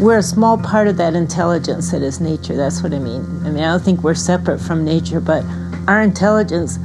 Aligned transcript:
we're 0.00 0.18
a 0.18 0.22
small 0.22 0.56
part 0.56 0.86
of 0.86 0.96
that 0.96 1.14
intelligence 1.14 1.90
that 1.90 2.02
is 2.02 2.20
nature. 2.20 2.56
That's 2.56 2.84
what 2.84 2.94
I 2.94 3.00
mean. 3.00 3.24
I 3.44 3.50
mean, 3.50 3.64
I 3.64 3.72
don't 3.72 3.82
think 3.82 4.04
we're 4.04 4.14
separate 4.14 4.60
from 4.60 4.84
nature, 4.84 5.18
but 5.18 5.44
our 5.88 6.02
intelligence 6.02 6.78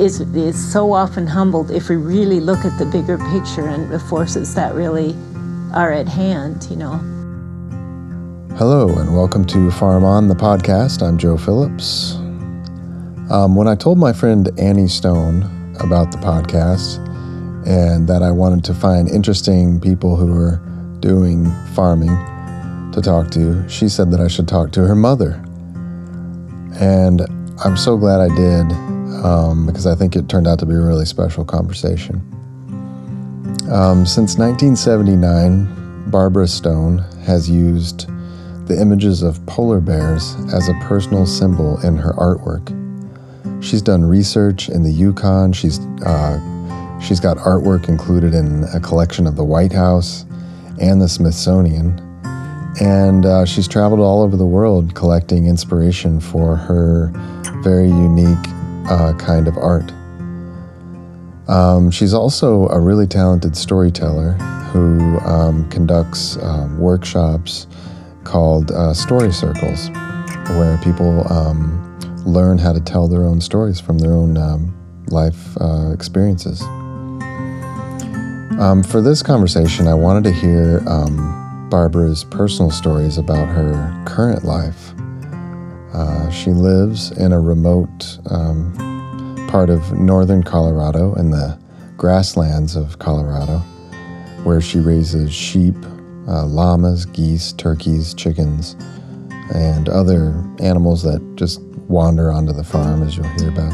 is, 0.00 0.20
is 0.20 0.72
so 0.72 0.92
often 0.92 1.24
humbled 1.24 1.70
if 1.70 1.88
we 1.88 1.94
really 1.94 2.40
look 2.40 2.64
at 2.64 2.76
the 2.80 2.86
bigger 2.86 3.16
picture 3.30 3.68
and 3.68 3.92
the 3.92 4.00
forces 4.00 4.56
that 4.56 4.74
really 4.74 5.14
are 5.72 5.92
at 5.92 6.08
hand, 6.08 6.66
you 6.68 6.74
know. 6.74 6.96
Hello, 8.56 8.88
and 8.88 9.14
welcome 9.14 9.44
to 9.46 9.70
Farm 9.70 10.02
On, 10.02 10.26
the 10.26 10.34
podcast. 10.34 11.00
I'm 11.00 11.16
Joe 11.16 11.36
Phillips. 11.36 12.14
Um, 13.30 13.54
when 13.54 13.68
I 13.68 13.76
told 13.76 13.98
my 13.98 14.12
friend 14.12 14.50
Annie 14.58 14.88
Stone 14.88 15.44
about 15.78 16.10
the 16.10 16.18
podcast 16.18 16.98
and 17.68 18.08
that 18.08 18.24
I 18.24 18.32
wanted 18.32 18.64
to 18.64 18.74
find 18.74 19.08
interesting 19.08 19.80
people 19.80 20.16
who 20.16 20.34
were 20.34 20.60
doing 21.04 21.44
farming 21.74 22.16
to 22.90 23.02
talk 23.02 23.30
to, 23.30 23.68
she 23.68 23.90
said 23.90 24.10
that 24.10 24.20
I 24.20 24.26
should 24.26 24.48
talk 24.48 24.72
to 24.72 24.86
her 24.86 24.94
mother. 24.94 25.32
And 26.80 27.20
I'm 27.62 27.76
so 27.76 27.98
glad 27.98 28.20
I 28.20 28.34
did 28.34 28.72
um, 29.22 29.66
because 29.66 29.86
I 29.86 29.94
think 29.94 30.16
it 30.16 30.30
turned 30.30 30.46
out 30.46 30.58
to 30.60 30.66
be 30.66 30.72
a 30.72 30.80
really 30.80 31.04
special 31.04 31.44
conversation. 31.44 32.22
Um, 33.70 34.06
since 34.06 34.38
1979, 34.38 36.10
Barbara 36.10 36.48
Stone 36.48 36.98
has 37.26 37.50
used 37.50 38.08
the 38.66 38.80
images 38.80 39.22
of 39.22 39.44
polar 39.44 39.80
bears 39.80 40.34
as 40.54 40.70
a 40.70 40.74
personal 40.84 41.26
symbol 41.26 41.78
in 41.82 41.98
her 41.98 42.14
artwork. 42.14 42.72
She's 43.62 43.82
done 43.82 44.04
research 44.04 44.70
in 44.70 44.82
the 44.82 44.90
Yukon. 44.90 45.52
She's 45.52 45.80
uh, 46.06 46.98
she's 46.98 47.20
got 47.20 47.36
artwork 47.36 47.90
included 47.90 48.32
in 48.32 48.64
a 48.74 48.80
collection 48.80 49.26
of 49.26 49.36
the 49.36 49.44
White 49.44 49.72
House 49.72 50.24
and 50.80 51.00
the 51.00 51.08
Smithsonian, 51.08 51.98
and 52.80 53.26
uh, 53.26 53.44
she's 53.44 53.68
traveled 53.68 54.00
all 54.00 54.22
over 54.22 54.36
the 54.36 54.46
world 54.46 54.94
collecting 54.94 55.46
inspiration 55.46 56.20
for 56.20 56.56
her 56.56 57.12
very 57.62 57.88
unique 57.88 58.46
uh, 58.88 59.12
kind 59.18 59.48
of 59.48 59.56
art. 59.56 59.92
Um, 61.48 61.90
she's 61.90 62.14
also 62.14 62.68
a 62.68 62.80
really 62.80 63.06
talented 63.06 63.56
storyteller 63.56 64.32
who 64.72 65.18
um, 65.20 65.68
conducts 65.70 66.36
um, 66.38 66.78
workshops 66.78 67.66
called 68.24 68.70
uh, 68.72 68.92
story 68.94 69.32
circles, 69.32 69.90
where 70.58 70.78
people 70.82 71.30
um, 71.32 71.80
learn 72.24 72.58
how 72.58 72.72
to 72.72 72.80
tell 72.80 73.06
their 73.06 73.24
own 73.24 73.40
stories 73.40 73.78
from 73.78 73.98
their 73.98 74.12
own 74.12 74.36
um, 74.36 74.74
life 75.08 75.56
uh, 75.60 75.92
experiences. 75.92 76.62
Um, 78.58 78.82
for 78.84 79.00
this 79.00 79.22
conversation, 79.22 79.88
I 79.88 79.94
wanted 79.94 80.24
to 80.24 80.32
hear 80.32 80.80
Barbara's 81.70 82.22
personal 82.22 82.70
stories 82.70 83.18
about 83.18 83.48
her 83.48 84.02
current 84.06 84.44
life. 84.44 84.92
Uh, 85.92 86.30
she 86.30 86.50
lives 86.50 87.10
in 87.12 87.32
a 87.32 87.40
remote 87.40 88.18
part 89.48 89.70
of 89.70 89.92
northern 89.92 90.42
Colorado 90.42 91.14
in 91.14 91.30
the 91.30 91.58
grasslands 91.96 92.76
of 92.76 92.98
Colorado, 93.00 93.58
where 94.44 94.60
she 94.60 94.78
raises 94.78 95.32
sheep, 95.32 95.74
uh, 96.28 96.46
llamas, 96.46 97.06
geese, 97.06 97.52
turkeys, 97.52 98.14
chickens, 98.14 98.76
and 99.52 99.88
other 99.88 100.44
animals 100.60 101.02
that 101.02 101.20
just 101.34 101.60
wander 101.88 102.32
onto 102.32 102.52
the 102.52 102.64
farm, 102.64 103.02
as 103.02 103.16
you'll 103.16 103.28
hear 103.30 103.48
about. 103.48 103.72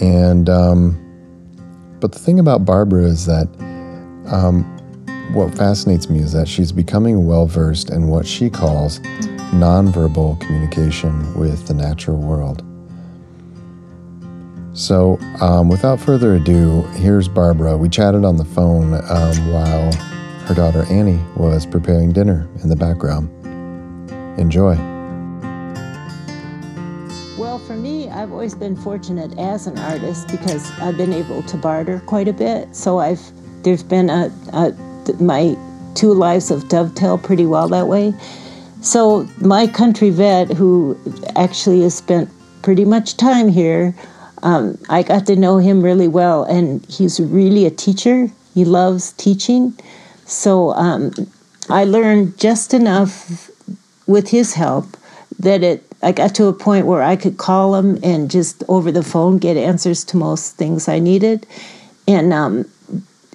And, 0.00 0.48
um, 0.48 1.03
but 2.04 2.12
the 2.12 2.18
thing 2.18 2.38
about 2.38 2.66
Barbara 2.66 3.04
is 3.04 3.24
that 3.24 3.48
um, 4.26 4.62
what 5.32 5.54
fascinates 5.54 6.10
me 6.10 6.18
is 6.18 6.32
that 6.32 6.46
she's 6.46 6.70
becoming 6.70 7.26
well 7.26 7.46
versed 7.46 7.88
in 7.88 8.08
what 8.08 8.26
she 8.26 8.50
calls 8.50 8.98
nonverbal 9.54 10.38
communication 10.42 11.32
with 11.32 11.66
the 11.66 11.72
natural 11.72 12.18
world. 12.18 12.62
So, 14.74 15.18
um, 15.40 15.70
without 15.70 15.98
further 15.98 16.34
ado, 16.34 16.82
here's 16.92 17.26
Barbara. 17.26 17.78
We 17.78 17.88
chatted 17.88 18.22
on 18.22 18.36
the 18.36 18.44
phone 18.44 18.92
um, 18.92 19.52
while 19.54 19.90
her 20.44 20.54
daughter 20.54 20.84
Annie 20.90 21.24
was 21.38 21.64
preparing 21.64 22.12
dinner 22.12 22.46
in 22.62 22.68
the 22.68 22.76
background. 22.76 23.30
Enjoy. 24.38 24.93
I've 28.24 28.32
always 28.32 28.54
been 28.54 28.74
fortunate 28.74 29.38
as 29.38 29.66
an 29.66 29.78
artist 29.78 30.28
because 30.28 30.70
I've 30.80 30.96
been 30.96 31.12
able 31.12 31.42
to 31.42 31.58
barter 31.58 32.00
quite 32.06 32.26
a 32.26 32.32
bit. 32.32 32.74
So 32.74 32.98
I've 32.98 33.20
there's 33.62 33.82
been 33.82 34.08
a, 34.08 34.32
a 34.54 34.72
my 35.20 35.54
two 35.94 36.14
lives 36.14 36.50
of 36.50 36.66
dovetail 36.70 37.18
pretty 37.18 37.44
well 37.44 37.68
that 37.68 37.86
way. 37.86 38.14
So 38.80 39.28
my 39.42 39.66
country 39.66 40.08
vet, 40.08 40.50
who 40.50 40.98
actually 41.36 41.82
has 41.82 41.96
spent 41.96 42.30
pretty 42.62 42.86
much 42.86 43.18
time 43.18 43.48
here, 43.48 43.94
um, 44.42 44.78
I 44.88 45.02
got 45.02 45.26
to 45.26 45.36
know 45.36 45.58
him 45.58 45.82
really 45.82 46.08
well, 46.08 46.44
and 46.44 46.82
he's 46.86 47.20
really 47.20 47.66
a 47.66 47.70
teacher. 47.70 48.30
He 48.54 48.64
loves 48.64 49.12
teaching. 49.12 49.78
So 50.24 50.72
um, 50.76 51.12
I 51.68 51.84
learned 51.84 52.38
just 52.38 52.72
enough 52.72 53.50
with 54.06 54.30
his 54.30 54.54
help 54.54 54.96
that 55.40 55.62
it 55.62 55.84
I 56.04 56.12
got 56.12 56.34
to 56.36 56.46
a 56.46 56.52
point 56.52 56.86
where 56.86 57.02
I 57.02 57.16
could 57.16 57.38
call 57.38 57.74
him 57.74 57.98
and 58.02 58.30
just 58.30 58.62
over 58.68 58.92
the 58.92 59.02
phone 59.02 59.38
get 59.38 59.56
answers 59.56 60.04
to 60.04 60.16
most 60.16 60.56
things 60.56 60.88
I 60.88 60.98
needed, 60.98 61.46
and 62.06 62.32
um, 62.32 62.70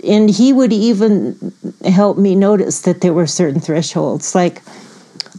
and 0.07 0.29
he 0.29 0.53
would 0.53 0.71
even 0.71 1.53
help 1.83 2.17
me 2.17 2.35
notice 2.35 2.81
that 2.81 3.01
there 3.01 3.13
were 3.13 3.27
certain 3.27 3.59
thresholds, 3.59 4.35
like 4.35 4.61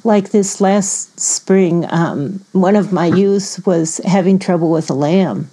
like 0.05 0.31
this 0.31 0.61
last 0.61 1.19
spring, 1.21 1.87
um, 1.91 2.45
one 2.53 2.77
of 2.77 2.93
my 2.93 3.07
youths 3.07 3.65
was 3.67 3.99
having 3.99 4.39
trouble 4.39 4.71
with 4.71 4.91
a 4.91 4.95
lamb. 4.95 5.49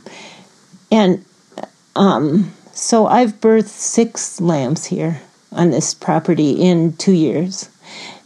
And 0.92 1.24
um, 1.96 2.54
so 2.72 3.08
I've 3.08 3.40
birthed 3.42 3.68
six 3.68 4.40
lambs 4.40 4.86
here 4.86 5.22
on 5.52 5.72
this 5.72 5.94
property 5.94 6.52
in 6.52 6.94
two 6.94 7.14
years. 7.14 7.70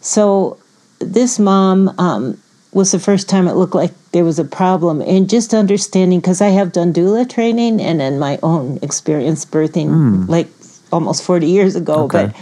So 0.01 0.59
this 1.00 1.40
mom 1.40 1.90
um, 1.97 2.41
was 2.73 2.91
the 2.91 2.99
first 2.99 3.27
time 3.27 3.47
it 3.47 3.53
looked 3.53 3.75
like 3.75 3.91
there 4.11 4.23
was 4.23 4.39
a 4.39 4.45
problem. 4.45 5.01
And 5.01 5.29
just 5.29 5.53
understanding, 5.53 6.19
because 6.19 6.41
I 6.41 6.49
have 6.49 6.71
done 6.71 6.93
doula 6.93 7.29
training 7.29 7.81
and 7.81 8.01
in 8.01 8.19
my 8.19 8.39
own 8.41 8.79
experience 8.81 9.45
birthing 9.45 9.87
mm. 9.87 10.29
like 10.29 10.47
almost 10.91 11.23
40 11.23 11.47
years 11.47 11.75
ago. 11.75 12.03
Okay. 12.03 12.27
But 12.27 12.35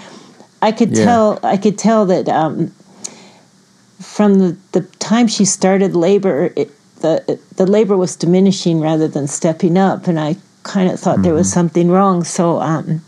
I 0.61 0.71
could 0.71 0.95
yeah. 0.95 1.05
tell, 1.05 1.39
I 1.43 1.57
could 1.57 1.77
tell 1.77 2.05
that 2.05 2.29
um, 2.29 2.71
from 3.99 4.39
the, 4.39 4.57
the 4.71 4.81
time 4.99 5.27
she 5.27 5.45
started 5.45 5.95
labor, 5.95 6.53
it, 6.55 6.71
the 7.01 7.39
the 7.55 7.65
labor 7.65 7.97
was 7.97 8.15
diminishing 8.15 8.79
rather 8.79 9.07
than 9.07 9.27
stepping 9.27 9.77
up, 9.77 10.07
and 10.07 10.19
I 10.19 10.35
kind 10.63 10.91
of 10.91 10.99
thought 10.99 11.15
mm-hmm. 11.15 11.23
there 11.23 11.33
was 11.33 11.47
mm-hmm. 11.47 11.59
something 11.59 11.91
wrong. 11.91 12.23
So 12.23 12.59
um, 12.59 13.01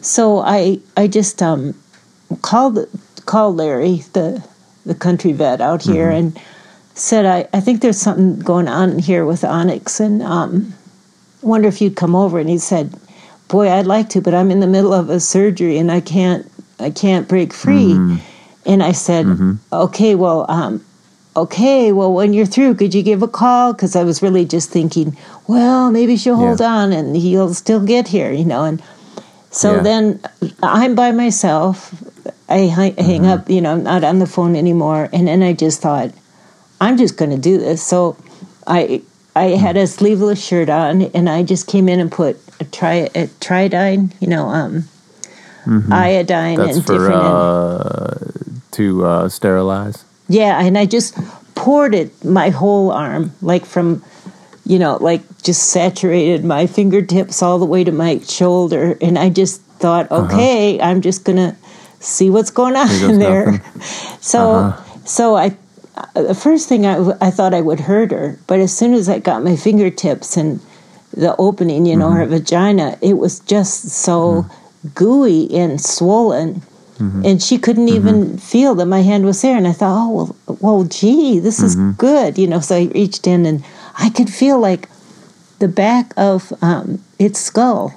so 0.00 0.38
I 0.38 0.80
I 0.96 1.06
just 1.06 1.42
um, 1.42 1.74
called 2.42 2.78
called 3.24 3.56
Larry 3.56 4.02
the 4.12 4.44
the 4.86 4.94
country 4.94 5.32
vet 5.32 5.60
out 5.60 5.82
here 5.82 6.06
mm-hmm. 6.08 6.28
and 6.28 6.40
said 6.94 7.26
I, 7.26 7.48
I 7.52 7.60
think 7.60 7.82
there's 7.82 8.00
something 8.00 8.38
going 8.38 8.68
on 8.68 8.98
here 8.98 9.26
with 9.26 9.44
Onyx 9.44 10.00
and 10.00 10.22
um, 10.22 10.72
wonder 11.42 11.68
if 11.68 11.80
you'd 11.82 11.96
come 11.96 12.16
over. 12.16 12.38
And 12.38 12.48
he 12.48 12.58
said, 12.58 12.94
"Boy, 13.48 13.70
I'd 13.70 13.86
like 13.86 14.08
to, 14.10 14.22
but 14.22 14.32
I'm 14.32 14.50
in 14.50 14.60
the 14.60 14.66
middle 14.66 14.94
of 14.94 15.10
a 15.10 15.20
surgery 15.20 15.76
and 15.76 15.92
I 15.92 16.00
can't 16.00 16.50
I 16.78 16.90
can't 16.90 17.28
break 17.28 17.52
free." 17.52 17.92
Mm-hmm. 17.92 18.16
And 18.66 18.82
I 18.82 18.92
said, 18.92 19.26
mm-hmm. 19.26 19.52
okay, 19.72 20.16
well, 20.16 20.44
um, 20.48 20.84
okay, 21.36 21.92
well, 21.92 22.12
when 22.12 22.32
you're 22.32 22.46
through, 22.46 22.74
could 22.74 22.94
you 22.94 23.02
give 23.02 23.22
a 23.22 23.28
call? 23.28 23.72
Because 23.72 23.94
I 23.94 24.02
was 24.02 24.22
really 24.22 24.44
just 24.44 24.70
thinking, 24.70 25.16
well, 25.46 25.92
maybe 25.92 26.16
she'll 26.16 26.36
hold 26.36 26.60
yeah. 26.60 26.66
on 26.66 26.92
and 26.92 27.16
he'll 27.16 27.54
still 27.54 27.84
get 27.84 28.08
here, 28.08 28.32
you 28.32 28.44
know. 28.44 28.64
And 28.64 28.82
so 29.50 29.76
yeah. 29.76 29.82
then 29.82 30.20
I'm 30.62 30.96
by 30.96 31.12
myself. 31.12 31.94
I 32.48 32.58
hang 32.58 32.94
mm-hmm. 32.94 33.24
up, 33.24 33.50
you 33.50 33.60
know, 33.60 33.72
I'm 33.72 33.82
not 33.82 34.04
on 34.04 34.18
the 34.18 34.26
phone 34.26 34.56
anymore. 34.56 35.08
And 35.12 35.28
then 35.28 35.42
I 35.42 35.52
just 35.52 35.80
thought, 35.80 36.12
I'm 36.80 36.96
just 36.96 37.16
going 37.16 37.30
to 37.30 37.38
do 37.38 37.58
this. 37.58 37.82
So 37.82 38.16
I 38.66 39.02
I 39.34 39.48
had 39.48 39.76
a 39.76 39.86
sleeveless 39.86 40.42
shirt 40.42 40.70
on, 40.70 41.02
and 41.02 41.28
I 41.28 41.42
just 41.42 41.66
came 41.66 41.88
in 41.88 42.00
and 42.00 42.10
put 42.10 42.38
a 42.58 42.64
tri 42.64 43.10
a 43.14 43.26
tridine, 43.40 44.12
you 44.20 44.28
know, 44.28 44.48
um, 44.48 44.84
mm-hmm. 45.64 45.92
iodine 45.92 46.56
That's 46.56 46.78
and 46.78 46.86
for, 46.86 46.92
different. 46.94 47.22
Uh, 47.22 48.14
to 48.72 49.06
uh, 49.06 49.28
sterilize. 49.28 50.04
Yeah, 50.28 50.58
and 50.60 50.76
I 50.76 50.86
just 50.86 51.16
poured 51.54 51.94
it 51.94 52.24
my 52.24 52.50
whole 52.50 52.90
arm, 52.90 53.32
like 53.40 53.64
from, 53.64 54.02
you 54.64 54.78
know, 54.78 54.96
like 54.96 55.22
just 55.42 55.70
saturated 55.70 56.44
my 56.44 56.66
fingertips 56.66 57.42
all 57.42 57.58
the 57.58 57.64
way 57.64 57.84
to 57.84 57.92
my 57.92 58.18
shoulder, 58.20 58.98
and 59.00 59.18
I 59.18 59.30
just 59.30 59.60
thought, 59.78 60.10
uh-huh. 60.10 60.34
okay, 60.34 60.78
uh-huh. 60.78 60.90
I'm 60.90 61.00
just 61.02 61.24
gonna 61.24 61.56
see 62.00 62.30
what's 62.30 62.50
going 62.50 62.76
on 62.76 63.10
in 63.10 63.18
there. 63.18 63.62
so, 64.20 64.52
uh-huh. 64.52 65.04
so 65.04 65.36
I, 65.36 65.56
the 66.14 66.34
first 66.34 66.68
thing 66.68 66.86
I, 66.86 67.12
I 67.20 67.30
thought 67.30 67.54
I 67.54 67.60
would 67.60 67.80
hurt 67.80 68.10
her, 68.10 68.38
but 68.46 68.60
as 68.60 68.76
soon 68.76 68.94
as 68.94 69.08
I 69.08 69.18
got 69.18 69.42
my 69.42 69.56
fingertips 69.56 70.36
and 70.36 70.60
the 71.12 71.34
opening, 71.36 71.86
you 71.86 71.96
know, 71.96 72.08
mm-hmm. 72.08 72.18
her 72.18 72.26
vagina, 72.26 72.98
it 73.00 73.14
was 73.14 73.40
just 73.40 73.88
so 73.88 74.42
mm-hmm. 74.42 74.88
gooey 74.88 75.54
and 75.54 75.80
swollen 75.80 76.62
and 76.98 77.42
she 77.42 77.58
couldn't 77.58 77.88
even 77.88 78.38
feel 78.38 78.74
that 78.76 78.86
my 78.86 79.02
hand 79.02 79.26
was 79.26 79.42
there. 79.42 79.56
And 79.56 79.68
I 79.68 79.72
thought, 79.72 79.94
oh 79.94 80.10
well, 80.46 80.58
well, 80.60 80.84
gee, 80.84 81.38
this 81.38 81.62
is 81.62 81.76
good, 81.76 82.38
you 82.38 82.46
know. 82.46 82.60
So 82.60 82.76
I 82.76 82.84
reached 82.94 83.26
in 83.26 83.44
and 83.44 83.64
I 83.98 84.08
could 84.08 84.30
feel 84.30 84.58
like 84.58 84.88
the 85.58 85.68
back 85.68 86.12
of 86.16 86.52
um, 86.62 87.02
its 87.18 87.40
skull. 87.40 87.94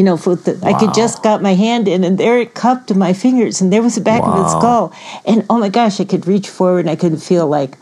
You 0.00 0.04
know, 0.04 0.16
for 0.16 0.34
the, 0.34 0.58
I 0.64 0.72
could 0.72 0.94
just 0.94 1.22
got 1.22 1.42
my 1.42 1.52
hand 1.52 1.86
in, 1.86 2.04
and 2.04 2.16
there 2.16 2.38
it 2.38 2.54
cupped 2.54 2.94
my 2.94 3.12
fingers, 3.12 3.60
and 3.60 3.70
there 3.70 3.82
was 3.82 3.96
the 3.96 4.00
back 4.00 4.22
of 4.22 4.34
its 4.34 4.54
Wow. 4.54 4.58
skull. 4.58 4.92
And 5.26 5.44
oh 5.50 5.58
my 5.58 5.68
gosh, 5.68 6.00
I 6.00 6.04
could 6.06 6.26
reach 6.26 6.48
forward, 6.48 6.86
and 6.86 6.88
I 6.88 6.96
could 6.96 7.22
feel 7.22 7.46
like, 7.46 7.76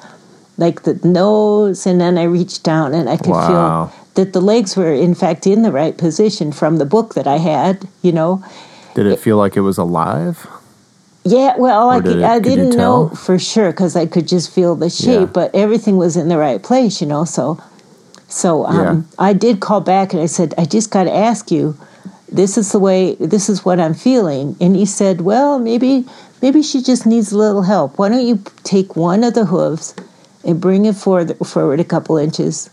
like 0.56 0.82
the 0.82 0.98
nose, 1.06 1.86
and 1.86 2.00
then 2.00 2.18
I 2.18 2.24
reached 2.24 2.64
down, 2.64 2.92
and 2.92 3.08
I 3.08 3.18
could 3.18 3.28
Wow. 3.28 3.46
feel 3.46 3.92
that 4.16 4.32
the 4.32 4.40
legs 4.40 4.76
were 4.76 4.92
in 4.92 5.14
fact 5.14 5.46
in 5.46 5.62
the 5.62 5.70
right 5.70 5.96
position 5.96 6.50
from 6.50 6.78
the 6.78 6.84
book 6.84 7.14
that 7.14 7.28
I 7.28 7.36
had. 7.38 7.86
You 8.02 8.10
know, 8.10 8.42
Did 8.96 9.06
it 9.06 9.20
feel 9.20 9.36
like 9.36 9.56
it 9.56 9.60
was 9.60 9.78
alive? 9.78 10.44
yeah, 11.22 11.54
well, 11.56 11.88
I, 11.90 12.00
could, 12.00 12.18
it, 12.18 12.24
I, 12.24 12.40
didn't 12.40 12.70
know 12.76 13.10
for 13.10 13.38
sure 13.38 13.70
because 13.70 13.94
I 13.94 14.06
could 14.06 14.26
just 14.26 14.50
feel 14.52 14.74
the 14.74 14.90
shape, 14.90 15.28
Yeah. 15.28 15.38
but 15.38 15.54
everything 15.54 15.96
was 15.98 16.16
in 16.16 16.28
the 16.28 16.36
right 16.38 16.60
place, 16.60 17.00
you 17.00 17.06
know. 17.06 17.24
So, 17.24 17.62
so 18.26 18.66
um, 18.66 18.74
Yeah. 18.74 19.02
I 19.30 19.34
did 19.34 19.60
call 19.60 19.80
back 19.80 20.12
and 20.12 20.20
I 20.20 20.26
said, 20.26 20.52
I 20.58 20.64
just 20.64 20.90
got 20.90 21.04
to 21.04 21.14
ask 21.14 21.52
you, 21.52 21.76
this 22.30 22.58
is 22.58 22.72
the 22.72 22.78
way, 22.78 23.14
this 23.16 23.48
is 23.48 23.64
what 23.64 23.80
I'm 23.80 23.94
feeling. 23.94 24.56
And 24.60 24.76
he 24.76 24.86
said, 24.86 25.22
well, 25.22 25.58
maybe, 25.58 26.04
maybe 26.42 26.62
she 26.62 26.82
just 26.82 27.06
needs 27.06 27.32
a 27.32 27.38
little 27.38 27.62
help. 27.62 27.98
Why 27.98 28.08
don't 28.08 28.26
you 28.26 28.42
take 28.64 28.96
one 28.96 29.24
of 29.24 29.34
the 29.34 29.46
hooves 29.46 29.94
and 30.44 30.60
bring 30.60 30.84
it 30.84 30.94
forward, 30.94 31.36
forward 31.46 31.80
a 31.80 31.84
couple 31.84 32.16
inches, 32.16 32.70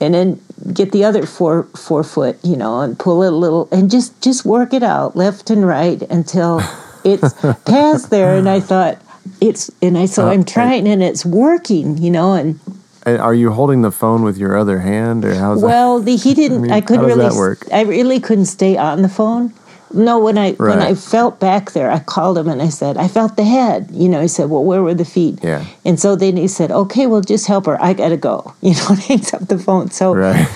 and 0.00 0.14
then 0.14 0.40
get 0.72 0.92
the 0.92 1.04
other 1.04 1.26
four 1.26 1.64
four 1.76 2.02
foot, 2.02 2.38
you 2.42 2.56
know, 2.56 2.80
and 2.80 2.98
pull 2.98 3.22
it 3.22 3.32
a 3.32 3.36
little, 3.36 3.68
and 3.70 3.90
just 3.90 4.20
just 4.20 4.44
work 4.44 4.72
it 4.72 4.82
out 4.82 5.16
left 5.16 5.50
and 5.50 5.66
right 5.66 6.02
until 6.02 6.60
it's 7.04 7.34
past 7.64 8.10
there. 8.10 8.36
And 8.36 8.48
I 8.48 8.60
thought 8.60 9.00
it's, 9.40 9.70
and 9.80 9.96
I 9.96 10.06
so 10.06 10.28
I'm 10.28 10.44
trying, 10.44 10.88
and 10.88 11.02
it's 11.02 11.24
working, 11.24 11.98
you 11.98 12.10
know, 12.10 12.32
And 12.34 12.58
Are 13.04 13.34
you 13.34 13.52
holding 13.52 13.82
the 13.82 13.90
phone 13.90 14.22
with 14.22 14.38
your 14.38 14.56
other 14.56 14.78
hand, 14.78 15.24
or 15.24 15.34
how's 15.34 15.60
that? 15.60 15.66
well, 15.66 16.00
he 16.00 16.34
didn't. 16.34 16.62
mean, 16.62 16.70
I, 16.70 16.80
couldn't 16.80 17.04
really. 17.06 17.22
that 17.28 17.34
work? 17.34 17.66
I 17.72 17.82
really 17.82 18.20
couldn't 18.20 18.44
stay 18.46 18.76
on 18.76 19.02
the 19.02 19.08
phone. 19.08 19.52
No, 19.94 20.18
when 20.18 20.38
I 20.38 20.52
when 20.52 20.78
I 20.78 20.94
felt 20.94 21.38
back 21.38 21.72
there, 21.72 21.90
I 21.90 21.98
called 21.98 22.38
him 22.38 22.48
and 22.48 22.62
I 22.62 22.70
said, 22.70 22.96
I 22.96 23.08
felt 23.08 23.36
the 23.36 23.44
head. 23.44 23.90
You 23.92 24.08
know, 24.08 24.22
he 24.22 24.28
said, 24.28 24.48
Well, 24.48 24.64
where 24.64 24.82
were 24.82 24.94
the 24.94 25.04
feet? 25.04 25.40
Yeah. 25.42 25.66
And 25.84 26.00
so 26.00 26.16
then 26.16 26.36
he 26.36 26.48
said, 26.48 26.70
Okay, 26.70 27.06
well, 27.06 27.20
just 27.20 27.46
help 27.46 27.66
her. 27.66 27.80
I 27.82 27.92
gotta 27.92 28.16
go. 28.16 28.54
You 28.62 28.74
know, 28.74 28.86
and 28.90 28.98
hangs 29.00 29.34
up 29.34 29.48
the 29.48 29.58
phone. 29.58 29.90
So 29.90 30.14
Right. 30.14 30.48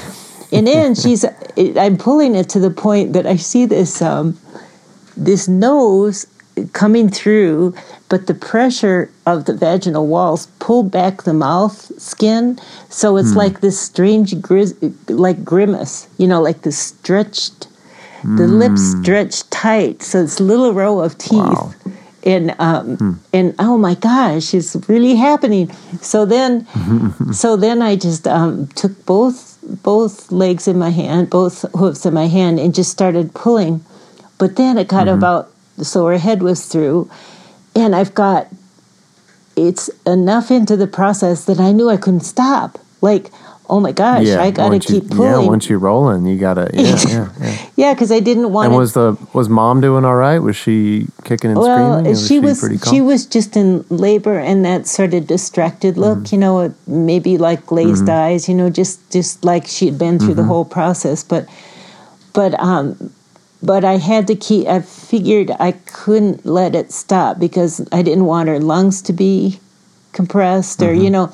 and 0.53 0.67
then 0.73 0.95
she's 0.95 1.25
i'm 1.57 1.97
pulling 1.99 2.35
it 2.35 2.49
to 2.51 2.61
the 2.61 2.71
point 2.71 3.13
that 3.15 3.27
i 3.27 3.35
see 3.37 3.67
this 3.67 4.01
um, 4.01 4.39
this 5.17 5.49
nose 5.49 6.27
coming 6.73 7.09
through 7.11 7.75
but 8.09 8.27
the 8.29 8.35
pressure 8.35 9.11
of 9.27 9.45
the 9.47 9.53
vaginal 9.55 10.07
walls 10.07 10.47
pull 10.59 10.83
back 10.83 11.23
the 11.25 11.33
mouth 11.35 11.77
skin 12.01 12.59
so 12.89 13.17
it's 13.17 13.35
like 13.35 13.61
this 13.61 13.79
strange 13.81 14.35
grizz- 14.37 14.77
like 15.09 15.45
grimace 15.45 16.07
you 16.19 16.27
know 16.29 16.41
like 16.41 16.63
this 16.63 16.79
stretched 16.79 17.69
the 18.23 18.47
lips 18.49 18.83
stretched 19.01 19.51
tight 19.51 20.03
so 20.03 20.23
it's 20.23 20.41
a 20.41 20.43
little 20.43 20.73
row 20.73 21.01
of 21.01 21.17
teeth 21.19 21.33
Wow. 21.43 21.73
and 22.25 22.55
um, 22.59 23.21
and 23.33 23.55
oh 23.61 23.79
my 23.79 23.95
gosh, 23.95 24.53
it's 24.53 24.75
really 24.89 25.15
happening. 25.15 25.71
So 26.03 26.25
then, 26.27 26.67
so 27.33 27.55
then 27.57 27.83
I 27.83 27.95
just 27.95 28.27
um, 28.27 28.67
took 28.75 28.95
both 29.07 29.59
both 29.85 30.33
legs 30.33 30.67
in 30.67 30.77
my 30.77 30.91
hand, 30.91 31.31
both 31.31 31.65
hooves 31.79 32.05
in 32.05 32.15
my 32.15 32.27
hand, 32.27 32.59
and 32.59 32.75
just 32.75 32.91
started 32.91 33.33
pulling. 33.33 33.85
But 34.39 34.57
then 34.57 34.77
it 34.77 34.89
got 34.89 35.07
about 35.07 35.51
so 35.83 36.07
her 36.07 36.19
head 36.19 36.43
was 36.43 36.67
through, 36.67 37.09
and 37.77 37.95
I've 37.95 38.15
got 38.15 38.49
it's 39.57 39.89
enough 40.07 40.51
into 40.51 40.77
the 40.77 40.87
process 40.87 41.45
that 41.47 41.59
I 41.61 41.73
knew 41.73 41.89
I 41.89 41.97
couldn't 41.97 42.21
stop. 42.21 42.79
Like, 43.01 43.31
oh 43.71 43.81
my 43.81 43.93
gosh, 43.93 44.27
I 44.29 44.51
got 44.51 44.69
to 44.71 44.75
you- 44.77 44.81
keep 45.01 45.11
pulling. 45.11 45.31
Yeah, 45.43 45.49
once 45.49 45.69
you're 45.69 45.79
rolling, 45.79 46.27
you 46.27 46.39
gotta. 46.39 46.71
Yeah, 46.75 46.97
yeah, 47.09 47.29
yeah. 47.41 47.67
yeah, 47.77 47.95
because 47.95 48.11
I 48.13 48.21
didn't 48.21 48.53
want 48.53 48.67
And 48.67 48.75
to. 48.75 48.79
was 48.79 48.93
the 48.95 49.17
was 49.33 49.49
mom 49.49 49.81
doing 49.81 50.05
all 50.05 50.15
right? 50.17 50.39
Was 50.41 50.57
she 50.57 51.07
kicking 51.25 51.51
and 51.53 51.59
well, 51.61 51.93
screaming? 51.95 52.07
or 52.07 52.11
was 52.11 52.27
she 52.29 52.41
was 52.41 52.61
pretty 52.61 52.79
calm? 52.79 52.95
she 52.95 53.01
was 53.01 53.25
just 53.27 53.57
in 53.57 53.85
labor 53.89 54.39
and 54.39 54.65
that 54.65 54.87
sort 54.87 55.15
of 55.15 55.27
distracted 55.27 55.97
look, 55.97 56.19
Mm-hmm. 56.19 56.35
you 56.35 56.41
know, 56.41 56.75
maybe 56.87 57.39
like 57.39 57.65
glazed 57.67 58.09
eyes, 58.09 58.49
you 58.49 58.55
know, 58.55 58.69
just 58.71 59.11
just 59.11 59.45
like 59.45 59.67
she 59.67 59.87
had 59.87 59.99
been 59.99 60.19
through 60.19 60.29
Mm-hmm. 60.29 60.37
the 60.37 60.45
whole 60.45 60.65
process. 60.65 61.23
But 61.25 61.47
but 62.35 62.53
um, 62.61 63.11
but 63.67 63.85
I 63.85 63.97
had 63.97 64.27
to 64.29 64.37
keep. 64.37 64.67
I 64.69 64.81
figured 64.81 65.51
I 65.59 65.73
couldn't 65.73 66.47
let 66.47 66.75
it 66.75 66.93
stop 66.93 67.39
because 67.39 67.87
I 67.93 68.03
didn't 68.03 68.25
want 68.27 68.49
her 68.49 68.61
lungs 68.61 69.03
to 69.03 69.13
be 69.13 69.61
compressed 70.13 70.83
or 70.83 70.87
Mm-hmm. 70.87 71.03
you 71.05 71.11
know. 71.11 71.33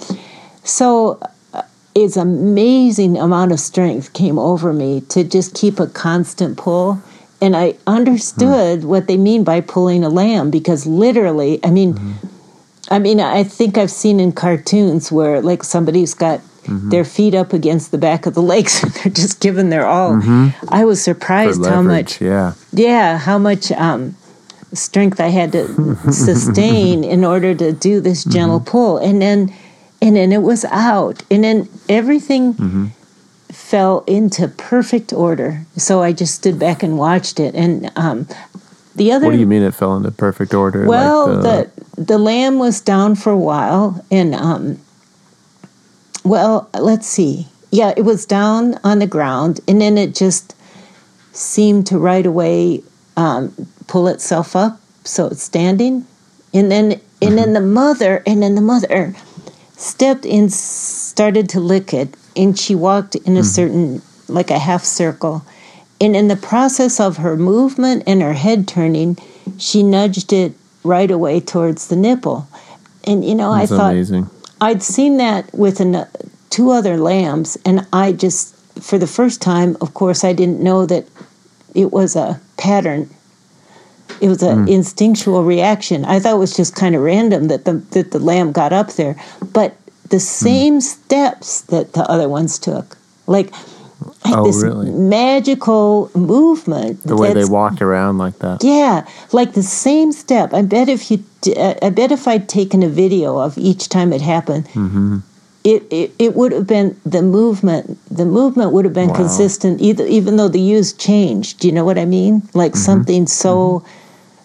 So 0.64 1.20
uh, 1.52 1.62
it's 1.94 2.16
amazing 2.16 3.18
amount 3.18 3.52
of 3.52 3.60
strength 3.60 4.12
came 4.12 4.38
over 4.38 4.72
me 4.72 5.00
to 5.10 5.24
just 5.24 5.54
keep 5.54 5.78
a 5.80 5.86
constant 5.86 6.56
pull. 6.58 7.02
And 7.40 7.56
I 7.56 7.74
understood 7.88 8.84
what 8.84 9.08
they 9.08 9.16
mean 9.16 9.42
by 9.42 9.60
pulling 9.60 10.04
a 10.04 10.08
lamb 10.08 10.50
because 10.50 10.86
literally, 10.86 11.58
I 11.64 11.70
mean, 11.70 11.98
I 12.88 13.00
mean, 13.00 13.18
I 13.20 13.42
think 13.42 13.76
I've 13.76 13.90
seen 13.90 14.20
in 14.20 14.30
cartoons 14.32 15.10
where 15.10 15.42
like 15.42 15.64
somebody's 15.64 16.14
got 16.14 16.40
their 16.66 17.04
feet 17.04 17.34
up 17.34 17.52
against 17.52 17.90
the 17.90 17.98
back 17.98 18.26
of 18.26 18.34
the 18.34 18.42
legs 18.42 18.80
and 18.82 18.92
they're 18.92 19.12
just 19.12 19.40
giving 19.40 19.70
their 19.70 19.86
all. 19.86 20.20
I 20.68 20.84
was 20.84 21.02
surprised 21.02 21.64
how 21.66 21.82
much 21.82 22.20
Yeah. 22.20 22.54
yeah, 22.72 23.18
how 23.18 23.38
much 23.38 23.70
um, 23.72 24.14
strength 24.72 25.20
I 25.20 25.28
had 25.28 25.52
to 25.52 25.96
sustain 26.12 27.04
in 27.04 27.24
order 27.24 27.54
to 27.54 27.72
do 27.72 28.00
this 28.00 28.24
gentle 28.24 28.60
pull, 28.60 28.98
and 28.98 29.20
then 29.20 29.52
and 30.00 30.16
then 30.16 30.32
it 30.32 30.42
was 30.42 30.64
out, 30.66 31.22
and 31.30 31.44
then 31.44 31.68
everything 31.88 32.92
fell 33.50 34.02
into 34.06 34.48
perfect 34.48 35.12
order. 35.12 35.64
So 35.76 36.02
I 36.02 36.12
just 36.12 36.34
stood 36.34 36.58
back 36.58 36.82
and 36.82 36.96
watched 36.98 37.38
it, 37.38 37.54
and 37.54 37.90
um, 37.96 38.26
the 38.96 39.12
other. 39.12 39.26
What 39.26 39.32
do 39.32 39.38
you 39.38 39.46
mean 39.46 39.62
it 39.62 39.74
fell 39.74 39.96
into 39.96 40.10
perfect 40.10 40.54
order? 40.54 40.86
Well, 40.86 41.34
like 41.34 41.42
the 41.76 42.02
the 42.02 42.18
lamb 42.18 42.58
was 42.58 42.80
down 42.80 43.14
for 43.14 43.30
a 43.30 43.36
while, 43.38 44.04
and 44.10 44.34
um, 44.34 44.78
well, 46.24 46.68
let's 46.74 47.06
see. 47.06 47.46
Yeah, 47.70 47.94
it 47.96 48.02
was 48.02 48.26
down 48.26 48.78
on 48.84 48.98
the 48.98 49.06
ground, 49.06 49.60
and 49.66 49.80
then 49.80 49.96
it 49.96 50.14
just 50.14 50.54
seemed 51.32 51.86
to 51.86 51.98
right 51.98 52.26
away 52.26 52.82
um, 53.16 53.54
pull 53.86 54.08
itself 54.08 54.54
up, 54.54 54.80
so 55.04 55.26
it's 55.26 55.42
standing, 55.42 56.06
and 56.52 56.70
then 56.70 57.00
and 57.20 57.38
then 57.38 57.52
the 57.52 57.60
mother, 57.60 58.22
and 58.26 58.42
then 58.42 58.54
the 58.54 58.60
mother 58.60 59.14
stepped 59.76 60.26
in, 60.26 60.48
started 60.48 61.48
to 61.50 61.60
lick 61.60 61.94
it, 61.94 62.14
and 62.36 62.58
she 62.58 62.74
walked 62.74 63.14
in 63.14 63.36
a 63.36 63.44
certain 63.44 64.02
like 64.28 64.50
a 64.50 64.58
half 64.58 64.84
circle, 64.84 65.44
and 66.00 66.14
in 66.14 66.28
the 66.28 66.36
process 66.36 67.00
of 67.00 67.18
her 67.18 67.36
movement 67.36 68.02
and 68.06 68.22
her 68.22 68.34
head 68.34 68.68
turning, 68.68 69.16
she 69.58 69.82
nudged 69.82 70.32
it 70.32 70.52
right 70.84 71.10
away 71.10 71.40
towards 71.40 71.88
the 71.88 71.96
nipple, 71.96 72.46
and 73.04 73.24
you 73.24 73.34
know 73.34 73.54
That's 73.54 73.72
I 73.72 73.76
thought. 73.76 73.92
amazing. 73.92 74.28
I'd 74.62 74.80
seen 74.80 75.16
that 75.16 75.52
with 75.52 75.80
an, 75.80 75.96
uh, 75.96 76.08
two 76.48 76.70
other 76.70 76.96
lambs, 76.96 77.58
and 77.64 77.84
I 77.92 78.12
just, 78.12 78.54
for 78.80 78.96
the 78.96 79.08
first 79.08 79.42
time, 79.42 79.76
of 79.80 79.92
course, 79.92 80.22
I 80.22 80.32
didn't 80.32 80.60
know 80.60 80.86
that 80.86 81.04
it 81.74 81.90
was 81.90 82.14
a 82.14 82.40
pattern. 82.58 83.10
It 84.20 84.28
was 84.28 84.40
an 84.40 84.62
hmm. 84.62 84.68
instinctual 84.68 85.42
reaction. 85.42 86.04
I 86.04 86.20
thought 86.20 86.36
it 86.36 86.38
was 86.38 86.56
just 86.56 86.76
kind 86.76 86.94
of 86.94 87.02
random 87.02 87.48
that 87.48 87.64
the 87.64 87.72
that 87.90 88.12
the 88.12 88.20
lamb 88.20 88.52
got 88.52 88.72
up 88.72 88.92
there, 88.92 89.16
but 89.52 89.74
the 90.10 90.18
hmm. 90.18 90.46
same 90.46 90.80
steps 90.80 91.62
that 91.62 91.94
the 91.94 92.08
other 92.08 92.28
ones 92.28 92.60
took, 92.60 92.96
like, 93.26 93.52
like 94.24 94.36
Oh, 94.36 94.44
this 94.46 94.62
really? 94.62 94.90
magical 94.90 96.10
movement. 96.14 97.02
The 97.02 97.16
way 97.16 97.32
they 97.32 97.44
walked 97.44 97.80
around 97.82 98.18
like 98.18 98.38
that. 98.40 98.62
yeah, 98.62 99.06
like 99.32 99.52
the 99.54 99.62
same 99.62 100.12
step. 100.12 100.52
I 100.54 100.62
bet 100.62 100.88
if 100.88 101.10
you, 101.10 101.24
I 101.82 101.90
bet 101.90 102.12
if 102.12 102.26
I'd 102.28 102.48
taken 102.48 102.82
a 102.82 102.88
video 102.88 103.38
of 103.38 103.56
each 103.58 103.88
time 103.88 104.12
it 104.12 104.20
happened, 104.20 104.64
Mm-hmm. 104.68 105.18
it, 105.64 105.82
it 105.90 106.10
it 106.18 106.34
would 106.34 106.52
have 106.52 106.66
been 106.66 106.96
the 107.06 107.22
movement. 107.22 107.98
The 108.10 108.24
movement 108.26 108.72
would 108.72 108.84
have 108.84 108.94
been 108.94 109.08
Wow. 109.10 109.16
consistent, 109.22 109.80
either 109.80 110.06
even 110.06 110.36
though 110.36 110.48
the 110.48 110.60
ewes 110.60 110.92
changed. 110.92 111.60
Do 111.60 111.68
you 111.68 111.74
know 111.74 111.84
what 111.84 111.98
I 111.98 112.04
mean? 112.04 112.42
Like 112.54 112.74
something 112.76 113.26
so 113.26 113.84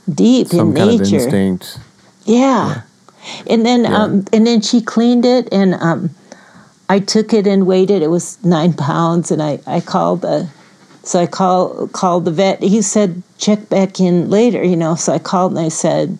deep 0.10 0.48
Mm-hmm. 0.48 0.58
Some 0.58 0.78
in 0.78 0.98
nature. 0.98 1.16
instinct. 1.26 1.80
Yeah. 2.26 2.82
And 3.50 3.66
then 3.66 3.86
um 3.86 4.24
and 4.34 4.46
then 4.48 4.62
she 4.62 4.80
cleaned 4.82 5.26
it 5.26 5.50
and 5.52 5.74
um 5.76 6.10
I 6.90 7.00
took 7.00 7.34
it 7.34 7.46
and 7.48 7.68
weighed 7.68 7.92
it. 7.92 8.02
It 8.02 8.10
was 8.10 8.44
nine 8.44 8.74
pounds 8.74 9.32
and 9.32 9.42
I, 9.42 9.60
I 9.68 9.82
called 9.82 10.22
the 10.22 10.50
so 11.04 11.20
I 11.20 11.26
call 11.26 11.88
called 11.90 12.26
the 12.26 12.32
vet. 12.32 12.62
He 12.62 12.82
said 12.82 13.24
check 13.38 13.70
back 13.70 14.00
in 14.00 14.30
later, 14.30 14.64
you 14.64 14.76
know. 14.76 14.96
So 14.96 15.14
I 15.14 15.20
called 15.20 15.52
and 15.52 15.60
I 15.60 15.70
said, 15.70 16.18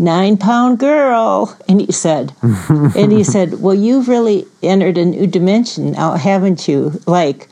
Nine 0.00 0.36
pound 0.36 0.78
girl 0.78 1.56
and 1.68 1.80
he 1.80 1.90
said 1.92 2.32
and 2.42 3.10
he 3.12 3.24
said, 3.24 3.60
Well 3.60 3.74
you've 3.74 4.08
really 4.08 4.46
entered 4.62 4.96
a 4.98 5.04
new 5.04 5.26
dimension 5.26 5.92
now, 5.92 6.12
haven't 6.16 6.68
you? 6.68 7.00
Like 7.06 7.48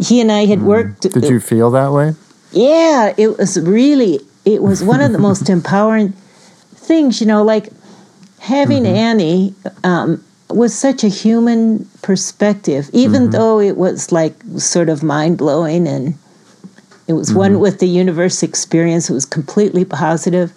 he 0.00 0.20
and 0.20 0.32
I 0.32 0.46
had 0.46 0.62
worked 0.62 1.02
Did 1.02 1.24
you 1.24 1.40
feel 1.40 1.70
that 1.72 1.92
way? 1.92 2.14
yeah, 2.52 3.12
it 3.16 3.36
was 3.38 3.58
really 3.60 4.20
it 4.44 4.62
was 4.62 4.82
one 4.82 5.00
of 5.00 5.12
the 5.12 5.18
most 5.18 5.48
empowering 5.56 6.12
things, 6.74 7.20
you 7.20 7.26
know, 7.26 7.42
like 7.42 7.68
having 8.40 8.84
Mm-hmm. 8.84 8.96
Annie 8.96 9.54
um, 9.84 10.24
was 10.48 10.74
such 10.74 11.02
a 11.04 11.08
human 11.08 11.88
perspective, 12.02 12.88
even 12.92 13.22
Mm-hmm. 13.22 13.30
though 13.32 13.60
it 13.60 13.76
was 13.76 14.12
like 14.12 14.34
sort 14.58 14.88
of 14.88 15.02
mind 15.02 15.38
blowing 15.38 15.86
and 15.88 16.14
it 17.08 17.12
was 17.14 17.30
Mm-hmm. 17.30 17.38
one 17.38 17.60
with 17.60 17.78
the 17.80 17.88
universe 17.88 18.42
experience. 18.42 19.10
It 19.10 19.14
was 19.14 19.26
completely 19.26 19.84
positive. 19.84 20.52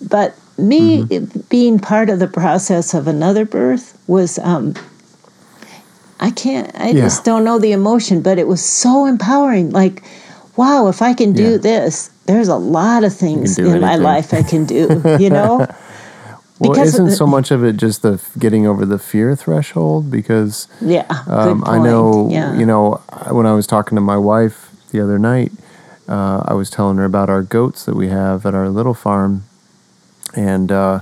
But 0.00 0.34
me 0.58 1.02
Mm-hmm. 1.04 1.40
being 1.48 1.78
part 1.78 2.10
of 2.10 2.18
the 2.18 2.28
process 2.28 2.94
of 2.94 3.06
another 3.08 3.44
birth 3.44 3.98
was, 4.06 4.38
um, 4.40 4.74
I 6.20 6.30
can't, 6.30 6.70
I 6.78 6.90
Yeah. 6.90 7.02
just 7.02 7.24
don't 7.24 7.44
know 7.44 7.58
the 7.58 7.72
emotion, 7.72 8.20
but 8.22 8.38
it 8.38 8.46
was 8.46 8.64
so 8.64 9.06
empowering. 9.06 9.70
Like, 9.70 10.02
wow, 10.56 10.86
if 10.88 11.02
I 11.02 11.14
can 11.14 11.32
do 11.32 11.52
Yeah. 11.52 11.56
this, 11.58 12.10
there's 12.26 12.48
a 12.48 12.56
lot 12.56 13.02
of 13.02 13.12
things 13.12 13.58
in 13.58 13.80
my 13.80 13.96
life 13.96 14.32
I 14.32 14.42
can 14.42 14.64
do, 14.64 15.02
you 15.18 15.30
know? 15.30 15.66
Well, 16.62 16.72
Because 16.72 16.88
isn't 16.94 17.06
the- 17.06 17.16
so 17.16 17.26
much 17.26 17.50
of 17.50 17.64
it 17.64 17.76
just 17.76 18.02
the 18.02 18.20
getting 18.38 18.66
over 18.66 18.84
the 18.86 18.98
fear 18.98 19.34
threshold? 19.34 20.10
Because 20.10 20.68
Yeah. 20.80 21.04
um, 21.26 21.64
I 21.66 21.78
know, 21.78 22.28
Yeah. 22.30 22.54
you 22.54 22.64
know, 22.66 23.00
when 23.30 23.46
I 23.46 23.52
was 23.52 23.66
talking 23.66 23.96
to 23.96 24.02
my 24.02 24.16
wife 24.16 24.70
the 24.92 25.00
other 25.00 25.18
night, 25.18 25.52
uh, 26.08 26.42
I 26.46 26.54
was 26.54 26.70
telling 26.70 26.98
her 26.98 27.04
about 27.04 27.28
our 27.28 27.42
goats 27.42 27.84
that 27.84 27.96
we 27.96 28.08
have 28.08 28.46
at 28.46 28.54
our 28.54 28.68
little 28.68 28.94
farm, 28.94 29.42
and 30.34 30.70
uh, 30.70 31.00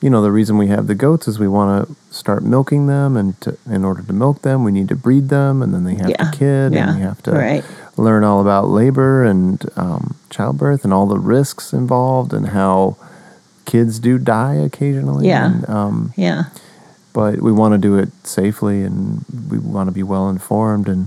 you 0.00 0.08
know, 0.10 0.22
the 0.22 0.32
reason 0.32 0.56
we 0.58 0.68
have 0.68 0.86
the 0.86 0.94
goats 0.94 1.28
is 1.28 1.38
we 1.38 1.48
want 1.48 1.86
to 1.88 1.94
start 2.14 2.42
milking 2.44 2.86
them, 2.86 3.16
and 3.16 3.38
to, 3.42 3.56
in 3.68 3.84
order 3.84 4.02
to 4.02 4.12
milk 4.12 4.42
them, 4.42 4.64
we 4.64 4.72
need 4.72 4.88
to 4.88 4.96
breed 4.96 5.28
them, 5.28 5.60
and 5.62 5.74
then 5.74 5.84
they 5.84 5.94
have 5.96 6.08
Yeah. 6.10 6.28
a 6.28 6.32
kid, 6.32 6.72
Yeah. 6.72 6.88
and 6.90 6.96
we 6.98 7.02
have 7.02 7.22
to 7.24 7.32
Right. 7.32 7.64
learn 7.96 8.24
all 8.24 8.40
about 8.40 8.68
labor 8.70 9.24
and 9.24 9.62
um, 9.76 10.14
childbirth 10.30 10.84
and 10.84 10.92
all 10.92 11.06
the 11.06 11.18
risks 11.18 11.72
involved, 11.72 12.32
and 12.32 12.48
how 12.48 12.96
kids 13.70 13.98
do 14.00 14.18
die 14.18 14.54
occasionally. 14.68 15.26
Yeah. 15.28 15.46
And, 15.46 15.68
um, 15.68 15.96
Yeah. 16.16 16.42
but 17.12 17.34
we 17.46 17.52
want 17.60 17.72
to 17.74 17.78
do 17.88 17.96
it 18.02 18.10
safely 18.26 18.82
and 18.88 19.24
we 19.50 19.58
want 19.58 19.86
to 19.90 19.92
be 20.00 20.02
well 20.02 20.26
informed 20.36 20.88
and 20.88 21.02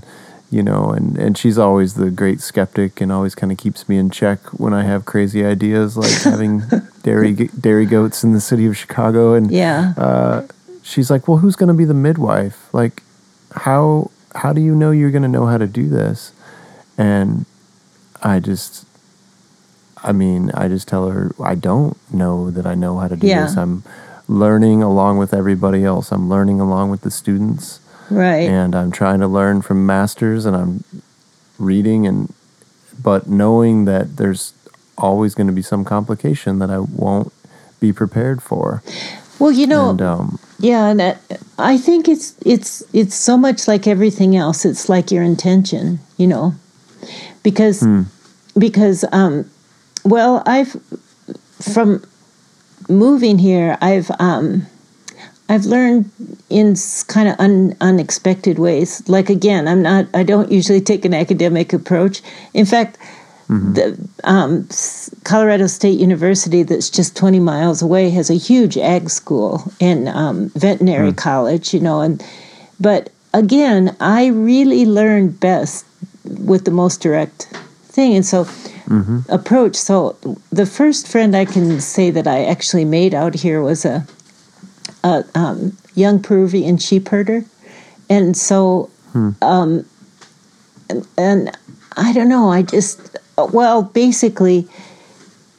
you 0.58 0.62
know 0.70 0.84
and 0.98 1.18
and 1.24 1.32
she's 1.38 1.58
always 1.66 1.92
the 1.96 2.10
great 2.22 2.40
skeptic 2.50 3.02
and 3.02 3.12
always 3.12 3.36
kind 3.36 3.52
of 3.52 3.58
keeps 3.58 3.82
me 3.90 3.96
in 3.98 4.10
check 4.10 4.40
when 4.64 4.74
I 4.82 4.84
have 4.92 5.02
crazy 5.14 5.42
ideas 5.56 5.98
like 5.98 6.12
having 6.32 6.62
dairy 7.08 7.34
dairy 7.68 7.88
goats 7.96 8.24
in 8.26 8.34
the 8.34 8.42
city 8.50 8.66
of 8.70 8.78
Chicago 8.78 9.34
and 9.38 9.50
Yeah. 9.52 9.94
uh, 9.98 10.38
she's 10.84 11.10
like 11.14 11.28
well 11.28 11.40
who's 11.42 11.56
going 11.56 11.74
to 11.76 11.80
be 11.84 11.86
the 11.94 12.00
midwife 12.08 12.58
like 12.74 13.02
how 13.68 14.12
how 14.42 14.52
do 14.54 14.62
you 14.62 14.76
know 14.76 14.92
you're 14.92 15.12
going 15.18 15.28
to 15.32 15.36
know 15.38 15.46
how 15.48 15.58
to 15.66 15.68
do 15.82 15.86
this 15.90 16.32
and 16.98 17.46
I 18.22 18.40
just 18.40 18.86
I 20.04 20.12
mean, 20.12 20.52
I 20.54 20.68
just 20.68 20.88
tell 20.88 21.10
her 21.10 21.32
I 21.42 21.56
don't 21.56 21.98
know 22.14 22.52
that 22.52 22.66
I 22.66 22.76
know 22.76 23.00
how 23.00 23.08
to 23.08 23.16
do 23.16 23.28
Yeah. 23.28 23.46
this. 23.46 23.58
I'm 23.58 23.84
learning 24.28 24.84
along 24.84 25.18
with 25.18 25.34
everybody 25.34 25.84
else. 25.84 26.12
I'm 26.12 26.30
learning 26.30 26.60
along 26.60 26.92
with 26.92 27.02
the 27.02 27.12
students, 27.12 27.80
right. 28.10 28.48
and 28.50 28.76
I'm 28.76 28.92
trying 28.92 29.20
to 29.20 29.28
learn 29.28 29.62
from 29.62 29.86
masters, 29.86 30.46
and 30.46 30.56
I'm 30.56 30.84
reading 31.60 32.08
and 32.08 32.34
but 33.02 33.28
knowing 33.28 33.86
that 33.86 34.18
there's 34.18 34.54
always 34.98 35.34
going 35.36 35.48
to 35.48 35.54
be 35.54 35.62
some 35.62 35.84
complication 35.84 36.60
that 36.60 36.70
I 36.70 36.80
won't 36.80 37.34
be 37.80 37.92
prepared 37.92 38.42
for. 38.42 38.84
well, 39.40 39.52
you 39.52 39.68
know, 39.68 39.90
and 39.90 40.02
um, 40.02 40.40
Yeah, 40.60 40.88
and 40.88 41.00
that, 41.00 41.18
I 41.58 41.78
think 41.78 42.08
it's 42.08 42.36
it's 42.46 42.84
it's 42.94 43.16
so 43.16 43.38
much 43.38 43.68
like 43.68 43.88
everything 43.88 44.36
else. 44.36 44.64
It's 44.66 44.88
like 44.90 45.12
your 45.12 45.24
intention, 45.24 46.00
you 46.18 46.28
know, 46.28 46.54
because 47.42 47.86
because 48.58 49.04
um, 49.12 49.50
well, 50.04 50.44
I've 50.46 50.76
from 51.62 52.04
moving 52.90 53.40
here, 53.40 53.78
I've 53.82 54.12
um, 54.20 54.68
I've 55.50 55.66
learned 55.66 56.10
in 56.50 56.76
kind 57.08 57.30
of 57.30 57.40
un, 57.40 57.76
unexpected 57.82 58.60
ways. 58.60 59.08
Like 59.08 59.30
again, 59.30 59.68
I'm 59.68 59.82
not. 59.82 60.08
I 60.14 60.24
don't 60.24 60.52
usually 60.52 60.82
take 60.82 61.06
an 61.06 61.14
academic 61.14 61.74
approach. 61.74 62.22
In 62.54 62.66
fact. 62.66 62.98
The 63.50 64.10
um, 64.24 64.68
Colorado 65.26 65.68
State 65.68 66.00
University, 66.00 66.64
that's 66.64 66.90
just 66.90 67.16
20 67.16 67.40
miles 67.40 67.84
away, 67.84 68.10
has 68.10 68.32
a 68.32 68.36
huge 68.36 68.78
ag 68.78 69.12
school 69.12 69.72
and 69.80 70.08
um, 70.10 70.50
veterinary 70.56 71.14
college, 71.14 71.72
you 71.72 71.80
know. 71.80 72.02
And 72.02 72.26
but 72.80 73.12
again, 73.34 73.96
I 74.00 74.28
really 74.28 74.86
learned 74.86 75.40
best 75.40 75.86
with 76.24 76.66
the 76.66 76.72
most 76.72 77.02
direct 77.02 77.44
thing, 77.84 78.16
and 78.16 78.26
so 78.26 78.48
approach. 79.30 79.76
So 79.76 80.18
the 80.52 80.66
first 80.66 81.08
friend 81.08 81.36
I 81.36 81.46
can 81.46 81.80
say 81.80 82.12
that 82.12 82.28
I 82.28 82.46
actually 82.46 82.86
made 82.86 83.14
out 83.14 83.34
here 83.34 83.62
was 83.62 83.86
a, 83.86 84.06
a 85.04 85.24
um, 85.36 85.78
young 85.96 86.22
Peruvian 86.22 86.78
sheep 86.78 87.08
herder, 87.10 87.46
and 88.10 88.36
so 88.36 88.90
um, 89.42 89.86
and, 90.90 91.08
and 91.18 91.58
I 91.96 92.14
don't 92.14 92.30
know. 92.30 92.50
I 92.50 92.64
just 92.64 93.18
well, 93.38 93.84
basically, 93.84 94.68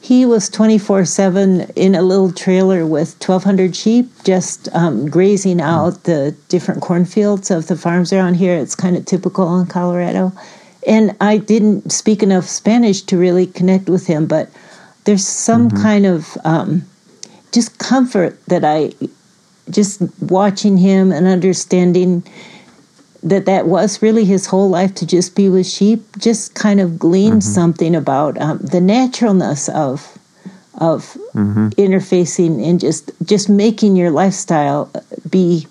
he 0.01 0.25
was 0.25 0.49
twenty 0.49 0.77
four 0.77 1.05
seven 1.05 1.61
in 1.75 1.95
a 1.95 2.01
little 2.01 2.31
trailer 2.31 2.85
with 2.85 3.17
twelve 3.19 3.43
hundred 3.43 3.75
sheep, 3.75 4.11
just 4.23 4.69
um, 4.73 5.09
grazing 5.09 5.61
out 5.61 6.03
the 6.03 6.35
different 6.49 6.81
cornfields 6.81 7.51
of 7.51 7.67
the 7.67 7.75
farms 7.75 8.13
around 8.13 8.35
here. 8.35 8.55
It's 8.57 8.75
kind 8.75 8.95
of 8.95 9.05
typical 9.05 9.59
in 9.59 9.67
Colorado, 9.67 10.31
and 10.87 11.15
I 11.19 11.37
didn't 11.37 11.91
speak 11.91 12.21
enough 12.23 12.45
Spanish 12.45 13.01
to 13.03 13.17
really 13.17 13.47
connect 13.47 13.89
with 13.89 14.07
him, 14.07 14.27
but 14.27 14.49
there's 15.05 15.25
some 15.25 15.69
kind 15.81 16.05
of 16.05 16.37
um, 16.43 16.83
just 17.51 17.77
comfort 17.79 18.43
that 18.45 18.63
I 18.63 18.93
just 19.69 20.01
watching 20.21 20.77
him 20.77 21.11
and 21.11 21.25
understanding 21.27 22.23
that 23.23 23.45
that 23.45 23.65
was 23.67 24.01
really 24.03 24.25
his 24.25 24.45
whole 24.45 24.69
life 24.69 24.93
to 24.95 25.05
just 25.07 25.35
be 25.35 25.49
with 25.49 25.65
sheep 25.65 26.03
just 26.19 26.53
kind 26.53 26.79
of 26.79 26.99
gleaned 26.99 27.43
something 27.43 27.95
about 27.95 28.39
um, 28.39 28.59
the 28.59 28.81
naturalness 28.81 29.69
of 29.69 30.17
of 30.75 31.17
interfacing 31.77 32.63
and 32.67 32.79
just 32.79 33.11
just 33.23 33.49
making 33.49 33.95
your 33.95 34.11
lifestyle 34.11 34.91
be 35.29 35.65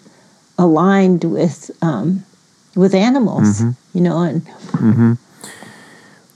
aligned 0.58 1.22
with 1.24 1.70
um, 1.82 2.24
with 2.74 2.94
animals 2.94 3.62
you 3.94 4.00
know 4.00 4.20
and 4.22 4.46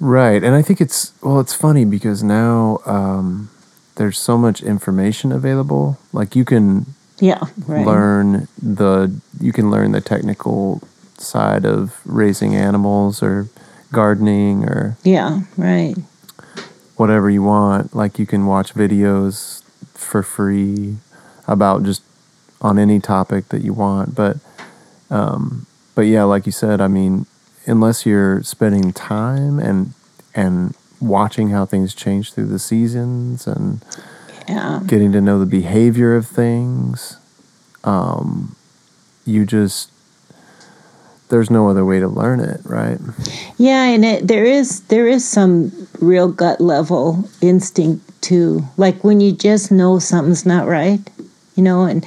Right, 0.00 0.44
and 0.44 0.54
I 0.54 0.62
think 0.62 0.80
it's 0.80 1.12
well, 1.22 1.40
it's 1.40 1.54
funny 1.54 1.84
because 1.84 2.22
now 2.22 2.78
um, 2.86 3.50
there's 3.96 4.18
so 4.18 4.38
much 4.38 4.62
information 4.62 5.32
available. 5.32 5.98
Like 6.12 6.36
you 6.36 6.44
can 6.44 6.86
yeah 7.20 7.46
right 7.66 7.84
learn 7.84 8.46
the 8.62 9.20
you 9.40 9.52
can 9.52 9.72
learn 9.72 9.90
the 9.90 10.00
technical 10.00 10.80
side 11.18 11.66
of 11.66 12.00
raising 12.04 12.54
animals 12.54 13.24
or 13.24 13.48
gardening 13.90 14.64
or 14.64 14.96
yeah 15.02 15.40
right 15.56 15.96
whatever 16.94 17.28
you 17.28 17.42
want. 17.42 17.94
Like 17.94 18.20
you 18.20 18.26
can 18.26 18.46
watch 18.46 18.74
videos 18.74 19.62
for 19.94 20.22
free 20.22 20.98
about 21.48 21.82
just 21.82 22.02
on 22.60 22.78
any 22.78 23.00
topic 23.00 23.48
that 23.48 23.62
you 23.62 23.72
want. 23.72 24.14
But 24.14 24.36
um, 25.10 25.66
but 25.96 26.02
yeah, 26.02 26.22
like 26.22 26.46
you 26.46 26.52
said, 26.52 26.80
I 26.80 26.86
mean, 26.86 27.26
unless 27.68 28.06
you're 28.06 28.42
spending 28.42 28.92
time 28.92 29.58
and 29.58 29.92
and 30.34 30.74
watching 31.00 31.50
how 31.50 31.64
things 31.64 31.94
change 31.94 32.32
through 32.32 32.46
the 32.46 32.58
seasons 32.58 33.46
and 33.46 33.84
yeah 34.48 34.80
getting 34.86 35.12
to 35.12 35.20
know 35.20 35.38
the 35.38 35.46
behavior 35.46 36.16
of 36.16 36.26
things, 36.26 37.18
um, 37.84 38.56
you 39.24 39.44
just 39.46 39.90
there's 41.28 41.50
no 41.50 41.68
other 41.68 41.84
way 41.84 42.00
to 42.00 42.08
learn 42.08 42.40
it, 42.40 42.60
right? 42.64 42.98
Yeah, 43.58 43.84
and 43.84 44.04
it, 44.04 44.26
there 44.26 44.44
is 44.44 44.80
there 44.82 45.06
is 45.06 45.28
some 45.28 45.88
real 46.00 46.28
gut 46.28 46.60
level 46.60 47.28
instinct 47.40 48.04
too. 48.22 48.64
Like 48.76 49.04
when 49.04 49.20
you 49.20 49.32
just 49.32 49.70
know 49.70 49.98
something's 49.98 50.46
not 50.46 50.66
right, 50.66 51.00
you 51.54 51.62
know. 51.62 51.84
And 51.84 52.06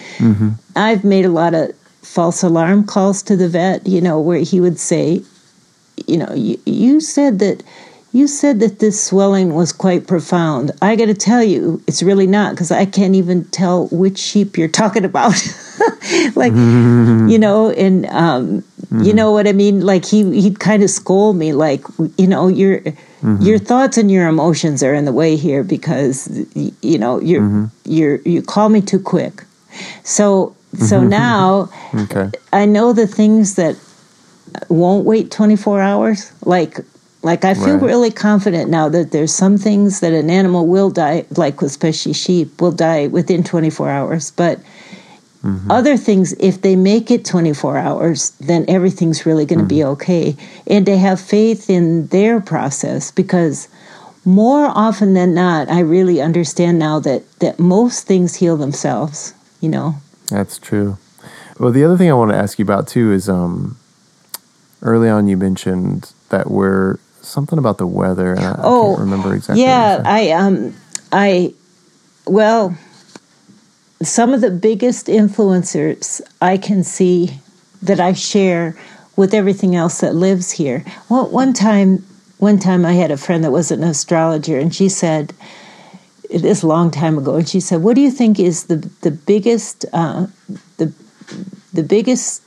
I've 0.75 1.03
made 1.03 1.25
a 1.25 1.29
lot 1.29 1.53
of 1.53 1.71
false 2.01 2.43
alarm 2.43 2.85
calls 2.85 3.21
to 3.23 3.35
the 3.35 3.47
vet, 3.47 3.87
you 3.87 4.01
know, 4.01 4.19
where 4.19 4.39
he 4.39 4.59
would 4.59 4.79
say, 4.79 5.21
you 6.07 6.17
know, 6.17 6.33
you, 6.33 6.59
you 6.65 6.99
said 6.99 7.39
that 7.39 7.63
you 8.13 8.27
said 8.27 8.59
that 8.59 8.79
this 8.79 9.01
swelling 9.01 9.53
was 9.53 9.71
quite 9.71 10.05
profound. 10.05 10.71
I 10.81 10.97
got 10.97 11.05
to 11.05 11.13
tell 11.13 11.41
you, 11.41 11.81
it's 11.87 12.03
really 12.03 12.27
not 12.27 12.51
because 12.51 12.69
I 12.69 12.85
can't 12.85 13.15
even 13.15 13.45
tell 13.45 13.87
which 13.87 14.17
sheep 14.17 14.57
you're 14.57 14.67
talking 14.67 15.05
about. 15.05 15.33
like, 16.35 16.51
you 16.51 17.37
know, 17.39 17.71
and 17.71 18.05
um, 18.07 18.65
you 19.01 19.13
know 19.13 19.31
what 19.31 19.47
I 19.47 19.53
mean. 19.53 19.81
Like 19.81 20.03
he 20.03 20.41
he'd 20.41 20.59
kind 20.59 20.83
of 20.83 20.89
scold 20.89 21.37
me, 21.37 21.53
like, 21.53 21.85
you 22.17 22.27
know, 22.27 22.49
your 22.49 22.81
your 22.81 22.91
mm-hmm. 23.23 23.65
thoughts 23.65 23.97
and 23.97 24.11
your 24.11 24.27
emotions 24.27 24.83
are 24.83 24.93
in 24.93 25.05
the 25.05 25.13
way 25.13 25.37
here 25.37 25.63
because 25.63 26.27
you 26.55 26.97
know 26.97 27.21
you're 27.21 27.41
mm-hmm. 27.41 27.65
you're 27.85 28.17
you 28.23 28.41
call 28.41 28.67
me 28.67 28.81
too 28.81 28.99
quick. 28.99 29.45
So 30.03 30.53
so 30.73 30.99
mm-hmm. 30.99 31.09
now 31.09 31.69
Okay. 31.93 32.29
I 32.51 32.65
know 32.65 32.93
the 32.93 33.07
things 33.07 33.55
that 33.55 33.75
won't 34.69 35.05
wait 35.05 35.31
24 35.31 35.81
hours, 35.81 36.31
like 36.45 36.79
like 37.23 37.45
I 37.45 37.53
feel 37.53 37.77
Right. 37.77 37.83
really 37.87 38.11
confident 38.11 38.69
now 38.71 38.89
that 38.89 39.11
there's 39.11 39.33
some 39.33 39.57
things 39.57 39.99
that 39.99 40.11
an 40.13 40.29
animal 40.29 40.65
will 40.67 40.89
die, 40.89 41.25
like 41.37 41.61
especially 41.61 42.13
sheep, 42.13 42.59
will 42.61 42.71
die 42.71 43.07
within 43.07 43.43
24 43.43 43.89
hours. 43.89 44.31
But 44.31 44.59
Mm-hmm. 45.43 45.71
other 45.71 45.97
things, 45.97 46.33
if 46.33 46.61
they 46.61 46.75
make 46.75 47.09
it 47.09 47.25
24 47.25 47.77
hours, 47.77 48.31
then 48.39 48.63
everything's 48.67 49.25
really 49.25 49.45
going 49.45 49.59
to 49.59 49.65
be 49.65 49.81
Mm-hmm. 49.81 49.89
okay. 49.93 50.35
And 50.67 50.85
to 50.85 50.97
have 50.97 51.19
faith 51.19 51.69
in 51.69 52.07
their 52.07 52.39
process 52.39 53.09
because 53.11 53.67
more 54.23 54.67
often 54.75 55.13
than 55.15 55.33
not, 55.33 55.69
I 55.69 55.79
really 55.79 56.21
understand 56.21 56.77
now 56.77 56.99
that, 56.99 57.23
that 57.39 57.59
most 57.59 58.05
things 58.05 58.35
heal 58.35 58.55
themselves, 58.55 59.33
you 59.61 59.69
know. 59.69 59.95
That's 60.29 60.59
true. 60.59 60.97
Well, 61.59 61.71
the 61.71 61.83
other 61.83 61.97
thing 61.97 62.09
I 62.09 62.13
want 62.13 62.31
to 62.31 62.37
ask 62.37 62.59
you 62.59 62.63
about 62.63 62.87
too 62.87 63.11
is 63.11 63.27
um, 63.27 63.77
early 64.81 65.09
on 65.09 65.27
you 65.27 65.37
mentioned 65.37 66.11
that 66.29 66.49
we're 66.49 66.97
something 67.21 67.59
about 67.59 67.77
the 67.77 67.87
weather, 67.87 68.33
and 68.33 68.45
I, 68.45 68.51
I 68.51 68.55
Oh, 68.63 68.95
can't 68.95 68.99
remember 68.99 69.35
exactly. 69.35 69.63
Yeah, 69.63 69.97
what 69.97 69.97
you 69.99 70.03
said. 70.05 70.07
I 70.07 70.31
um 70.31 70.75
I 71.11 71.53
well 72.25 72.75
some 74.01 74.33
of 74.33 74.41
the 74.41 74.49
biggest 74.51 75.07
influencers 75.07 76.21
I 76.41 76.57
can 76.57 76.83
see 76.83 77.39
that 77.83 77.99
I 77.99 78.13
share 78.13 78.75
with 79.15 79.33
everything 79.33 79.75
else 79.75 79.99
that 80.01 80.15
lives 80.15 80.51
here. 80.51 80.83
Well, 81.09 81.27
one 81.29 81.53
time 81.53 82.03
one 82.39 82.57
time 82.57 82.85
I 82.85 82.93
had 82.93 83.11
a 83.11 83.17
friend 83.17 83.43
that 83.43 83.51
was 83.51 83.71
an 83.71 83.83
astrologer 83.83 84.57
and 84.57 84.73
she 84.73 84.89
said 84.89 85.33
It 86.29 86.45
is 86.45 86.63
a 86.63 86.67
long 86.67 86.91
time 86.91 87.17
ago 87.17 87.35
and 87.35 87.47
she 87.47 87.59
said, 87.59 87.83
"What 87.83 87.95
do 87.95 88.01
you 88.01 88.11
think 88.11 88.39
is 88.39 88.63
the 88.65 88.77
the 89.01 89.11
biggest 89.11 89.85
uh, 89.93 90.27
the 90.77 90.91
the 91.73 91.83
biggest 91.83 92.41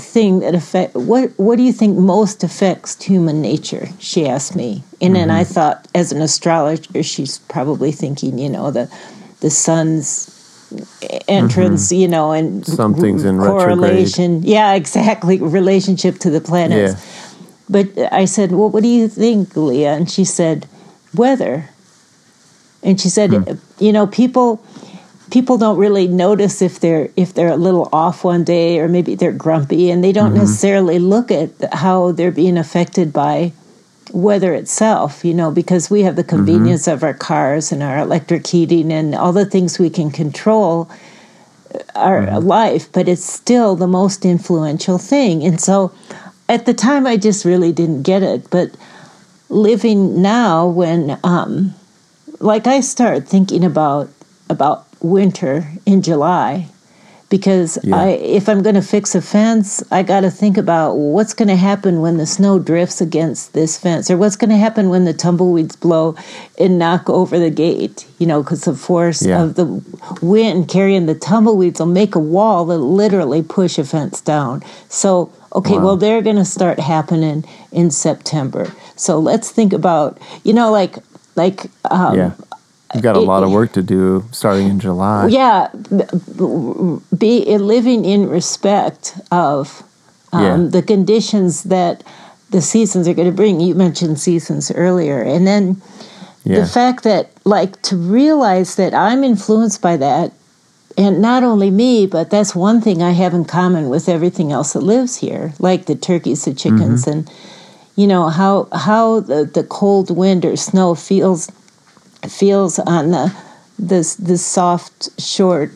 thing 0.00 0.40
that 0.40 0.54
affect 0.54 0.94
what 0.94 1.30
what 1.38 1.56
do 1.56 1.62
you 1.64 1.72
think 1.72 1.98
most 1.98 2.44
affects 2.44 3.02
human 3.02 3.42
nature 3.42 3.88
she 3.98 4.26
asked 4.26 4.54
me. 4.56 4.82
And 5.00 5.14
then 5.16 5.30
i 5.30 5.44
thought 5.44 5.86
as 5.94 6.12
an 6.12 6.20
astrologer 6.22 7.02
she's 7.02 7.38
probably 7.40 7.90
thinking 7.92 8.38
you 8.38 8.48
know 8.48 8.70
the 8.70 8.88
the 9.40 9.50
sun's 9.50 10.34
entrance 11.26 11.90
you 11.92 12.06
know 12.08 12.30
and 12.32 12.64
Something's 12.66 13.24
in 13.24 13.38
retrograde. 13.38 13.78
correlation. 13.78 14.42
Yeah 14.42 14.74
exactly. 14.74 15.38
Relationship 15.40 16.18
to 16.18 16.30
the 16.30 16.40
planets. 16.40 16.94
Yeah. 16.94 17.00
but 17.68 17.86
i 18.12 18.24
said 18.24 18.52
well 18.52 18.70
what 18.70 18.82
do 18.82 18.88
you 18.88 19.08
think 19.08 19.56
leah? 19.56 19.92
And 19.94 20.10
she 20.10 20.24
said 20.24 20.66
weather. 21.14 21.68
And 22.82 23.00
she 23.00 23.08
said 23.08 23.30
Hmm. 23.32 23.42
you 23.84 23.92
know 23.92 24.06
people 24.06 24.62
people 25.30 25.58
don't 25.58 25.78
really 25.78 26.08
notice 26.08 26.62
if 26.62 26.80
they're 26.80 27.10
if 27.16 27.34
they're 27.34 27.48
a 27.52 27.56
little 27.56 27.88
off 27.92 28.24
one 28.24 28.44
day 28.44 28.78
or 28.78 28.88
maybe 28.88 29.14
they're 29.14 29.32
grumpy 29.32 29.90
and 29.90 30.02
they 30.02 30.12
don't 30.12 30.30
Mm-hmm. 30.30 30.38
necessarily 30.40 30.98
look 30.98 31.30
at 31.30 31.50
how 31.72 32.12
they're 32.12 32.30
being 32.32 32.56
affected 32.58 33.12
by 33.12 33.52
weather 34.12 34.54
itself 34.54 35.24
you 35.24 35.34
know 35.34 35.50
because 35.50 35.90
we 35.90 36.02
have 36.02 36.16
the 36.16 36.22
Mm-hmm. 36.24 36.36
convenience 36.36 36.86
of 36.88 37.02
our 37.02 37.12
cars 37.14 37.72
and 37.72 37.82
our 37.82 37.98
electric 37.98 38.46
heating 38.46 38.90
and 38.92 39.14
all 39.14 39.32
the 39.32 39.44
things 39.44 39.78
we 39.78 39.90
can 39.90 40.10
control 40.10 40.88
our 41.94 42.22
Mm-hmm. 42.22 42.46
life 42.46 42.90
but 42.92 43.08
it's 43.08 43.24
still 43.24 43.76
the 43.76 43.86
most 43.86 44.24
influential 44.24 44.96
thing 44.98 45.44
and 45.44 45.60
so 45.60 45.92
at 46.48 46.64
the 46.64 46.72
time 46.74 47.06
i 47.06 47.16
just 47.18 47.44
really 47.44 47.72
didn't 47.72 48.02
get 48.02 48.22
it 48.22 48.48
but 48.50 48.70
living 49.50 50.22
now 50.22 50.66
when 50.66 51.18
um 51.22 51.74
like 52.40 52.66
i 52.66 52.80
start 52.80 53.28
thinking 53.28 53.62
about 53.64 54.08
about 54.48 54.87
winter 55.00 55.66
in 55.86 56.02
july 56.02 56.66
because 57.30 57.78
Yeah. 57.82 57.96
i 57.96 58.08
if 58.08 58.48
i'm 58.48 58.62
going 58.62 58.74
to 58.74 58.82
fix 58.82 59.14
a 59.14 59.20
fence 59.20 59.82
i 59.90 60.02
got 60.02 60.20
to 60.20 60.30
think 60.30 60.56
about 60.56 60.94
what's 60.94 61.34
going 61.34 61.48
to 61.48 61.56
happen 61.56 62.00
when 62.00 62.16
the 62.16 62.26
snow 62.26 62.58
drifts 62.58 63.00
against 63.00 63.52
this 63.52 63.76
fence 63.78 64.10
or 64.10 64.16
what's 64.16 64.36
going 64.36 64.50
to 64.50 64.56
happen 64.56 64.88
when 64.88 65.04
the 65.04 65.12
tumbleweeds 65.12 65.76
blow 65.76 66.16
and 66.58 66.78
knock 66.78 67.08
over 67.10 67.38
the 67.38 67.50
gate 67.50 68.06
you 68.18 68.26
know 68.26 68.42
because 68.42 68.64
the 68.64 68.74
force 68.74 69.24
Yeah. 69.24 69.42
of 69.42 69.54
the 69.56 69.66
wind 70.22 70.68
carrying 70.68 71.06
the 71.06 71.14
tumbleweeds 71.14 71.80
will 71.80 71.86
make 71.86 72.14
a 72.14 72.18
wall 72.20 72.64
that 72.66 72.78
literally 72.78 73.42
push 73.42 73.78
a 73.78 73.84
fence 73.84 74.20
down 74.22 74.62
so 74.88 75.30
okay 75.54 75.76
Wow. 75.76 75.84
well 75.84 75.96
they're 75.96 76.22
going 76.22 76.36
to 76.36 76.44
start 76.46 76.78
happening 76.80 77.44
in 77.72 77.90
september 77.90 78.72
so 78.96 79.18
let's 79.18 79.50
think 79.50 79.72
about 79.74 80.18
you 80.44 80.52
know 80.54 80.70
like 80.72 80.96
like 81.36 81.66
um, 81.90 82.16
yeah, 82.16 82.30
you've 82.94 83.02
got 83.02 83.16
a 83.16 83.20
it- 83.20 83.26
lot 83.26 83.42
of 83.42 83.50
work 83.52 83.72
to 83.72 83.82
do 83.82 84.24
starting 84.32 84.68
in 84.68 84.80
July. 84.80 85.26
yeah 85.28 85.68
be 87.16 87.44
living 87.58 88.04
in 88.04 88.28
respect 88.28 89.18
of 89.30 89.82
um, 90.32 90.42
Yeah. 90.42 90.70
the 90.70 90.82
conditions 90.82 91.64
that 91.64 92.02
the 92.50 92.60
seasons 92.62 93.06
are 93.08 93.14
going 93.14 93.28
to 93.30 93.34
bring 93.36 93.60
you 93.60 93.74
mentioned 93.74 94.18
seasons 94.20 94.70
earlier 94.70 95.20
and 95.22 95.46
then 95.46 95.80
yeah, 96.44 96.60
the 96.60 96.66
fact 96.66 97.04
that 97.04 97.30
like 97.44 97.80
to 97.82 97.96
realize 97.96 98.76
that 98.76 98.94
i'm 98.94 99.22
influenced 99.24 99.82
by 99.82 99.96
that 99.96 100.32
and 100.96 101.20
not 101.20 101.42
only 101.44 101.70
me 101.70 102.06
but 102.06 102.30
that's 102.30 102.54
one 102.54 102.80
thing 102.80 103.02
i 103.02 103.10
have 103.10 103.34
in 103.34 103.44
common 103.44 103.88
with 103.90 104.08
everything 104.08 104.50
else 104.52 104.72
that 104.72 104.80
lives 104.80 105.16
here 105.16 105.52
like 105.58 105.86
the 105.86 105.94
turkeys 105.94 106.44
the 106.44 106.54
chickens 106.54 107.04
Mm-hmm. 107.04 107.10
and 107.18 107.30
you 107.96 108.06
know 108.06 108.28
how 108.28 108.68
how 108.72 109.20
the, 109.20 109.44
the 109.44 109.64
cold 109.64 110.08
wind 110.16 110.44
or 110.44 110.56
snow 110.56 110.94
feels 110.94 111.50
feels 112.26 112.78
on 112.78 113.10
the 113.10 113.32
this 113.78 114.16
this 114.16 114.44
soft 114.44 115.08
short 115.20 115.70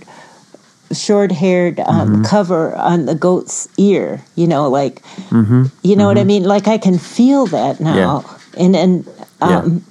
short 0.92 1.32
haired 1.32 1.80
um, 1.80 2.08
Mm-hmm. 2.08 2.24
cover 2.24 2.74
on 2.76 3.06
the 3.06 3.14
goat's 3.14 3.68
ear 3.78 4.20
you 4.34 4.46
know 4.46 4.68
like 4.68 5.00
Mm-hmm. 5.30 5.64
you 5.82 5.96
know 5.96 6.06
what 6.06 6.18
i 6.18 6.24
mean? 6.24 6.44
Like 6.44 6.68
i 6.68 6.78
can 6.78 6.98
feel 6.98 7.46
that 7.46 7.80
now. 7.80 8.24
And 8.58 8.76
and 8.76 9.08
um, 9.40 9.82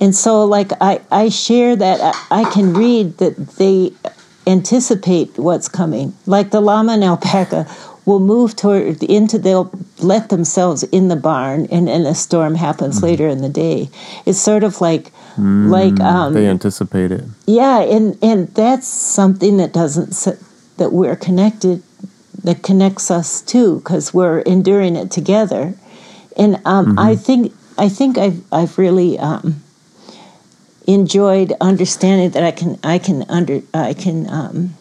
and 0.00 0.14
so 0.16 0.44
like 0.44 0.72
i 0.80 1.00
i 1.12 1.28
share 1.28 1.76
that 1.76 2.00
I, 2.30 2.40
I 2.40 2.44
can 2.50 2.74
read 2.74 3.18
that 3.18 3.36
they 3.58 3.92
anticipate 4.46 5.38
what's 5.38 5.68
coming. 5.68 6.12
Like 6.26 6.50
the 6.50 6.60
llama 6.60 6.92
and 6.94 7.04
alpaca 7.04 7.66
will 8.10 8.20
move 8.34 8.50
toward 8.56 9.02
into 9.04 9.38
they'll 9.38 9.70
let 10.12 10.28
themselves 10.34 10.82
in 10.98 11.04
the 11.08 11.16
barn 11.16 11.66
and 11.70 11.88
and 11.88 12.06
a 12.06 12.14
storm 12.14 12.54
happens 12.66 12.96
Mm-hmm. 12.96 13.06
later 13.10 13.26
in 13.34 13.40
the 13.46 13.52
day 13.64 13.88
it's 14.26 14.40
sort 14.50 14.64
of 14.64 14.80
like 14.80 15.04
like 15.78 15.98
um 16.00 16.34
they 16.34 16.46
anticipate 16.48 17.10
it. 17.18 17.24
yeah, 17.46 17.78
and 17.96 18.06
and 18.28 18.48
that's 18.54 18.88
something 19.18 19.56
that 19.60 19.72
doesn't 19.72 20.10
that 20.76 20.90
we're 20.92 21.16
connected 21.16 21.82
that 22.44 22.62
connects 22.62 23.10
us 23.10 23.40
too 23.52 23.76
because 23.80 24.12
we're 24.14 24.40
enduring 24.40 24.96
it 24.96 25.10
together. 25.10 25.74
And 26.36 26.52
um, 26.64 26.98
I 26.98 27.16
think 27.16 27.52
I 27.78 27.88
think 27.88 28.18
I've 28.18 28.40
I've 28.52 28.78
really 28.78 29.18
um, 29.18 29.62
enjoyed 30.86 31.52
understanding 31.60 32.30
that 32.30 32.42
I 32.42 32.52
can 32.60 32.78
I 32.94 32.98
can 32.98 33.24
under 33.28 33.60
I 33.74 33.94
can 33.94 34.28
um, 34.28 34.74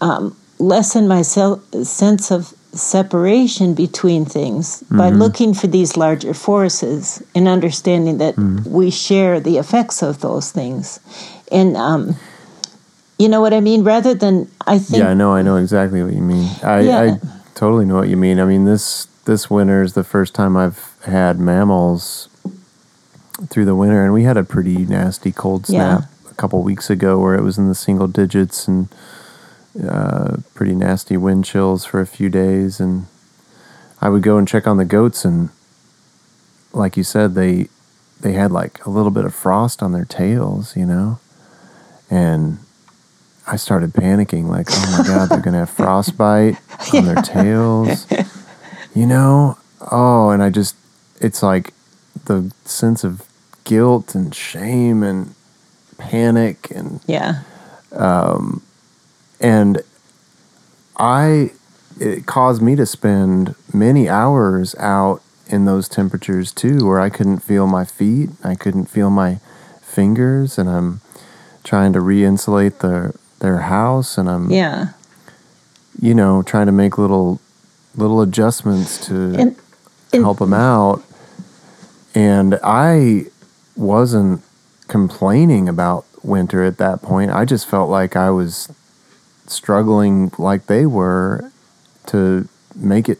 um, 0.00 0.36
lessen 0.62 1.08
my 1.08 1.22
sense 1.22 2.30
of 2.30 2.54
separation 2.72 3.74
between 3.74 4.24
things 4.24 4.82
by 4.90 5.10
looking 5.10 5.52
for 5.52 5.66
these 5.66 5.96
larger 5.96 6.32
forces 6.32 7.22
and 7.34 7.46
understanding 7.46 8.16
that 8.18 8.34
we 8.64 8.90
share 8.90 9.40
the 9.40 9.58
effects 9.58 10.02
of 10.02 10.20
those 10.20 10.50
things 10.52 10.98
and 11.50 11.76
um, 11.76 12.16
you 13.18 13.28
know 13.28 13.40
what 13.42 13.52
i 13.52 13.60
mean 13.60 13.82
rather 13.84 14.14
than 14.14 14.48
i 14.66 14.78
think 14.78 15.00
Yeah, 15.00 15.10
I 15.10 15.14
know. 15.14 15.34
I 15.34 15.42
know 15.42 15.56
exactly 15.56 16.02
what 16.02 16.14
you 16.14 16.22
mean. 16.22 16.48
I, 16.62 16.80
Yeah. 16.80 17.00
I 17.02 17.18
totally 17.54 17.84
know 17.84 17.96
what 17.96 18.08
you 18.08 18.16
mean. 18.16 18.40
I 18.40 18.44
mean 18.46 18.64
this 18.64 19.06
this 19.26 19.50
winter 19.50 19.82
is 19.82 19.92
the 19.92 20.04
first 20.04 20.34
time 20.34 20.56
I've 20.56 20.80
had 21.04 21.38
mammals 21.38 22.28
through 23.50 23.66
the 23.66 23.74
winter, 23.76 24.02
and 24.04 24.12
we 24.12 24.24
had 24.24 24.36
a 24.36 24.44
pretty 24.44 24.78
nasty 24.86 25.30
cold 25.32 25.68
Yeah. 25.68 25.98
snap 25.98 26.10
a 26.30 26.34
couple 26.34 26.62
weeks 26.62 26.88
ago 26.90 27.18
where 27.18 27.34
it 27.34 27.42
was 27.42 27.58
in 27.58 27.68
the 27.68 27.74
single 27.74 28.08
digits 28.08 28.66
and 28.66 28.88
uh, 29.80 30.38
pretty 30.54 30.74
nasty 30.74 31.16
wind 31.16 31.44
chills 31.44 31.84
for 31.84 32.00
a 32.00 32.06
few 32.06 32.28
days. 32.28 32.80
And 32.80 33.06
I 34.00 34.08
would 34.08 34.22
go 34.22 34.36
and 34.36 34.48
check 34.48 34.66
on 34.66 34.76
the 34.76 34.84
goats, 34.84 35.24
and 35.24 35.50
like 36.72 36.96
you 36.96 37.04
said, 37.04 37.34
they 37.34 37.68
they 38.20 38.32
had 38.32 38.52
like 38.52 38.84
a 38.86 38.90
little 38.90 39.10
bit 39.10 39.24
of 39.24 39.34
frost 39.34 39.82
on 39.82 39.92
their 39.92 40.04
tails, 40.04 40.76
you 40.76 40.86
know, 40.86 41.18
and 42.10 42.58
I 43.46 43.56
started 43.56 43.92
panicking, 43.92 44.48
like, 44.48 44.68
oh 44.70 44.96
my 44.98 45.06
God, 45.06 45.28
they're 45.28 45.40
going 45.40 45.54
to 45.54 45.60
have 45.60 45.70
frostbite 45.76 46.56
on 46.94 47.04
their 47.04 47.16
tails. 47.16 48.06
You 48.94 49.06
know? 49.06 49.58
Oh, 49.90 50.30
and 50.30 50.42
I 50.42 50.50
just, 50.50 50.76
it's 51.20 51.42
like 51.42 51.72
the 52.26 52.52
sense 52.64 53.02
of 53.02 53.26
guilt 53.64 54.14
and 54.14 54.34
shame 54.34 55.02
and 55.02 55.34
panic 55.98 56.70
and, 56.70 57.00
yeah 57.06 57.42
and 59.42 59.82
I, 60.96 61.52
it 61.98 62.26
caused 62.26 62.62
me 62.62 62.76
to 62.76 62.86
spend 62.86 63.54
many 63.74 64.08
hours 64.08 64.74
out 64.76 65.20
in 65.48 65.64
those 65.64 65.88
temperatures 65.88 66.52
too, 66.52 66.86
where 66.86 67.00
I 67.00 67.10
couldn't 67.10 67.40
feel 67.40 67.66
my 67.66 67.84
feet, 67.84 68.30
I 68.44 68.54
couldn't 68.54 68.86
feel 68.86 69.10
my 69.10 69.40
fingers, 69.82 70.58
and 70.58 70.68
I'm 70.68 71.00
trying 71.64 71.92
to 71.92 72.00
re-insulate 72.00 72.78
their 72.80 73.14
their 73.40 73.58
house, 73.62 74.16
and 74.16 74.30
I'm 74.30 74.50
yeah 74.50 74.92
you 76.00 76.14
know 76.14 76.42
trying 76.42 76.66
to 76.66 76.72
make 76.72 76.96
little 76.96 77.40
little 77.96 78.22
adjustments 78.22 79.06
to 79.06 79.34
and 79.34 79.56
help 80.12 80.38
them 80.38 80.54
out. 80.54 81.02
And 82.14 82.58
I 82.62 83.26
wasn't 83.76 84.42
complaining 84.88 85.68
about 85.68 86.04
winter 86.22 86.62
at 86.64 86.78
that 86.78 87.02
point. 87.02 87.30
I 87.30 87.44
just 87.44 87.66
felt 87.68 87.90
like 87.90 88.16
I 88.16 88.30
was 88.30 88.70
struggling 89.52 90.32
like 90.38 90.66
they 90.66 90.86
were 90.86 91.50
to 92.06 92.48
make 92.74 93.08
it 93.08 93.18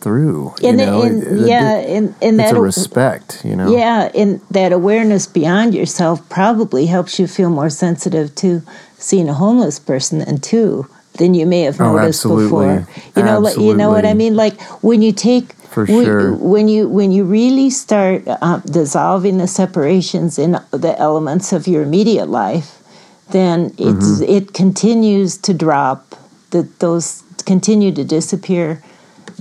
through. 0.00 0.54
You 0.60 0.68
And, 0.70 0.78
know, 0.78 1.02
and 1.02 1.22
It- 1.22 1.32
it- 1.40 1.48
yeah, 1.48 1.72
and, 1.76 2.14
and 2.22 2.40
it's 2.40 2.50
that 2.50 2.56
a 2.56 2.60
respect, 2.60 3.42
you 3.44 3.56
know. 3.56 3.70
Yeah, 3.70 4.10
and 4.14 4.40
that 4.50 4.72
awareness 4.72 5.26
beyond 5.26 5.74
yourself 5.74 6.26
probably 6.28 6.86
helps 6.86 7.18
you 7.18 7.26
feel 7.26 7.50
more 7.50 7.70
sensitive 7.70 8.34
to 8.36 8.62
seeing 8.98 9.28
a 9.28 9.34
homeless 9.34 9.78
person 9.78 10.18
than 10.20 10.38
too 10.38 10.86
than 11.18 11.34
you 11.34 11.46
may 11.46 11.62
have 11.62 11.80
Oh, 11.80 11.96
noticed 11.96 12.20
absolutely. 12.24 12.44
before. 12.44 12.88
You 13.16 13.22
know, 13.24 13.40
like, 13.40 13.56
you 13.56 13.74
know 13.74 13.90
what 13.90 14.06
I 14.06 14.14
mean? 14.14 14.36
Like 14.36 14.60
when 14.82 15.02
you 15.02 15.10
take 15.12 15.52
For 15.68 15.84
when, 15.84 16.04
sure. 16.04 16.32
when 16.34 16.68
you 16.68 16.88
when 16.88 17.10
you 17.10 17.24
really 17.24 17.70
start 17.70 18.22
uh, 18.28 18.58
dissolving 18.58 19.38
the 19.38 19.48
separations 19.48 20.38
in 20.38 20.52
the 20.70 20.94
elements 20.98 21.52
of 21.52 21.66
your 21.66 21.82
immediate 21.82 22.28
life, 22.28 22.77
then 23.30 23.74
it's 23.78 24.20
Mm-hmm. 24.20 24.32
it 24.36 24.52
continues 24.54 25.36
to 25.38 25.54
drop. 25.54 26.14
That 26.50 26.78
those 26.78 27.22
continue 27.44 27.92
to 27.92 28.04
disappear 28.04 28.82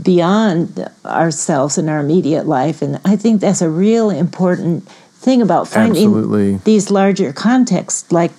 beyond 0.01 0.89
ourselves 1.05 1.77
and 1.77 1.89
our 1.89 1.99
immediate 1.99 2.45
life. 2.45 2.81
And 2.81 2.99
I 3.05 3.15
think 3.15 3.41
that's 3.41 3.61
a 3.61 3.69
real 3.69 4.09
important 4.09 4.87
thing 5.15 5.41
about 5.41 5.67
finding 5.67 6.07
Absolutely. 6.07 6.57
these 6.57 6.91
larger 6.91 7.33
contexts, 7.33 8.11
like 8.11 8.31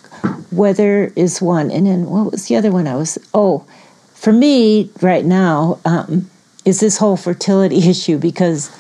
weather 0.53 1.13
is 1.17 1.43
one. 1.43 1.71
And 1.71 1.87
then 1.87 2.07
what 2.07 2.33
was 2.33 2.47
the 2.47 2.57
other 2.57 2.71
one 2.71 2.87
I 2.87 2.97
was, 2.97 3.19
oh, 3.35 3.67
for 4.15 4.33
me 4.33 4.91
right 5.03 5.25
now 5.25 5.79
um, 5.85 6.31
is 6.65 6.81
this 6.81 6.99
whole 6.99 7.17
fertility 7.17 7.89
issue 7.89 8.19
because 8.19 8.71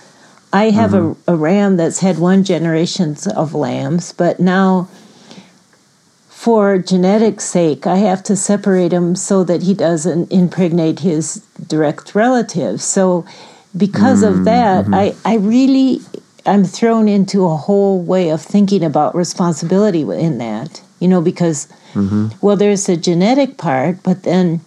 I 0.53 0.71
have 0.71 0.95
a, 0.95 1.15
a 1.27 1.37
ram 1.37 1.77
that's 1.77 2.01
had 2.01 2.19
one 2.19 2.43
generation 2.43 3.17
of 3.37 3.55
lambs, 3.55 4.13
but 4.13 4.41
now 4.41 4.89
for 6.38 6.79
genetics 6.79 7.42
sake, 7.42 7.85
I 7.85 7.96
have 7.96 8.22
to 8.22 8.37
separate 8.37 8.92
him 8.92 9.16
so 9.16 9.42
that 9.42 9.64
he 9.64 9.74
doesn't 9.74 10.31
impregnate 10.31 11.01
his 11.01 11.44
direct 11.66 12.14
relatives. 12.14 12.85
So, 12.85 13.27
because 13.77 14.22
of 14.22 14.44
that, 14.44 14.85
mm-hmm. 14.85 14.94
I, 14.94 15.16
I 15.24 15.35
really 15.38 15.98
I'm 16.46 16.62
thrown 16.62 17.09
into 17.09 17.44
a 17.44 17.57
whole 17.57 18.01
way 18.01 18.31
of 18.31 18.40
thinking 18.40 18.85
about 18.85 19.16
responsibility 19.16 20.03
in 20.03 20.38
that. 20.38 20.81
You 21.01 21.09
know, 21.09 21.20
because 21.20 21.66
mm-hmm. 21.92 22.29
well, 22.40 22.55
there's 22.55 22.87
the 22.87 22.96
genetic 22.96 23.57
part, 23.57 24.05
but 24.05 24.22
then 24.22 24.61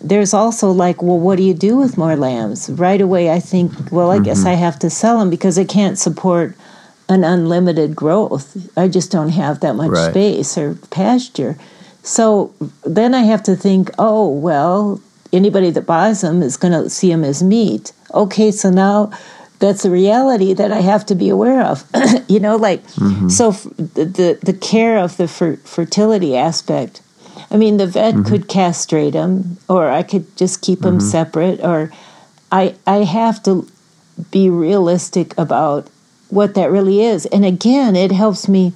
there's 0.00 0.32
also 0.32 0.70
like, 0.70 1.02
well, 1.02 1.20
what 1.20 1.36
do 1.36 1.42
you 1.42 1.52
do 1.52 1.76
with 1.76 1.98
more 1.98 2.16
lambs? 2.16 2.70
Right 2.70 3.02
away, 3.02 3.30
I 3.30 3.40
think, 3.40 3.72
well, 3.92 4.10
I 4.10 4.20
guess 4.20 4.38
mm-hmm. 4.38 4.48
I 4.48 4.54
have 4.54 4.78
to 4.78 4.88
sell 4.88 5.18
them 5.18 5.28
because 5.28 5.58
I 5.58 5.64
can't 5.64 5.98
support 5.98 6.56
an 7.08 7.24
unlimited 7.24 7.94
growth. 7.94 8.56
I 8.76 8.88
just 8.88 9.10
don't 9.10 9.30
have 9.30 9.60
that 9.60 9.76
much 9.76 9.90
Right. 9.90 10.10
space 10.10 10.56
or 10.56 10.76
pasture. 10.90 11.56
So 12.02 12.52
then 12.84 13.14
I 13.14 13.22
have 13.22 13.42
to 13.44 13.56
think, 13.56 13.90
oh, 13.98 14.28
well, 14.28 15.00
anybody 15.32 15.70
that 15.70 15.86
buys 15.86 16.20
them 16.20 16.42
is 16.42 16.56
going 16.56 16.72
to 16.72 16.88
see 16.90 17.08
them 17.08 17.24
as 17.24 17.42
meat. 17.42 17.92
Okay, 18.12 18.50
so 18.50 18.70
now 18.70 19.10
that's 19.58 19.84
a 19.84 19.90
reality 19.90 20.52
that 20.54 20.72
I 20.72 20.80
have 20.80 21.06
to 21.06 21.14
be 21.14 21.28
aware 21.28 21.62
of. 21.62 21.84
you 22.28 22.40
know, 22.40 22.56
like, 22.56 22.84
mm-hmm. 22.94 23.28
so 23.28 23.48
f- 23.50 23.66
the, 23.76 24.38
the, 24.42 24.52
care 24.52 24.98
of 24.98 25.16
the 25.16 25.28
fer- 25.28 25.56
fertility 25.56 26.36
aspect. 26.36 27.00
I 27.50 27.56
mean, 27.56 27.76
the 27.76 27.86
vet 27.86 28.14
mm-hmm. 28.14 28.28
could 28.28 28.48
castrate 28.48 29.12
them, 29.12 29.58
or 29.68 29.90
I 29.90 30.02
could 30.02 30.36
just 30.36 30.60
keep 30.60 30.80
them 30.80 30.98
mm-hmm. 30.98 31.08
separate, 31.08 31.60
or 31.60 31.92
I 32.50 32.74
I 32.86 33.04
have 33.04 33.42
to 33.44 33.66
be 34.30 34.48
realistic 34.48 35.36
about 35.38 35.88
what 36.28 36.54
that 36.54 36.70
really 36.70 37.02
is. 37.02 37.26
And 37.26 37.44
again, 37.44 37.96
it 37.96 38.12
helps 38.12 38.48
me. 38.48 38.72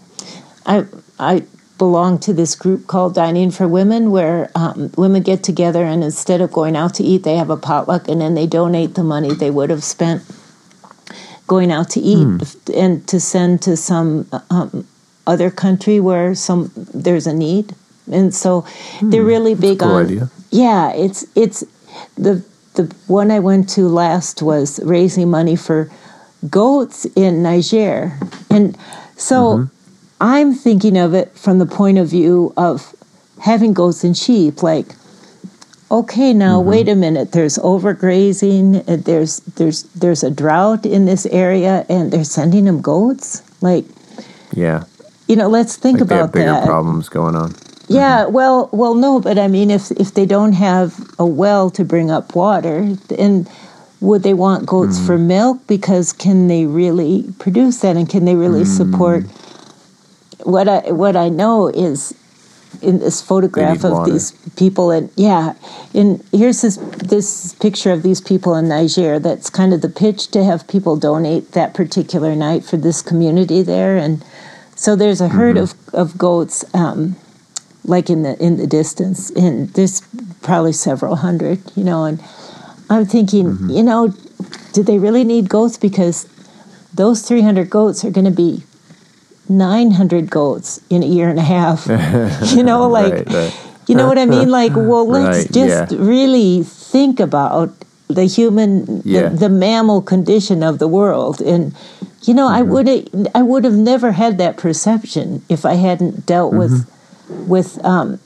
I 0.67 0.87
I 1.19 1.45
belong 1.79 2.19
to 2.19 2.33
this 2.33 2.55
group 2.57 2.87
called 2.87 3.15
Dining 3.15 3.51
for 3.51 3.69
Women, 3.69 4.11
where 4.11 4.51
um, 4.55 4.91
women 4.97 5.23
get 5.23 5.45
together 5.45 5.85
and 5.85 6.03
instead 6.03 6.41
of 6.41 6.53
going 6.53 6.77
out 6.77 6.95
to 6.95 7.05
eat, 7.05 7.23
they 7.23 7.37
have 7.37 7.51
a 7.51 7.57
potluck, 7.57 8.09
and 8.09 8.21
then 8.21 8.35
they 8.35 8.47
donate 8.47 8.95
the 8.95 9.05
money 9.05 9.33
they 9.33 9.51
would 9.51 9.71
have 9.71 9.85
spent 9.85 10.23
going 11.47 11.73
out 11.73 11.89
to 11.91 12.01
eat 12.01 12.57
and 12.75 13.09
to 13.09 13.19
send 13.19 13.63
to 13.63 13.77
some 13.77 14.29
um, 14.51 14.87
other 15.27 15.51
country 15.51 15.99
where 15.99 16.35
some 16.35 16.71
there's 16.95 17.27
a 17.27 17.33
need. 17.33 17.75
And 18.11 18.35
so 18.35 18.67
they're 19.03 19.23
really 19.23 19.55
big 19.55 19.81
cool 19.81 19.89
on 19.89 20.05
idea. 20.07 20.31
yeah, 20.51 20.93
it's 20.93 21.27
it's 21.35 21.65
the 22.17 22.45
the 22.75 22.85
one 23.07 23.31
I 23.31 23.39
went 23.41 23.69
to 23.71 23.89
last 23.89 24.43
was 24.43 24.79
raising 24.85 25.31
money 25.31 25.57
for 25.57 25.91
goats 26.49 27.07
in 27.17 27.43
Niger. 27.43 28.13
And 28.51 28.77
so 29.17 29.35
mm-hmm. 29.59 29.75
I'm 30.21 30.55
thinking 30.55 30.97
of 30.97 31.15
it 31.15 31.33
from 31.37 31.59
the 31.59 31.67
point 31.67 31.99
of 31.99 32.09
view 32.09 32.53
of 32.57 32.95
having 33.41 33.73
goats 33.73 34.03
and 34.03 34.17
sheep 34.17 34.63
like 34.65 34.87
okay 35.91 36.33
now 36.33 36.59
mm-hmm. 36.59 36.71
wait 36.71 36.89
a 36.89 36.95
minute 36.97 37.31
there's 37.33 37.57
overgrazing 37.59 38.85
there's 39.05 39.39
there's 39.41 39.85
there's 39.95 40.25
a 40.25 40.31
drought 40.31 40.85
in 40.85 41.05
this 41.05 41.25
area 41.27 41.87
and 41.89 42.11
they're 42.13 42.25
sending 42.25 42.65
them 42.65 42.81
goats 42.83 43.43
like 43.63 43.85
Yeah. 44.53 44.85
you 45.29 45.37
know 45.37 45.49
let's 45.49 45.77
think 45.77 46.01
Like 46.01 46.09
they 46.09 46.15
about 46.17 46.33
bigger 46.33 46.47
that 46.47 46.67
problems 46.67 47.09
going 47.09 47.37
on. 47.37 47.55
yeah, 47.89 48.25
mm-hmm. 48.25 48.33
well, 48.35 48.69
well, 48.73 48.95
no, 48.95 49.19
but 49.21 49.39
I 49.39 49.49
mean, 49.49 49.71
if 49.71 49.91
if 49.93 50.13
they 50.13 50.27
don't 50.27 50.53
have 50.53 50.95
a 51.19 51.25
well 51.25 51.71
to 51.71 51.85
bring 51.85 52.11
up 52.11 52.35
water, 52.35 52.97
and 53.17 53.49
would 54.01 54.23
they 54.23 54.35
want 54.35 54.67
goats 54.67 55.05
for 55.05 55.19
mm. 55.19 55.27
milk? 55.27 55.67
Because 55.67 56.13
can 56.13 56.49
they 56.49 56.67
really 56.67 57.25
produce 57.39 57.81
that, 57.81 57.97
and 57.97 58.09
can 58.09 58.25
they 58.25 58.35
really 58.35 58.63
mm. 58.63 58.77
support? 58.77 59.25
What 60.45 60.69
I 60.69 60.91
what 60.93 61.17
I 61.17 61.29
know 61.29 61.69
is 61.69 62.15
in 62.81 63.01
this 63.01 63.21
photograph 63.21 63.83
of 63.85 63.93
water. 63.93 64.13
these 64.13 64.33
people, 64.57 64.91
and 64.91 65.11
yeah, 65.17 65.55
and 65.95 66.25
here's 66.33 66.63
this 66.63 66.77
this 66.77 67.55
picture 67.55 67.93
of 67.93 68.03
these 68.03 68.21
people 68.21 68.55
in 68.55 68.69
Niger. 68.69 69.19
That's 69.19 69.51
kind 69.51 69.73
of 69.73 69.81
the 69.81 69.89
pitch 69.89 70.29
to 70.29 70.45
have 70.45 70.69
people 70.69 70.97
donate 70.97 71.53
that 71.53 71.75
particular 71.75 72.37
night 72.37 72.65
for 72.65 72.77
this 72.77 73.03
community 73.03 73.63
there, 73.63 73.97
and 73.97 74.25
so 74.77 74.95
there's 74.95 75.21
a 75.21 75.29
herd 75.29 75.57
mm-hmm. 75.57 75.95
of 75.95 76.13
of 76.13 76.19
goats. 76.19 76.65
Um, 76.75 77.17
like 77.85 78.11
in 78.11 78.23
the 78.23 78.37
in 78.43 78.59
the 78.59 78.67
distance 78.67 79.31
and 79.31 79.71
there's 79.71 80.03
probably 80.43 80.73
several 80.73 81.17
hundred 81.17 81.59
you 81.75 81.83
know 81.83 82.05
and 82.05 82.21
i'm 82.91 83.05
thinking 83.07 83.47
you 83.71 83.83
know 83.83 84.09
do 84.73 84.83
they 84.83 84.99
really 84.99 85.25
need 85.25 85.49
goats 85.49 85.77
because 85.77 86.27
those 86.95 87.23
300 87.23 87.69
goats 87.71 88.05
are 88.05 88.11
going 88.11 88.25
to 88.25 88.31
be 88.45 88.63
900 89.49 90.29
goats 90.31 90.81
in 90.91 91.03
a 91.03 91.07
year 91.07 91.29
and 91.29 91.39
a 91.39 91.43
half 91.43 91.87
you 92.55 92.63
know 92.63 92.89
like 92.89 93.13
Right, 93.15 93.33
right. 93.33 93.55
you 93.87 93.95
know 93.95 94.07
what 94.07 94.19
i 94.19 94.27
mean 94.27 94.51
like 94.51 94.73
well 94.77 95.07
let's 95.09 95.39
Right, 95.47 95.53
just 95.53 95.93
yeah. 95.93 95.99
really 95.99 96.63
think 96.63 97.21
about 97.21 97.73
the 98.09 98.25
human 98.25 99.03
Yeah. 99.05 99.29
the, 99.29 99.37
the 99.37 99.49
mammal 99.49 100.03
condition 100.03 100.63
of 100.63 100.79
the 100.79 100.89
world 100.89 101.41
and 101.41 101.75
you 102.23 102.35
know 102.35 102.47
i 102.49 102.61
Mm-hmm. 102.61 102.73
would 102.73 102.87
have 102.89 103.27
i 103.35 103.43
would 103.43 103.65
have 103.65 103.75
never 103.93 104.13
had 104.13 104.39
that 104.39 104.57
perception 104.57 105.43
if 105.49 105.65
i 105.65 105.75
hadn't 105.75 106.27
dealt 106.27 106.53
with 106.53 106.73
Mm-hmm. 106.73 107.49
with 107.49 107.83
um 107.85 108.19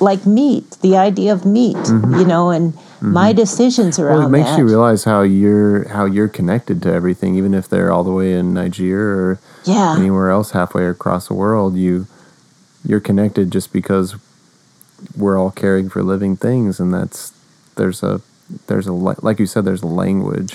like 0.00 0.24
meat 0.26 0.68
the 0.82 0.96
idea 0.96 1.32
of 1.32 1.44
meat 1.44 1.76
you 2.20 2.24
know 2.24 2.50
and 2.50 2.72
my 3.00 3.32
decisions 3.32 3.98
around 3.98 4.10
Mm-hmm. 4.10 4.18
Well, 4.18 4.28
it 4.28 4.44
makes 4.44 4.50
that 4.50 4.58
you 4.58 4.64
realize 4.64 5.04
how 5.04 5.22
you're 5.22 5.88
how 5.88 6.04
you're 6.04 6.28
connected 6.28 6.82
to 6.82 6.92
everything, 6.92 7.36
even 7.36 7.54
if 7.54 7.68
they're 7.68 7.92
all 7.92 8.04
the 8.04 8.12
way 8.12 8.32
in 8.32 8.54
Nigeria 8.54 9.16
or 9.16 9.40
yeah 9.64 9.96
anywhere 9.96 10.30
else 10.30 10.52
halfway 10.52 10.86
across 10.86 11.28
the 11.28 11.34
world. 11.34 11.76
You 11.76 12.06
you're 12.84 13.00
connected 13.00 13.50
just 13.50 13.72
because 13.72 14.16
we're 15.16 15.38
all 15.38 15.50
caring 15.50 15.88
for 15.88 16.02
living 16.02 16.36
things, 16.36 16.80
and 16.80 16.92
that's 16.92 17.32
there's 17.76 18.02
a 18.02 18.20
there's 18.66 18.86
a 18.86 18.92
like 18.92 19.38
you 19.38 19.46
said 19.46 19.64
there's 19.64 19.82
a 19.82 19.86
language 19.86 20.54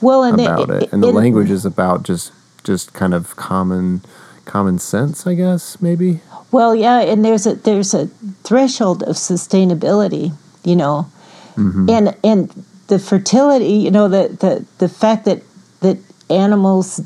well 0.00 0.22
and 0.24 0.40
about 0.40 0.70
it, 0.70 0.92
and 0.92 1.02
the 1.02 1.12
language 1.12 1.50
is 1.50 1.64
about 1.64 2.02
just 2.02 2.32
just 2.64 2.92
kind 2.92 3.14
of 3.14 3.36
common 3.36 4.02
common 4.44 4.78
sense, 4.78 5.26
I 5.26 5.34
guess 5.34 5.80
maybe. 5.80 6.20
Well, 6.50 6.74
yeah, 6.74 7.00
and 7.00 7.24
there's 7.24 7.46
a 7.46 7.54
there's 7.54 7.94
a 7.94 8.06
threshold 8.44 9.02
of 9.02 9.16
sustainability, 9.16 10.32
you 10.64 10.76
know, 10.76 11.10
Mm-hmm. 11.56 11.90
and 11.90 12.16
and 12.24 12.64
the 12.88 12.98
fertility, 12.98 13.74
you 13.74 13.90
know, 13.90 14.08
the 14.08 14.28
the 14.28 14.64
the 14.78 14.88
fact 14.88 15.24
that 15.24 15.42
that 15.80 15.98
animals 16.30 16.98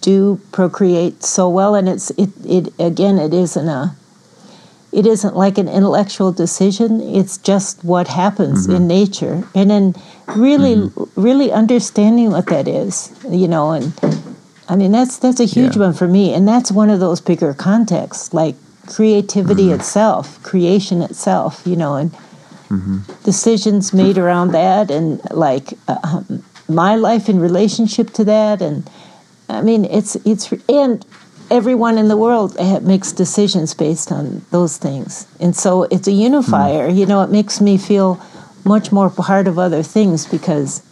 do 0.00 0.40
procreate 0.52 1.22
so 1.22 1.48
well, 1.48 1.74
and 1.74 1.88
it's 1.88 2.10
it 2.10 2.30
it 2.44 2.72
again, 2.78 3.18
it 3.18 3.34
isn't 3.34 3.68
a 3.68 3.96
it 4.92 5.06
isn't 5.06 5.34
like 5.36 5.58
an 5.58 5.68
intellectual 5.68 6.30
decision. 6.30 7.00
It's 7.00 7.36
just 7.38 7.82
what 7.82 8.06
happens 8.06 8.66
in 8.66 8.74
mm-hmm. 8.74 8.86
nature. 8.86 9.48
And 9.52 9.68
then 9.68 9.94
really 10.28 10.76
mm-hmm. 10.76 11.20
really 11.20 11.52
understanding 11.52 12.30
what 12.30 12.46
that 12.46 12.66
is 12.66 13.12
you 13.28 13.48
know 13.48 13.72
and 13.72 13.92
i 14.68 14.76
mean 14.76 14.92
that's 14.92 15.18
that's 15.18 15.40
a 15.40 15.44
huge 15.44 15.76
Yeah. 15.76 15.82
one 15.82 15.92
for 15.92 16.08
me. 16.08 16.32
And 16.34 16.48
that's 16.48 16.72
one 16.72 16.90
of 16.90 17.00
those 17.00 17.20
bigger 17.20 17.52
contexts 17.54 18.32
like 18.32 18.56
creativity 18.86 19.70
itself 19.72 20.42
creation 20.42 21.02
itself 21.02 21.62
you 21.64 21.76
know 21.76 21.94
and 21.94 22.10
decisions 23.24 23.92
made 23.92 24.18
around 24.18 24.52
that 24.52 24.90
and 24.90 25.20
like 25.30 25.74
um, 25.88 26.44
my 26.68 26.94
life 26.96 27.28
in 27.28 27.38
relationship 27.38 28.10
to 28.10 28.24
that, 28.24 28.62
and 28.62 28.88
I 29.48 29.62
mean, 29.62 29.84
it's 29.84 30.16
it's 30.24 30.52
and 30.68 31.04
everyone 31.50 31.98
in 31.98 32.08
the 32.08 32.16
world 32.16 32.56
makes 32.82 33.12
decisions 33.12 33.74
based 33.74 34.10
on 34.10 34.44
those 34.50 34.76
things, 34.76 35.26
and 35.40 35.54
so 35.54 35.84
it's 35.84 36.08
a 36.08 36.12
unifier. 36.12 36.88
Mm. 36.88 36.96
You 36.96 37.06
know, 37.06 37.22
it 37.22 37.30
makes 37.30 37.60
me 37.60 37.76
feel 37.78 38.20
much 38.64 38.90
more 38.92 39.10
part 39.10 39.46
of 39.46 39.58
other 39.58 39.82
things 39.82 40.26
because 40.26 40.82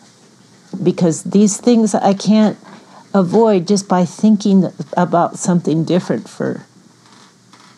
because 0.82 1.22
these 1.24 1.58
things 1.58 1.94
I 1.94 2.14
can't 2.14 2.58
avoid 3.14 3.66
just 3.66 3.88
by 3.88 4.04
thinking 4.04 4.72
about 4.96 5.38
something 5.38 5.84
different 5.84 6.28
for 6.28 6.64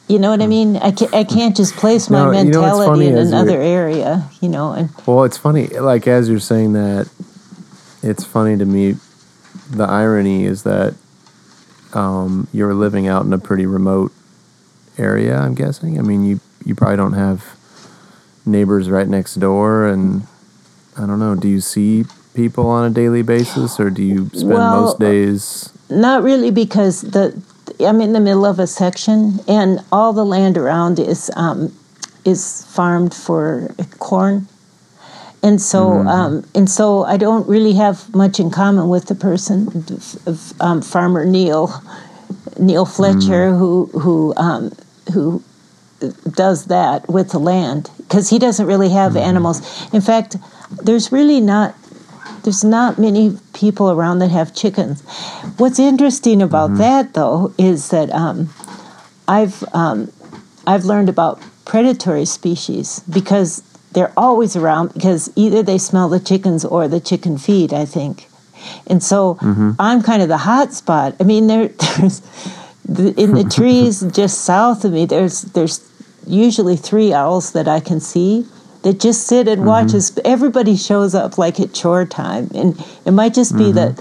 you 0.09 0.19
know 0.19 0.31
what 0.31 0.43
I 0.43 0.47
mean? 0.47 0.77
I 0.77 0.90
can't, 0.90 1.14
I 1.14 1.25
can't 1.25 1.57
just 1.57 1.75
place 1.77 2.11
my 2.11 2.25
no, 2.25 2.31
mentality 2.31 3.07
you 3.07 3.12
know 3.12 3.21
in 3.21 3.27
another 3.27 3.61
area, 3.61 4.29
you 4.40 4.49
know. 4.49 4.73
And 4.73 4.90
well, 5.07 5.25
it's 5.25 5.38
funny. 5.38 5.67
Like 5.69 6.07
as 6.07 6.29
you're 6.29 6.40
saying 6.40 6.75
that, 6.75 7.11
it's 8.03 8.25
funny 8.25 8.59
to 8.59 8.64
me. 8.64 8.97
The 9.71 9.85
irony 9.85 10.45
is 10.45 10.62
that 10.64 10.95
um, 11.95 12.49
you're 12.53 12.75
living 12.75 13.07
out 13.07 13.25
in 13.25 13.33
a 13.33 13.38
pretty 13.38 13.64
remote 13.64 14.12
area. 14.99 15.38
I'm 15.38 15.55
guessing. 15.55 15.99
I 15.99 16.03
mean, 16.03 16.25
you 16.25 16.40
you 16.64 16.75
probably 16.75 16.97
don't 16.97 17.14
have 17.14 17.57
neighbors 18.45 18.90
right 18.90 19.09
next 19.09 19.37
door, 19.37 19.87
and 19.87 20.27
I 20.99 21.07
don't 21.07 21.19
know. 21.19 21.35
Do 21.35 21.49
you 21.49 21.61
see 21.61 22.05
people 22.35 22.67
on 22.67 22.90
a 22.90 22.95
daily 22.95 23.23
basis, 23.23 23.81
or 23.81 23.88
do 23.88 24.03
you 24.03 24.29
spend 24.35 24.49
well, 24.49 24.83
most 24.83 24.99
days? 24.99 25.73
Not 25.88 26.23
really, 26.23 26.51
because 26.51 27.03
the 27.03 27.40
I'm 27.81 28.00
in 28.00 28.12
the 28.12 28.20
middle 28.20 28.44
of 28.44 28.59
a 28.59 28.66
section, 28.66 29.40
and 29.48 29.81
all 29.90 30.12
the 30.12 30.24
land 30.24 30.57
around 30.57 30.98
is 30.98 31.31
um, 31.37 31.74
is 32.24 32.64
farmed 32.66 33.14
for 33.14 33.74
corn, 33.98 34.48
and 35.42 35.61
so 35.61 35.87
mm-hmm. 35.87 36.09
um, 36.09 36.46
and 36.55 36.68
so 36.68 37.05
I 37.05 37.16
don't 37.16 37.48
really 37.48 37.74
have 37.74 38.14
much 38.14 38.40
in 38.40 38.50
common 38.50 38.88
with 38.88 39.07
the 39.07 39.14
person, 39.14 39.85
um, 40.61 40.83
Farmer 40.83 41.24
Neil, 41.24 41.72
Neil 42.59 42.85
Fletcher, 42.85 43.50
mm-hmm. 43.50 43.59
who 43.59 43.87
who 43.98 44.35
um, 44.37 44.72
who 45.12 45.42
does 46.31 46.66
that 46.66 47.09
with 47.09 47.31
the 47.31 47.38
land 47.38 47.90
because 47.98 48.31
he 48.31 48.38
doesn't 48.38 48.66
really 48.66 48.90
have 48.90 49.12
mm-hmm. 49.12 49.29
animals. 49.29 49.61
In 49.92 50.00
fact, 50.00 50.37
there's 50.83 51.12
really 51.12 51.40
not 51.40 51.74
there's 52.43 52.65
not 52.65 52.99
many 52.99 53.39
people 53.53 53.91
around 53.91 54.19
that 54.19 54.31
have 54.31 54.55
chickens. 54.55 55.03
What's 55.57 55.79
interesting 55.79 56.43
about 56.43 56.71
mm-hmm. 56.71 56.79
that, 56.79 57.15
though, 57.15 57.55
is 57.59 57.91
that 57.91 58.11
um, 58.11 58.51
I've 59.27 59.65
um, 59.73 60.13
I've 60.67 60.85
learned 60.85 61.09
about 61.09 61.43
predatory 61.65 62.25
species 62.25 63.01
because 63.01 63.63
they're 63.93 64.13
always 64.17 64.57
around 64.57 64.93
because 64.93 65.33
either 65.37 65.63
they 65.63 65.79
smell 65.79 66.09
the 66.09 66.21
chickens 66.21 66.65
or 66.65 66.89
the 66.89 67.01
chicken 67.01 67.39
feed. 67.39 67.73
I 67.73 67.85
think, 67.85 68.29
and 68.87 69.03
so 69.03 69.35
mm-hmm. 69.37 69.73
I'm 69.79 70.03
kind 70.03 70.23
of 70.23 70.29
the 70.29 70.39
hot 70.39 70.73
spot. 70.73 71.17
I 71.21 71.25
mean, 71.25 71.47
there 71.47 71.69
there's 71.99 72.21
the, 72.85 73.15
in 73.17 73.35
the 73.35 73.45
trees 73.55 74.01
just 74.13 74.43
south 74.43 74.85
of 74.85 74.93
me. 74.93 75.07
There's 75.07 75.43
there's 75.43 75.91
usually 76.27 76.77
three 76.77 77.13
owls 77.13 77.53
that 77.53 77.69
I 77.69 77.81
can 77.81 78.01
see 78.01 78.47
that 78.85 79.01
just 79.01 79.27
sit 79.27 79.49
and 79.49 79.62
mm-hmm. 79.62 79.90
watch 79.90 80.18
everybody 80.25 80.77
shows 80.77 81.14
up 81.14 81.37
like 81.37 81.59
at 81.59 81.75
chore 81.75 82.05
time. 82.05 82.51
And 82.55 82.79
it 83.05 83.11
might 83.11 83.35
just 83.35 83.57
be 83.57 83.73
mm-hmm. 83.73 83.94
that 83.94 84.01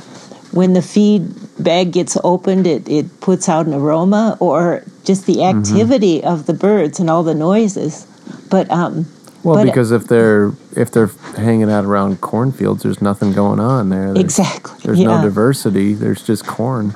when 0.54 0.74
the 0.74 0.82
feed 0.82 1.34
bag 1.58 1.94
gets 1.94 2.18
opened, 2.24 2.68
it, 2.68 2.88
it 2.88 3.20
puts 3.22 3.50
out 3.50 3.66
an 3.66 3.74
aroma 3.74 4.38
or 4.40 4.84
just 5.04 5.26
the 5.26 5.38
mm-hmm. 5.38 5.60
activity 5.60 6.20
mm-hmm. 6.20 6.28
of 6.28 6.46
the 6.46 6.54
birds 6.54 7.00
and 7.00 7.10
all 7.10 7.24
the 7.24 7.34
noises. 7.34 8.06
But, 8.50 8.70
um, 8.70 9.08
well, 9.44 9.56
but, 9.56 9.66
because 9.66 9.92
if 9.92 10.08
they're 10.08 10.54
if 10.76 10.92
they're 10.92 11.10
hanging 11.36 11.70
out 11.70 11.84
around 11.84 12.22
cornfields, 12.22 12.84
there's 12.84 13.02
nothing 13.02 13.34
going 13.34 13.60
on 13.60 13.90
there. 13.90 14.14
There's, 14.14 14.20
exactly. 14.20 14.80
There's 14.84 15.00
yeah. 15.00 15.08
no 15.08 15.22
diversity. 15.22 15.94
There's 15.94 16.26
just 16.26 16.46
corn. 16.46 16.94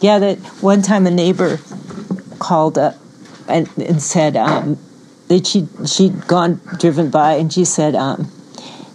Yeah, 0.00 0.18
that 0.18 0.38
one 0.60 0.82
time 0.82 1.06
a 1.06 1.10
neighbor 1.10 1.58
called 2.38 2.78
up 2.78 2.96
and, 3.48 3.68
and 3.76 4.02
said, 4.02 4.36
um, 4.36 4.78
that 5.28 5.46
she 5.46 5.68
she'd 5.86 6.26
gone 6.26 6.60
driven 6.78 7.10
by 7.10 7.34
and 7.34 7.52
she 7.52 7.64
said, 7.64 7.94
um, 7.94 8.30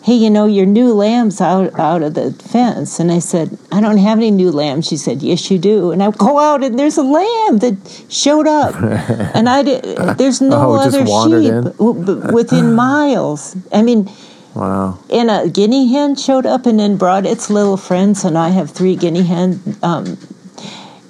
"Hey, 0.04 0.14
you 0.14 0.30
know 0.30 0.46
your 0.46 0.66
new 0.66 0.94
lamb's 0.94 1.40
out 1.40 1.78
out 1.80 2.02
of 2.02 2.14
the 2.16 2.34
fence." 2.34 3.00
And 3.00 3.12
I 3.12 3.20
said, 3.20 3.58
"I 3.72 3.82
don't 3.82 3.98
have 3.98 4.18
any 4.18 4.32
new 4.32 4.52
lambs." 4.52 4.88
She 4.88 4.98
said, 4.98 5.22
"Yes, 5.22 5.50
you 5.50 5.58
do." 5.58 5.92
And 5.92 6.04
I 6.04 6.12
go 6.12 6.40
out 6.40 6.64
and 6.64 6.78
there's 6.78 6.98
a 6.98 7.04
lamb 7.04 7.60
that 7.60 8.06
showed 8.10 8.48
up, 8.48 8.76
and 9.36 9.48
I 9.48 9.64
did. 9.64 9.84
There's 10.18 10.42
no 10.42 10.72
oh, 10.72 10.76
other 10.76 11.06
sheep 11.06 12.34
within 12.34 12.76
miles. 12.86 13.56
I 13.72 13.82
mean. 13.82 14.10
Wow. 14.56 15.00
And 15.10 15.32
a 15.32 15.50
guinea 15.50 15.92
hen 15.92 16.14
showed 16.16 16.46
up 16.46 16.68
and 16.68 16.80
then 16.80 16.96
brought 16.96 17.26
its 17.26 17.50
little 17.50 17.76
friends, 17.76 18.24
and 18.24 18.38
I 18.38 18.50
have 18.50 18.70
three 18.70 18.96
guinea 18.96 19.24
hens. 19.24 19.80
Um, 19.82 20.20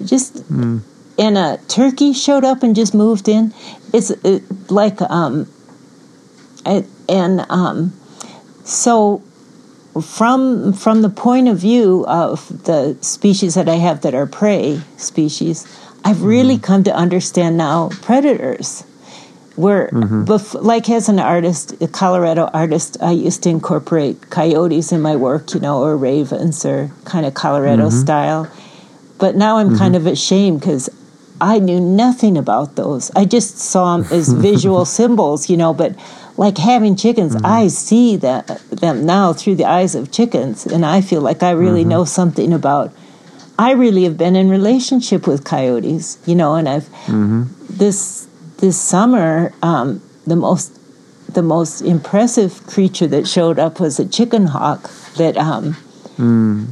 just 0.02 0.36
mm 0.50 0.80
and 1.18 1.38
a 1.38 1.58
turkey 1.68 2.12
showed 2.12 2.44
up 2.44 2.62
and 2.62 2.74
just 2.74 2.94
moved 2.94 3.28
in. 3.28 3.54
It's 3.92 4.10
it, 4.10 4.70
like 4.70 5.00
um, 5.02 5.48
it, 6.66 6.86
and 7.08 7.46
um, 7.48 7.92
so 8.64 9.22
from 10.02 10.72
from 10.72 11.02
the 11.02 11.10
point 11.10 11.48
of 11.48 11.58
view 11.58 12.04
of 12.06 12.64
the 12.64 12.96
species 13.00 13.54
that 13.54 13.68
I 13.68 13.76
have 13.76 14.00
that 14.02 14.14
are 14.14 14.26
prey 14.26 14.80
species, 14.96 15.66
I've 16.04 16.22
really 16.22 16.56
mm-hmm. 16.56 16.64
come 16.64 16.84
to 16.84 16.94
understand 16.94 17.56
now 17.56 17.90
predators. 18.02 18.84
Where, 19.56 19.86
mm-hmm. 19.86 20.24
bef- 20.24 20.60
like 20.64 20.90
as 20.90 21.08
an 21.08 21.20
artist, 21.20 21.80
a 21.80 21.86
Colorado 21.86 22.50
artist, 22.52 22.96
I 23.00 23.12
used 23.12 23.44
to 23.44 23.50
incorporate 23.50 24.28
coyotes 24.28 24.90
in 24.90 25.00
my 25.00 25.14
work, 25.14 25.54
you 25.54 25.60
know, 25.60 25.80
or 25.80 25.96
ravens 25.96 26.64
or 26.64 26.90
kind 27.04 27.24
of 27.24 27.34
Colorado 27.34 27.86
mm-hmm. 27.86 28.00
style. 28.00 28.50
But 29.18 29.36
now 29.36 29.58
I'm 29.58 29.78
kind 29.78 29.94
mm-hmm. 29.94 30.08
of 30.08 30.12
ashamed 30.12 30.58
because 30.58 30.90
I 31.40 31.58
knew 31.58 31.80
nothing 31.80 32.36
about 32.36 32.76
those. 32.76 33.10
I 33.16 33.24
just 33.24 33.58
saw 33.58 33.96
them 33.96 34.06
as 34.12 34.32
visual 34.50 34.84
symbols, 34.84 35.50
you 35.50 35.56
know, 35.56 35.74
but 35.74 35.96
like 36.36 36.58
having 36.58 36.96
chickens, 36.96 37.34
mm-hmm. 37.34 37.46
I 37.46 37.68
see 37.68 38.16
that, 38.16 38.46
them 38.70 39.06
now 39.06 39.32
through 39.32 39.56
the 39.56 39.64
eyes 39.64 39.94
of 39.94 40.10
chickens, 40.10 40.66
and 40.66 40.84
I 40.84 41.00
feel 41.00 41.20
like 41.20 41.42
I 41.42 41.50
really 41.50 41.80
mm-hmm. 41.80 41.90
know 41.90 42.04
something 42.04 42.52
about. 42.52 42.92
I 43.58 43.72
really 43.72 44.04
have 44.04 44.18
been 44.18 44.34
in 44.34 44.48
relationship 44.48 45.26
with 45.26 45.44
coyotes, 45.44 46.18
you 46.26 46.34
know, 46.34 46.54
and 46.54 46.68
I've 46.68 46.88
mm-hmm. 47.06 47.44
this 47.68 48.26
this 48.58 48.80
summer 48.80 49.52
um, 49.62 50.02
the 50.26 50.36
most 50.36 50.78
the 51.32 51.42
most 51.42 51.80
impressive 51.82 52.66
creature 52.66 53.06
that 53.08 53.28
showed 53.28 53.58
up 53.58 53.80
was 53.80 53.98
a 53.98 54.06
chicken 54.06 54.46
hawk 54.46 54.90
that 55.16 55.36
um, 55.36 55.76
mm. 56.16 56.68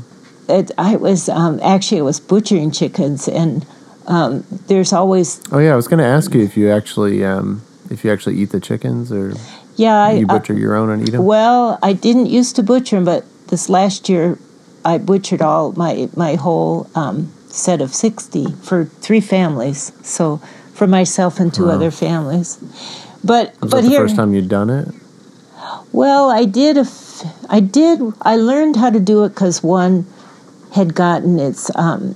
it, 0.49 0.71
I 0.79 0.97
was 0.97 1.29
um, 1.29 1.61
actually 1.63 2.01
I 2.01 2.03
was 2.03 2.21
butchering 2.21 2.71
chickens 2.71 3.29
and 3.29 3.67
um, 4.07 4.45
there's 4.67 4.93
always. 4.93 5.41
Oh 5.53 5.59
yeah, 5.59 5.73
I 5.73 5.77
was 5.77 5.89
going 5.89 5.99
to 5.99 6.07
ask 6.07 6.35
you 6.35 6.43
if 6.43 6.57
you 6.57 6.71
actually 6.71 7.25
um, 7.25 7.63
if 7.91 8.05
you 8.05 8.13
actually 8.13 8.37
eat 8.37 8.51
the 8.51 8.61
chickens 8.61 9.13
or. 9.13 9.35
Yeah, 9.77 9.95
I, 9.95 10.13
you 10.13 10.27
butcher 10.27 10.53
your 10.53 10.75
own 10.75 10.91
and 10.91 11.09
eat 11.09 11.13
them. 11.13 11.25
Well, 11.25 11.79
I 11.83 11.95
didn't 11.95 12.27
used 12.27 12.57
to 12.57 12.63
butcher 12.63 12.97
them, 12.97 13.07
but 13.07 13.25
this 13.49 13.71
last 13.71 14.09
year 14.09 14.39
I 14.85 14.99
butchered 14.99 15.41
all 15.41 15.73
my 15.73 16.11
my 16.15 16.35
whole 16.35 16.91
um, 16.95 17.33
set 17.49 17.81
of 17.81 17.95
sixty 17.95 18.53
for 18.63 18.85
three 18.85 19.21
families. 19.21 19.93
So 20.07 20.39
for 20.75 20.87
myself 20.87 21.41
and 21.41 21.53
two 21.55 21.67
wow. 21.67 21.73
other 21.73 21.91
families. 21.91 22.57
But 23.25 23.53
Was 23.61 23.71
but 23.71 23.71
that 23.71 23.83
the 23.83 23.89
here, 23.89 24.01
first 24.01 24.17
time 24.17 24.35
you'd 24.35 24.49
done 24.49 24.69
it. 24.69 24.89
Well, 25.93 26.31
I 26.31 26.45
did. 26.45 26.77
A 26.77 26.81
f- 26.81 27.25
I 27.49 27.61
did. 27.61 28.01
I 28.23 28.37
learned 28.37 28.77
how 28.77 28.91
to 28.91 29.01
do 29.01 29.25
it 29.25 29.31
because 29.31 29.63
one 29.63 30.07
had 30.75 30.95
gotten 30.95 31.39
its 31.39 31.71
um, 31.77 32.15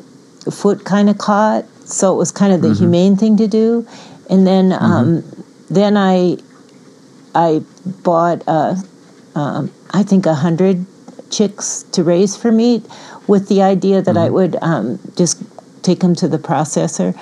foot 0.50 0.84
kind 0.84 1.08
of 1.08 1.18
caught, 1.18 1.64
so 1.86 2.12
it 2.12 2.16
was 2.16 2.32
kind 2.32 2.52
of 2.52 2.62
the 2.62 2.68
mm-hmm. 2.68 2.78
humane 2.78 3.16
thing 3.16 3.36
to 3.36 3.46
do. 3.48 3.86
And 4.28 4.46
then 4.46 4.70
mm-hmm. 4.70 4.84
um, 4.84 5.44
then 5.70 5.96
I 5.96 6.38
I 7.34 7.62
bought 8.02 8.42
uh, 8.46 8.76
um, 9.34 9.72
I 9.90 10.02
think 10.02 10.26
a 10.26 10.34
hundred 10.34 10.84
chicks 11.30 11.84
to 11.92 12.02
raise 12.02 12.36
for 12.36 12.52
meat 12.52 12.84
with 13.26 13.48
the 13.48 13.62
idea 13.62 14.02
that 14.02 14.16
I 14.16 14.26
mm-hmm. 14.26 14.34
would 14.34 14.56
um, 14.62 14.98
just 15.16 15.42
take 15.82 16.00
them 16.00 16.14
to 16.16 16.28
the 16.28 16.38
processor. 16.38 17.18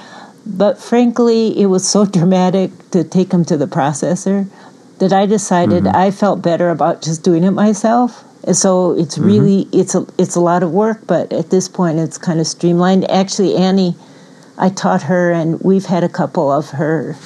But 0.46 0.79
frankly, 0.79 1.59
it 1.59 1.66
was 1.66 1.88
so 1.88 2.05
dramatic 2.16 2.70
to 2.90 3.05
take 3.05 3.31
them 3.31 3.44
to 3.46 3.57
the 3.57 3.66
processor 3.66 4.48
that 4.98 5.12
I 5.12 5.27
decided 5.27 5.85
mm-hmm. 5.85 5.96
I 5.96 6.11
felt 6.11 6.42
better 6.42 6.70
about 6.70 7.03
just 7.03 7.22
doing 7.22 7.44
it 7.44 7.50
myself. 7.50 8.24
And 8.46 8.57
so 8.57 8.92
it's 8.92 9.16
mm-hmm. 9.16 9.27
really 9.27 9.68
it's 9.72 9.94
a 9.94 10.07
it's 10.18 10.37
a 10.37 10.40
lot 10.40 10.62
of 10.62 10.70
work, 10.70 11.07
but 11.07 11.33
at 11.33 11.50
this 11.50 11.68
point 11.68 11.98
it's 11.98 12.18
kind 12.18 12.40
of 12.40 12.46
streamlined. 12.46 13.11
Actually, 13.11 13.57
Annie 13.57 13.96
I 14.56 14.68
taught 14.68 15.04
her, 15.04 15.32
and 15.32 15.60
we've 15.60 15.86
had 15.86 16.04
a 16.04 16.08
couple 16.08 16.50
of 16.50 16.70
her 16.70 17.16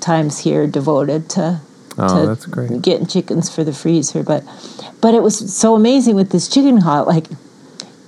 times 0.00 0.40
here 0.40 0.66
devoted 0.66 1.28
to, 1.30 1.60
oh, 1.98 2.34
to 2.34 2.78
getting 2.78 3.06
chickens 3.06 3.54
for 3.54 3.64
the 3.64 3.72
freezer. 3.72 4.22
But 4.22 4.44
but 5.00 5.14
it 5.14 5.22
was 5.22 5.54
so 5.54 5.74
amazing 5.74 6.16
with 6.16 6.30
this 6.30 6.48
chicken 6.48 6.78
hawk. 6.78 7.06
Like 7.06 7.26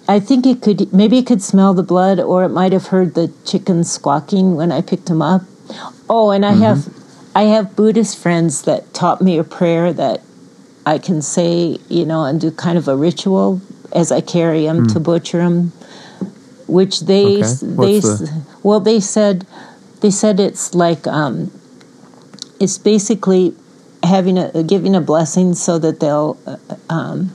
I 0.08 0.20
think 0.20 0.46
it 0.46 0.62
could 0.62 0.92
maybe 0.92 1.18
it 1.18 1.26
could 1.26 1.42
smell 1.42 1.74
the 1.74 1.82
blood, 1.82 2.20
or 2.20 2.44
it 2.44 2.50
might 2.50 2.72
have 2.72 2.88
heard 2.88 3.14
the 3.14 3.32
chickens 3.44 3.90
squawking 3.90 4.56
when 4.56 4.72
I 4.72 4.80
picked 4.82 5.06
them 5.06 5.22
up. 5.22 5.42
Oh, 6.08 6.30
and 6.30 6.44
I 6.44 6.52
mm-hmm. 6.52 6.62
have 6.62 6.88
I 7.34 7.44
have 7.44 7.76
Buddhist 7.76 8.18
friends 8.18 8.62
that 8.62 8.92
taught 8.92 9.22
me 9.22 9.38
a 9.38 9.44
prayer 9.44 9.92
that 9.92 10.22
I 10.84 10.98
can 10.98 11.22
say, 11.22 11.78
you 11.88 12.04
know, 12.04 12.24
and 12.24 12.40
do 12.40 12.50
kind 12.50 12.76
of 12.76 12.88
a 12.88 12.96
ritual 12.96 13.62
as 13.94 14.10
I 14.10 14.20
carry 14.20 14.64
them 14.64 14.86
to 14.88 15.00
butcher 15.00 15.38
them, 15.38 15.72
which 16.72 17.00
they 17.00 17.40
Hmm. 17.40 17.80
Okay. 17.80 17.92
they 17.92 18.00
the- 18.00 18.30
well 18.62 18.80
they 18.80 19.00
said 19.00 19.46
they 20.00 20.11
said 20.11 20.40
it's 20.40 20.74
like 20.74 21.06
um, 21.06 21.50
it's 22.58 22.78
basically 22.78 23.54
having 24.02 24.37
a 24.38 24.62
giving 24.62 24.94
a 24.96 25.00
blessing 25.00 25.54
so 25.54 25.78
that 25.78 26.00
they'll 26.00 26.37
uh, 26.46 26.56
um, 26.90 27.30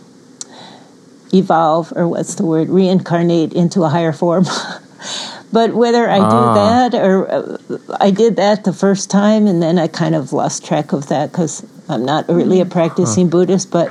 evolve 1.34 1.94
or 1.96 2.08
what's 2.08 2.36
the 2.36 2.46
word 2.46 2.70
reincarnate 2.70 3.54
into 3.54 3.84
a 3.84 3.90
higher 3.90 4.12
form. 4.14 4.46
but 5.52 5.74
whether 5.74 6.10
I 6.10 6.20
Ah. 6.20 6.30
do 6.30 6.42
that 6.62 7.06
or 7.06 7.16
uh, 7.32 7.58
I 8.00 8.12
did 8.12 8.36
that 8.38 8.64
the 8.64 8.74
first 8.74 9.10
time 9.10 9.48
and 9.48 9.62
then 9.62 9.78
I 9.78 9.88
kind 9.88 10.16
of 10.16 10.34
lost 10.34 10.66
track 10.66 10.94
of 10.94 11.08
that 11.08 11.32
because 11.32 11.66
I'm 11.90 12.04
not 12.06 12.28
really 12.28 12.60
a 12.62 12.66
practicing 12.66 13.30
Buddhist. 13.30 13.72
But 13.72 13.90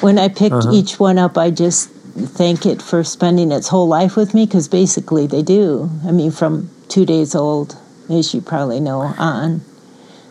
when 0.00 0.18
I 0.18 0.28
picked 0.28 0.54
Uh-huh. 0.66 0.72
each 0.78 0.98
one 0.98 1.18
up, 1.18 1.36
I 1.38 1.50
just 1.50 1.90
thank 2.16 2.66
it 2.66 2.82
for 2.82 3.04
spending 3.04 3.52
its 3.52 3.68
whole 3.68 3.88
life 3.88 4.16
with 4.16 4.34
me 4.34 4.46
because 4.46 4.68
basically 4.68 5.26
they 5.26 5.42
do. 5.42 5.90
I 6.06 6.12
mean, 6.12 6.30
from 6.30 6.70
two 6.88 7.04
days 7.04 7.34
old, 7.34 7.76
as 8.08 8.34
you 8.34 8.40
probably 8.40 8.80
know, 8.80 9.00
on. 9.18 9.60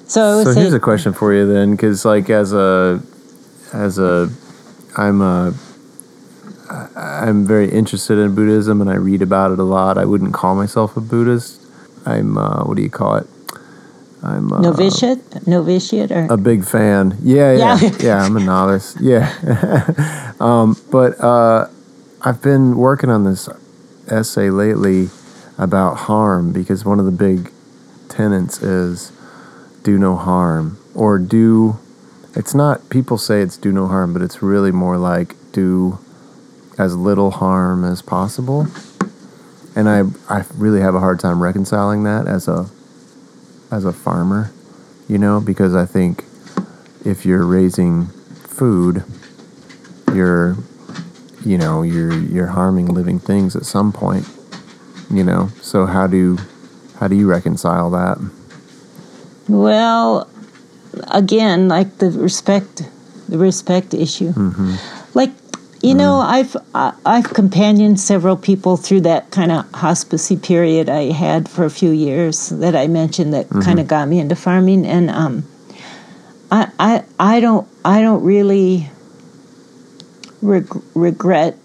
So 0.07 0.43
So 0.43 0.53
say, 0.53 0.61
here's 0.61 0.73
a 0.73 0.79
question 0.79 1.13
for 1.13 1.33
you 1.33 1.51
then, 1.51 1.71
because 1.71 2.05
like 2.05 2.29
as 2.29 2.53
a 2.53 3.01
as 3.73 3.97
a 3.99 4.29
I'm 4.97 5.21
a 5.21 5.53
I'm 6.95 7.45
very 7.45 7.71
interested 7.71 8.17
in 8.17 8.35
Buddhism 8.35 8.81
and 8.81 8.89
I 8.89 8.95
read 8.95 9.21
about 9.21 9.51
it 9.51 9.59
a 9.59 9.63
lot. 9.63 9.97
I 9.97 10.05
wouldn't 10.05 10.33
call 10.33 10.55
myself 10.55 10.97
a 10.97 11.01
Buddhist. 11.01 11.61
I'm 12.05 12.37
uh, 12.37 12.63
what 12.63 12.77
do 12.77 12.83
you 12.83 12.89
call 12.89 13.15
it? 13.17 13.27
I'm 14.23 14.51
uh, 14.51 14.61
novitiate, 14.61 15.45
novitiate, 15.47 16.11
or 16.11 16.27
a 16.29 16.37
big 16.37 16.65
fan. 16.65 17.17
Yeah, 17.21 17.53
yeah, 17.53 17.79
Yeah. 17.79 17.91
yeah. 17.99 18.23
I'm 18.23 18.35
a 18.37 18.39
novice. 18.39 18.95
Yeah, 18.99 20.33
um, 20.39 20.75
but 20.91 21.19
uh, 21.19 21.67
I've 22.27 22.41
been 22.41 22.75
working 22.75 23.11
on 23.11 23.23
this 23.23 23.47
essay 24.07 24.49
lately 24.49 25.09
about 25.59 25.93
harm 25.93 26.51
because 26.51 26.83
one 26.83 26.99
of 26.99 27.05
the 27.05 27.11
big 27.11 27.51
tenets 28.09 28.63
is 28.63 29.11
do 29.83 29.99
no 29.99 30.15
harm 30.15 30.79
or 30.95 31.19
do. 31.19 31.77
It's 32.35 32.55
not 32.55 32.89
people 32.89 33.19
say 33.19 33.41
it's 33.41 33.57
do 33.57 33.71
no 33.71 33.85
harm, 33.85 34.11
but 34.11 34.23
it's 34.23 34.41
really 34.41 34.71
more 34.71 34.97
like 34.97 35.35
do 35.51 35.99
as 36.79 36.95
little 36.95 37.29
harm 37.29 37.85
as 37.85 38.01
possible. 38.01 38.65
And 39.75 39.88
I 39.88 40.05
I 40.27 40.45
really 40.55 40.81
have 40.81 40.95
a 40.95 40.99
hard 40.99 41.19
time 41.19 41.43
reconciling 41.43 42.05
that 42.05 42.25
as 42.25 42.47
a 42.47 42.71
as 43.69 43.85
a 43.85 43.93
farmer, 43.93 44.51
you 45.07 45.19
know, 45.19 45.39
because 45.39 45.75
I 45.75 45.85
think 45.85 46.25
if 47.05 47.23
you're 47.23 47.45
raising 47.45 48.07
food, 48.47 49.03
you're 50.11 50.57
you 51.45 51.58
know, 51.58 51.84
you're 51.84 52.13
you're 52.13 52.47
harming 52.47 52.88
living 52.88 53.19
things 53.19 53.55
at 53.55 53.65
some 53.65 53.91
point, 53.91 54.27
you 55.12 55.23
know. 55.23 55.49
So 55.62 55.86
how 55.86 56.08
do 56.08 56.38
how 56.99 57.08
do 57.08 57.15
you 57.15 57.27
reconcile 57.27 57.89
that? 57.91 58.17
Well, 59.47 60.27
again, 61.10 61.67
like 61.67 61.97
the 61.99 62.10
respect, 62.12 62.89
the 63.29 63.38
respect 63.38 63.93
issue. 63.93 64.31
Mm-hmm. 64.31 64.75
Like, 65.13 65.31
you 65.81 65.93
mm. 65.93 65.97
know, 65.97 66.15
I've 66.15 66.58
I, 66.73 66.93
I've 67.05 67.29
companioned 67.34 67.99
several 67.99 68.38
people 68.38 68.77
through 68.77 69.01
that 69.01 69.31
kind 69.31 69.51
of 69.51 69.65
hospicey 69.71 70.41
period 70.41 70.89
I 70.89 71.12
had 71.12 71.47
for 71.47 71.65
a 71.65 71.69
few 71.69 71.91
years 71.91 72.49
that 72.49 72.75
I 72.75 72.88
mentioned 72.88 73.34
that 73.34 73.47
mm-hmm. 73.47 73.62
kind 73.62 73.79
of 73.79 73.88
got 73.88 74.08
me 74.08 74.19
into 74.19 74.36
farming, 74.36 74.86
and 74.86 75.10
um, 75.12 75.45
I 76.51 76.71
I 76.79 77.03
I 77.19 77.39
don't 77.39 77.67
I 77.84 78.01
don't 78.01 78.23
really 78.23 78.89
reg- 80.45 80.81
regret 80.93 81.58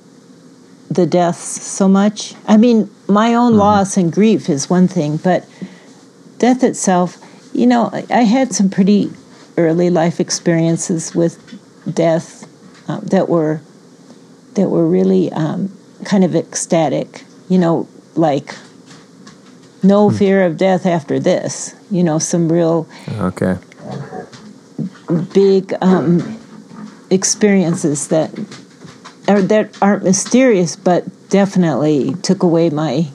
the 0.91 1.07
deaths 1.07 1.63
so 1.63 1.89
much. 1.89 2.35
I 2.49 2.57
mean, 2.57 2.91
my 3.09 3.35
own 3.35 3.57
loss 3.57 3.97
and 3.97 4.13
grief 4.13 4.49
is 4.49 4.69
one 4.69 4.89
thing, 4.89 5.19
but 5.19 5.47
death 6.39 6.65
itself, 6.65 7.19
you 7.53 7.67
know, 7.67 7.91
I, 7.93 8.05
I 8.11 8.23
had 8.23 8.53
some 8.53 8.71
pretty 8.71 9.11
early 9.57 9.91
life 9.91 10.19
experiences 10.21 11.15
with 11.15 11.39
death 11.95 12.47
um, 12.89 13.01
that 13.07 13.29
were 13.29 13.61
that 14.55 14.69
were 14.69 14.87
really 14.87 15.31
um, 15.33 15.71
kind 16.05 16.25
of 16.25 16.35
ecstatic. 16.35 17.25
You 17.49 17.59
know, 17.59 17.89
like 18.17 18.55
no 19.83 20.11
fear 20.11 20.45
of 20.45 20.57
death 20.57 20.87
after 20.87 21.21
this. 21.21 21.75
You 21.91 22.03
know, 22.03 22.19
some 22.19 22.51
real 22.51 22.89
Okay. 23.19 23.57
big 25.33 25.75
um, 25.81 26.39
experiences 27.11 28.09
that 28.09 28.31
are 29.31 29.43
that 29.43 29.77
aren't 29.81 30.05
mysterious, 30.05 30.77
but 30.77 31.05
definitely 31.31 32.15
took 32.23 32.43
away 32.43 32.71
my 32.71 33.09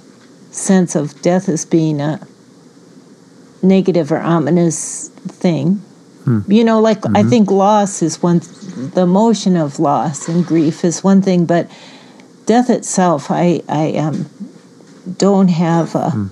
sense 0.52 0.96
of 0.96 1.22
death 1.22 1.50
as 1.50 1.66
being 1.66 2.00
a 2.00 2.26
negative 3.62 4.12
or 4.12 4.20
ominous 4.20 5.10
thing. 5.10 5.76
Hmm. 6.24 6.40
You 6.48 6.64
know, 6.64 6.80
like 6.80 7.06
I 7.06 7.10
mm-hmm. 7.10 7.30
think 7.30 7.52
loss 7.52 8.02
is 8.02 8.22
one. 8.22 8.40
The 8.40 9.02
emotion 9.02 9.56
of 9.56 9.80
loss 9.80 10.28
and 10.28 10.46
grief 10.46 10.84
is 10.84 11.04
one 11.04 11.22
thing, 11.22 11.46
but 11.46 11.70
death 12.46 12.70
itself, 12.70 13.30
I 13.30 13.62
I 13.70 13.94
um, 13.98 14.30
don't 15.18 15.50
have 15.50 15.96
a. 15.96 16.10
Hmm. 16.10 16.28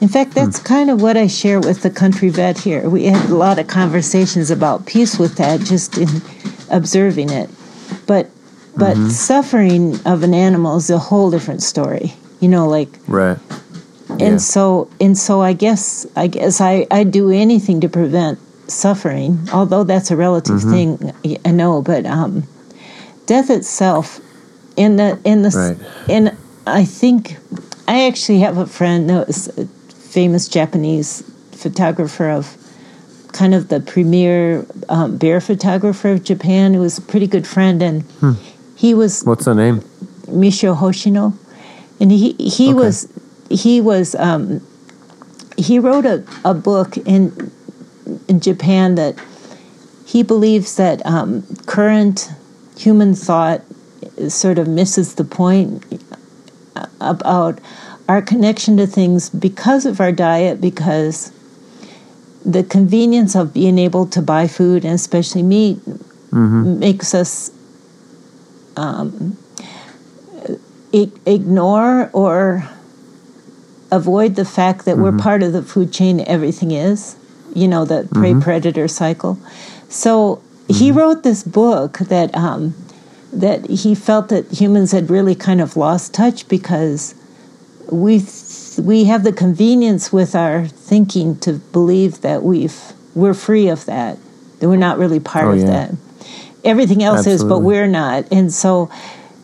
In 0.00 0.08
fact, 0.08 0.30
hmm. 0.32 0.40
that's 0.40 0.58
kind 0.58 0.90
of 0.90 1.02
what 1.02 1.16
I 1.16 1.26
share 1.26 1.60
with 1.60 1.82
the 1.82 1.90
country 1.90 2.28
vet 2.28 2.58
here. 2.58 2.88
We 2.88 3.06
had 3.06 3.30
a 3.30 3.34
lot 3.34 3.58
of 3.58 3.66
conversations 3.66 4.50
about 4.50 4.86
peace 4.86 5.18
with 5.18 5.36
that, 5.36 5.60
just 5.60 5.98
in 5.98 6.08
observing 6.70 7.30
it. 7.30 7.50
But 8.06 8.30
but 8.76 8.96
suffering 9.10 9.98
of 10.04 10.22
an 10.22 10.34
animal 10.34 10.76
is 10.76 10.90
a 10.90 10.98
whole 10.98 11.30
different 11.30 11.62
story. 11.62 12.12
You 12.40 12.48
know, 12.48 12.68
like 12.68 12.88
Right. 13.08 13.38
and 14.10 14.20
Yeah. 14.20 14.36
so 14.38 14.88
and 15.00 15.16
so 15.16 15.40
I 15.40 15.52
guess 15.54 16.06
I 16.16 16.26
guess 16.28 16.60
I 16.60 16.86
I 16.90 17.04
do 17.04 17.30
anything 17.30 17.80
to 17.80 17.88
prevent 17.88 18.38
suffering, 18.68 19.38
although 19.52 19.84
that's 19.84 20.10
a 20.10 20.16
relative 20.16 20.60
thing. 20.62 21.12
I 21.44 21.50
know, 21.50 21.82
but 21.82 22.04
um, 22.06 22.42
death 23.26 23.48
itself, 23.50 24.20
in 24.76 24.96
the 24.96 25.18
in 25.24 25.42
the 25.42 25.50
Right. 25.50 25.76
and 26.10 26.36
I 26.66 26.84
think 26.84 27.36
I 27.88 28.06
actually 28.06 28.40
have 28.40 28.58
a 28.58 28.66
friend 28.66 29.08
that 29.10 29.26
was 29.28 29.48
a 29.56 29.66
famous 29.94 30.48
Japanese 30.48 31.22
photographer 31.52 32.28
of 32.28 32.56
kind 33.32 33.54
of 33.54 33.68
the 33.68 33.80
premier 33.80 34.64
um, 34.88 35.16
bear 35.16 35.40
photographer 35.40 36.08
of 36.10 36.24
Japan, 36.24 36.74
who 36.74 36.80
was 36.80 36.98
a 36.98 37.02
pretty 37.02 37.26
good 37.26 37.46
friend, 37.46 37.82
and 37.82 38.04
he 38.76 38.94
was 38.94 39.24
What's 39.24 39.46
the 39.46 39.54
name? 39.54 39.80
Michio 40.26 40.76
Hoshino, 40.76 41.32
and 41.98 42.12
he 42.12 42.32
he 42.34 42.68
Okay. 42.68 42.74
was 42.74 43.08
he 43.48 43.80
was 43.80 44.14
um, 44.16 44.60
he 45.56 45.78
wrote 45.78 46.04
a, 46.06 46.24
a 46.44 46.54
book 46.54 46.96
in 46.98 47.50
in 48.28 48.38
Japan 48.40 48.94
that 48.96 49.16
he 50.04 50.22
believes 50.22 50.76
that 50.76 51.04
um, 51.04 51.42
current 51.66 52.30
human 52.76 53.14
thought 53.14 53.62
sort 54.28 54.58
of 54.58 54.68
misses 54.68 55.14
the 55.14 55.24
point 55.24 55.82
about 57.00 57.58
our 58.08 58.22
connection 58.22 58.76
to 58.76 58.86
things 58.86 59.30
because 59.30 59.86
of 59.86 60.00
our 60.00 60.12
diet 60.12 60.60
because 60.60 61.32
the 62.44 62.62
convenience 62.62 63.34
of 63.34 63.52
being 63.52 63.78
able 63.78 64.06
to 64.06 64.22
buy 64.22 64.46
food 64.46 64.84
and 64.84 64.94
especially 64.94 65.42
meat 65.42 65.78
makes 66.32 67.14
us 67.14 67.50
Um, 68.76 69.36
I- 70.94 71.10
ignore 71.24 72.10
or 72.12 72.68
avoid 73.90 74.36
the 74.36 74.44
fact 74.44 74.84
that 74.84 74.98
we're 74.98 75.10
mm-hmm. 75.10 75.20
part 75.20 75.42
of 75.42 75.52
the 75.52 75.62
food 75.62 75.92
chain 75.92 76.20
everything 76.26 76.70
is 76.70 77.16
you 77.54 77.66
know 77.66 77.84
the 77.84 78.08
prey 78.12 78.32
mm-hmm. 78.32 78.40
predator 78.40 78.86
cycle. 78.86 79.38
So 79.88 80.42
he 80.68 80.90
mm-hmm. 80.90 80.98
wrote 80.98 81.22
this 81.22 81.42
book 81.42 81.98
that 81.98 82.34
um, 82.36 82.74
that 83.32 83.68
he 83.68 83.94
felt 83.94 84.28
that 84.28 84.50
humans 84.52 84.92
had 84.92 85.10
really 85.10 85.34
kind 85.34 85.60
of 85.60 85.76
lost 85.76 86.14
touch 86.14 86.46
because 86.48 87.14
we 87.90 88.24
we 88.78 89.04
have 89.04 89.24
the 89.24 89.32
convenience 89.32 90.12
with 90.12 90.34
our 90.34 90.66
thinking 90.66 91.38
to 91.40 91.54
believe 91.54 92.20
that 92.20 92.42
we've 92.42 92.78
we're 93.14 93.34
free 93.34 93.68
of 93.68 93.86
that 93.86 94.18
that 94.60 94.68
we're 94.68 94.76
not 94.76 94.98
really 94.98 95.20
part 95.20 95.46
Oh, 95.46 95.52
of 95.52 95.58
yeah. 95.60 95.66
that 95.66 95.94
everything 96.66 97.02
else 97.02 97.26
is 97.26 97.42
but 97.44 97.60
we're 97.60 97.86
not 97.86 98.24
and 98.32 98.52
so 98.52 98.90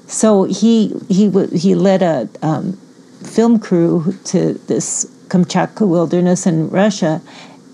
so 0.07 0.45
he 0.45 0.93
he 1.09 1.31
he 1.57 1.75
led 1.75 2.03
a 2.03 2.29
um, 2.43 2.75
film 3.25 3.59
crew 3.59 4.15
to 4.25 4.55
this 4.67 5.07
Kamchatka 5.29 5.89
wilderness 5.89 6.47
in 6.47 6.69
Russia, 6.69 7.23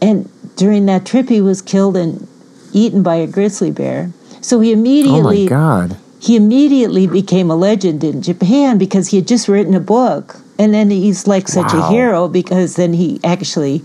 and 0.00 0.30
during 0.56 0.86
that 0.86 1.04
trip 1.04 1.28
he 1.28 1.40
was 1.40 1.60
killed 1.60 1.96
and 1.96 2.28
eaten 2.72 3.02
by 3.02 3.16
a 3.16 3.26
grizzly 3.26 3.72
bear. 3.72 4.12
So 4.40 4.60
he 4.60 4.70
Oh 4.70 4.74
immediately 4.74 5.44
my 5.44 5.48
God. 5.48 5.96
he 6.20 6.36
immediately 6.36 7.06
became 7.08 7.50
a 7.50 7.56
legend 7.56 8.04
in 8.04 8.22
Japan 8.22 8.78
because 8.78 9.08
he 9.08 9.16
had 9.16 9.26
just 9.26 9.48
written 9.48 9.74
a 9.74 9.80
book, 9.80 10.36
and 10.60 10.72
then 10.72 10.90
he's 10.90 11.26
like 11.26 11.48
such 11.48 11.72
Wow. 11.72 11.88
a 11.88 11.90
hero 11.90 12.28
because 12.28 12.76
then 12.76 12.92
he 12.92 13.18
actually 13.24 13.82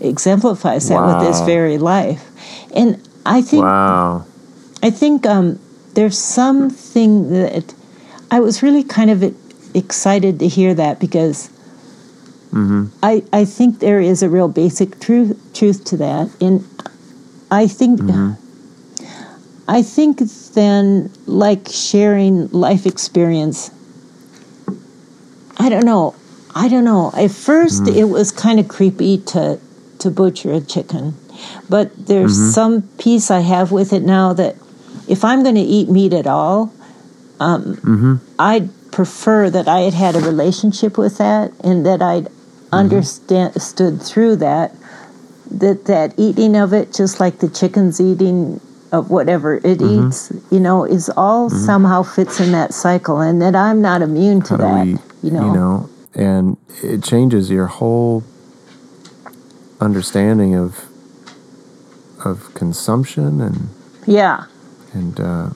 exemplifies 0.00 0.88
that 0.88 1.02
with 1.04 1.26
his 1.26 1.40
very 1.40 1.78
life. 1.78 2.22
And 2.72 3.02
I 3.24 3.42
think 3.42 3.64
Wow. 3.64 4.24
I 4.82 4.90
think 4.90 5.26
um, 5.26 5.58
there's 5.94 6.18
something 6.18 7.30
that 7.30 7.74
I 8.30 8.40
was 8.40 8.62
really 8.62 8.84
kind 8.84 9.10
of 9.10 9.34
excited 9.74 10.38
to 10.40 10.48
hear 10.48 10.74
that 10.74 11.00
because 11.00 11.48
mm-hmm. 12.50 12.86
I 13.02 13.22
I 13.32 13.44
think 13.44 13.80
there 13.80 14.00
is 14.00 14.22
a 14.22 14.28
real 14.28 14.48
basic 14.48 15.00
truth 15.00 15.38
truth 15.54 15.84
to 15.86 15.96
that, 15.98 16.30
and 16.40 16.66
I 17.50 17.66
think. 17.66 18.00
Mm-hmm. 18.00 18.42
I 19.68 19.82
think 19.82 20.20
then, 20.54 21.10
like 21.26 21.66
sharing 21.68 22.48
life 22.52 22.86
experience, 22.86 23.72
I 25.58 25.68
don't 25.68 25.84
know. 25.84 26.14
I 26.54 26.68
don't 26.68 26.84
know. 26.84 27.08
At 27.08 27.30
1st 27.30 27.80
mm-hmm. 27.80 27.98
it 27.98 28.04
was 28.04 28.30
kind 28.30 28.60
of 28.60 28.68
creepy 28.68 29.18
to 29.32 29.58
to 29.98 30.10
butcher 30.10 30.52
a 30.52 30.60
chicken, 30.60 31.14
but 31.68 31.90
there's 32.06 32.54
some 32.54 32.82
peace 32.98 33.30
I 33.30 33.40
have 33.40 33.72
with 33.72 33.92
it 33.92 34.02
now 34.02 34.32
that 34.34 34.56
if 35.08 35.24
I'm 35.24 35.42
going 35.42 35.54
to 35.54 35.60
eat 35.60 35.88
meat 35.88 36.12
at 36.12 36.26
all, 36.26 36.72
um, 37.40 37.76
mm-hmm. 37.76 38.14
I'd 38.38 38.70
prefer 38.90 39.50
that 39.50 39.68
I 39.68 39.80
had 39.80 39.94
had 39.94 40.16
a 40.16 40.20
relationship 40.20 40.96
with 40.96 41.18
that 41.18 41.52
and 41.62 41.84
that 41.84 42.00
I'd 42.02 42.24
mm-hmm. 42.24 42.74
understood 42.74 44.02
through 44.02 44.36
that 44.36 44.74
that 45.50 45.84
that 45.84 46.14
eating 46.16 46.56
of 46.56 46.72
it, 46.72 46.92
just 46.92 47.20
like 47.20 47.38
the 47.38 47.48
chicken's 47.48 48.00
eating 48.00 48.60
of 48.92 49.10
whatever 49.10 49.56
it 49.56 49.78
mm-hmm. 49.78 50.08
eats, 50.08 50.32
you 50.50 50.60
know, 50.60 50.84
is 50.84 51.10
all 51.16 51.50
somehow 51.50 52.02
fits 52.02 52.40
in 52.40 52.52
that 52.52 52.74
cycle, 52.74 53.20
and 53.20 53.40
that 53.42 53.54
I'm 53.54 53.80
not 53.80 54.02
immune 54.02 54.42
to 54.42 54.56
how 54.56 54.56
that. 54.56 54.86
we, 54.86 54.98
you 55.22 55.30
know, 55.30 55.88
and 56.14 56.56
it 56.82 57.04
changes 57.04 57.50
your 57.50 57.66
whole 57.66 58.24
understanding 59.80 60.56
of 60.56 60.84
of 62.24 62.52
consumption 62.54 63.40
and 63.40 63.68
yeah. 64.06 64.46
And 64.96 65.20
uh, 65.20 65.46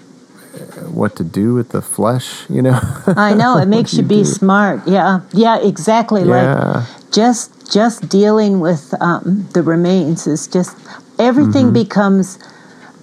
what 0.91 1.17
to 1.17 1.25
do 1.25 1.55
with 1.55 1.71
the 1.71 1.83
flesh. 1.83 2.49
You 2.51 2.63
know, 2.63 2.81
I 3.17 3.35
know 3.35 3.59
it 3.59 3.67
makes 3.69 3.97
you, 3.97 4.03
you 4.03 4.09
be 4.09 4.25
do. 4.25 4.25
smart. 4.25 4.87
Yeah, 4.87 5.21
yeah, 5.33 5.59
exactly. 5.59 6.25
yeah, 6.25 6.25
Like 6.25 7.11
just 7.13 7.71
just 7.73 8.09
dealing 8.09 8.61
with 8.61 8.95
um, 9.01 9.49
the 9.53 9.63
remains 9.63 10.27
is 10.27 10.47
just 10.47 10.77
everything 11.19 11.73
Mm-hmm. 11.73 11.73
becomes 11.73 12.39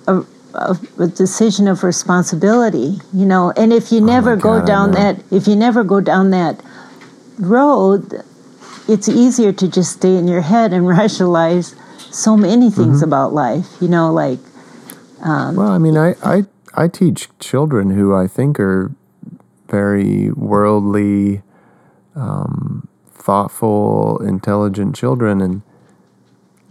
a, 0.08 0.24
a, 0.54 0.78
a 1.00 1.08
decision 1.08 1.68
of 1.68 1.84
responsibility. 1.84 3.00
You 3.14 3.26
know, 3.26 3.52
and 3.58 3.74
if 3.74 3.92
you 3.92 4.02
never 4.02 4.36
go 4.36 4.60
Oh 4.60 4.62
God, 4.62 4.64
I 4.64 4.66
down 4.66 4.92
that, 4.94 5.22
if 5.32 5.48
you 5.48 5.56
never 5.56 5.84
go 5.84 6.02
down 6.02 6.32
that 6.32 6.62
road, 7.40 8.24
it's 8.88 9.08
easier 9.10 9.52
to 9.54 9.68
just 9.68 9.94
stay 9.94 10.16
in 10.18 10.28
your 10.28 10.42
head 10.42 10.74
and 10.74 10.88
rationalize 10.98 11.76
so 12.12 12.38
many 12.38 12.70
things 12.72 13.02
Mm-hmm. 13.02 13.04
about 13.04 13.34
life. 13.34 13.68
You 13.82 13.88
know, 13.90 14.12
like 14.14 14.40
Well, 15.24 15.70
I 15.70 15.78
mean, 15.78 15.98
I, 15.98 16.16
I 16.24 16.46
I 16.74 16.88
teach 16.88 17.30
children 17.40 17.92
who 17.92 18.14
I 18.16 18.28
think 18.28 18.60
are 18.60 18.92
very 19.70 20.32
worldly, 20.32 21.42
um, 22.16 22.88
thoughtful, 23.12 24.20
intelligent 24.22 24.96
children, 24.96 25.42
and 25.42 25.62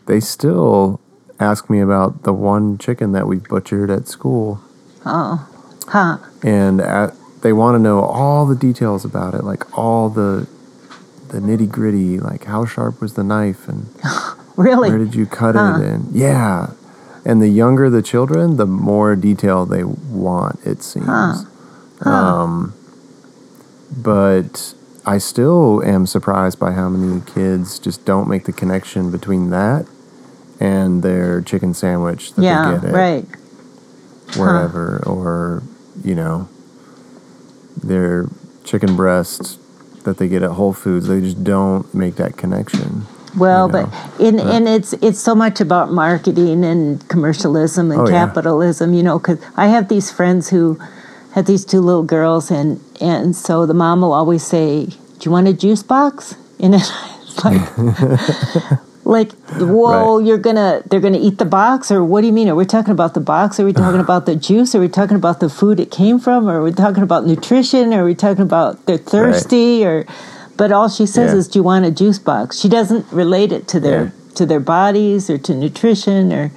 they 0.06 0.20
still 0.20 1.00
ask 1.38 1.68
me 1.68 1.80
about 1.80 2.22
the 2.22 2.32
one 2.32 2.78
chicken 2.78 3.12
that 3.12 3.26
we 3.26 3.36
butchered 3.38 3.90
at 3.90 4.08
school, 4.08 4.60
oh, 5.04 5.46
huh? 5.88 6.18
and 6.42 6.80
at, 6.80 7.14
they 7.42 7.52
want 7.52 7.74
to 7.74 7.78
know 7.78 8.00
all 8.00 8.46
the 8.46 8.56
details 8.56 9.04
about 9.04 9.34
it, 9.34 9.44
like 9.44 9.76
all 9.76 10.08
the 10.08 10.46
the 11.28 11.38
nitty 11.40 11.68
gritty, 11.68 12.18
like 12.20 12.44
how 12.44 12.64
sharp 12.64 13.00
was 13.00 13.14
the 13.14 13.24
knife 13.24 13.68
and 13.68 13.86
Really? 14.56 14.88
where 14.88 14.98
did 14.98 15.14
you 15.14 15.26
cut 15.26 15.54
Huh. 15.56 15.78
it 15.80 15.84
and 15.86 16.14
yeah 16.14 16.70
and 17.26 17.42
the 17.42 17.48
younger 17.48 17.90
the 17.90 18.02
children 18.02 18.56
the 18.56 18.66
more 18.66 19.14
detail 19.16 19.66
they 19.66 19.84
want 19.84 20.58
it 20.64 20.82
seems 20.82 21.06
Huh. 22.00 22.10
um 22.10 22.74
but 23.90 24.74
i 25.04 25.18
still 25.18 25.82
am 25.82 26.06
surprised 26.06 26.58
by 26.58 26.72
how 26.72 26.88
many 26.88 27.20
kids 27.22 27.78
just 27.78 28.04
don't 28.04 28.28
make 28.28 28.44
the 28.44 28.52
connection 28.52 29.10
between 29.10 29.50
that 29.50 29.86
and 30.60 31.02
their 31.02 31.40
chicken 31.42 31.74
sandwich 31.74 32.32
that 32.34 32.42
yeah, 32.42 32.64
they 32.70 32.80
get 32.80 32.88
at 32.90 32.94
right. 32.94 33.26
wherever 34.36 35.02
or 35.06 35.62
you 36.04 36.14
know 36.14 36.48
their 37.82 38.28
chicken 38.64 38.96
breast 38.96 39.58
that 40.04 40.18
they 40.18 40.28
get 40.28 40.42
at 40.42 40.52
whole 40.52 40.72
foods 40.72 41.08
they 41.08 41.20
just 41.20 41.42
don't 41.44 41.92
make 41.94 42.16
that 42.16 42.36
connection 42.36 43.06
Well, 43.36 43.66
you 43.66 43.72
but 43.72 43.82
know, 43.86 44.26
in, 44.28 44.36
but- 44.36 44.46
and 44.54 44.68
it's 44.68 44.92
it's 44.94 45.18
so 45.20 45.34
much 45.34 45.60
about 45.60 45.92
marketing 45.92 46.64
and 46.64 47.06
commercialism 47.08 47.90
and 47.92 48.00
Oh, 48.00 48.08
yeah. 48.08 48.26
capitalism, 48.26 48.94
you 48.94 49.02
know. 49.02 49.18
Because 49.18 49.38
I 49.56 49.66
have 49.68 49.88
these 49.88 50.10
friends 50.10 50.48
who 50.48 50.78
have 51.34 51.46
these 51.46 51.64
two 51.64 51.80
little 51.80 52.02
girls, 52.04 52.50
and 52.50 52.80
and 53.00 53.36
so 53.36 53.66
the 53.66 53.74
mom 53.74 54.00
will 54.00 54.12
always 54.14 54.42
say, 54.42 54.86
"Do 54.86 55.22
you 55.22 55.30
want 55.30 55.48
a 55.48 55.52
juice 55.52 55.82
box?" 55.82 56.34
And 56.58 56.74
it's 56.74 56.90
like, 57.44 57.60
like, 59.04 59.32
whoa, 59.60 60.16
Right. 60.18 60.26
you're 60.26 60.38
gonna 60.38 60.82
they're 60.88 61.00
gonna 61.00 61.18
eat 61.20 61.36
the 61.38 61.44
box, 61.44 61.90
or 61.90 62.02
what 62.02 62.22
do 62.22 62.26
you 62.26 62.32
mean? 62.32 62.48
Are 62.48 62.54
we 62.54 62.64
talking 62.64 62.92
about 62.92 63.12
the 63.14 63.20
box? 63.20 63.60
Are 63.60 63.64
we 63.64 63.72
talking 63.84 64.00
about 64.00 64.24
the 64.26 64.34
juice? 64.36 64.74
Are 64.74 64.80
we 64.80 64.88
talking 64.88 65.16
about 65.16 65.40
the 65.40 65.50
food 65.50 65.78
it 65.78 65.90
came 65.90 66.18
from? 66.18 66.48
Or 66.48 66.60
are 66.60 66.62
we 66.62 66.72
talking 66.72 67.02
about 67.02 67.26
nutrition? 67.26 67.92
Are 67.92 68.04
we 68.04 68.14
talking 68.14 68.42
about 68.42 68.86
they're 68.86 68.96
thirsty? 68.98 69.84
Or 69.84 70.06
but 70.56 70.72
all 70.72 70.88
she 70.88 71.06
says 71.06 71.32
Yeah. 71.32 71.38
is, 71.38 71.48
"Do 71.48 71.58
you 71.58 71.62
want 71.62 71.84
a 71.84 71.90
juice 71.90 72.18
box?" 72.18 72.58
She 72.58 72.68
doesn't 72.68 73.06
relate 73.12 73.52
it 73.52 73.66
to 73.68 73.80
their 73.80 74.02
Yeah. 74.04 74.10
to 74.34 74.46
their 74.46 74.60
bodies 74.60 75.30
or 75.30 75.38
to 75.38 75.54
nutrition 75.54 76.32
or 76.32 76.50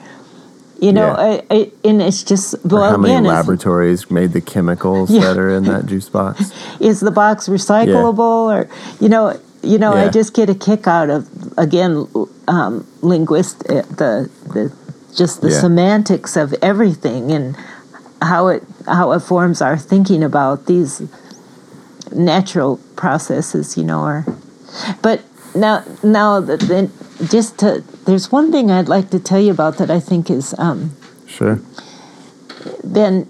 you 0.80 0.94
know. 0.94 1.08
Yeah. 1.08 1.42
I, 1.52 1.56
I, 1.56 1.72
and 1.84 2.02
it's 2.02 2.24
just 2.24 2.56
Or 2.72 2.80
how 2.90 2.98
many 2.98 3.14
again, 3.14 3.24
laboratories 3.26 4.10
made 4.10 4.32
the 4.34 4.42
chemicals 4.42 5.10
Yeah. 5.12 5.22
that 5.22 5.38
are 5.38 5.50
in 5.50 5.64
that 5.66 5.86
juice 5.92 6.10
box? 6.10 6.52
is 6.80 7.00
the 7.02 7.12
box 7.12 7.48
recyclable 7.50 8.20
or 8.56 8.68
you 9.00 9.10
know 9.10 9.34
you 9.62 9.78
know 9.78 9.92
I 9.94 10.08
just 10.10 10.34
get 10.34 10.50
a 10.50 10.56
kick 10.56 10.88
out 10.88 11.10
of 11.10 11.28
again 11.58 12.08
um, 12.48 12.86
linguist 13.02 13.64
uh, 13.70 13.82
the 14.02 14.30
the 14.54 14.72
just 15.16 15.42
the 15.42 15.50
Yeah. 15.50 15.60
semantics 15.60 16.38
of 16.38 16.54
everything 16.62 17.32
and 17.32 17.56
how 18.22 18.48
it 18.48 18.64
how 18.88 19.12
it 19.12 19.20
forms 19.22 19.62
our 19.62 19.78
thinking 19.78 20.24
about 20.24 20.66
these 20.68 21.02
natural 22.14 22.78
processes 22.96 23.78
you 23.78 23.84
know 23.84 24.02
or 24.04 24.26
but 25.02 25.22
now 25.56 25.84
now 26.04 26.40
that 26.40 26.60
then 26.62 26.92
just 27.30 27.58
to 27.60 27.84
there's 28.06 28.32
one 28.32 28.52
thing 28.52 28.72
I'd 28.72 28.90
like 28.90 29.10
to 29.12 29.20
tell 29.20 29.40
you 29.40 29.52
about 29.52 29.78
that 29.78 29.92
I 29.92 30.00
think 30.00 30.30
is 30.30 30.56
um, 30.58 30.96
Sure. 31.28 31.62
been 32.92 33.30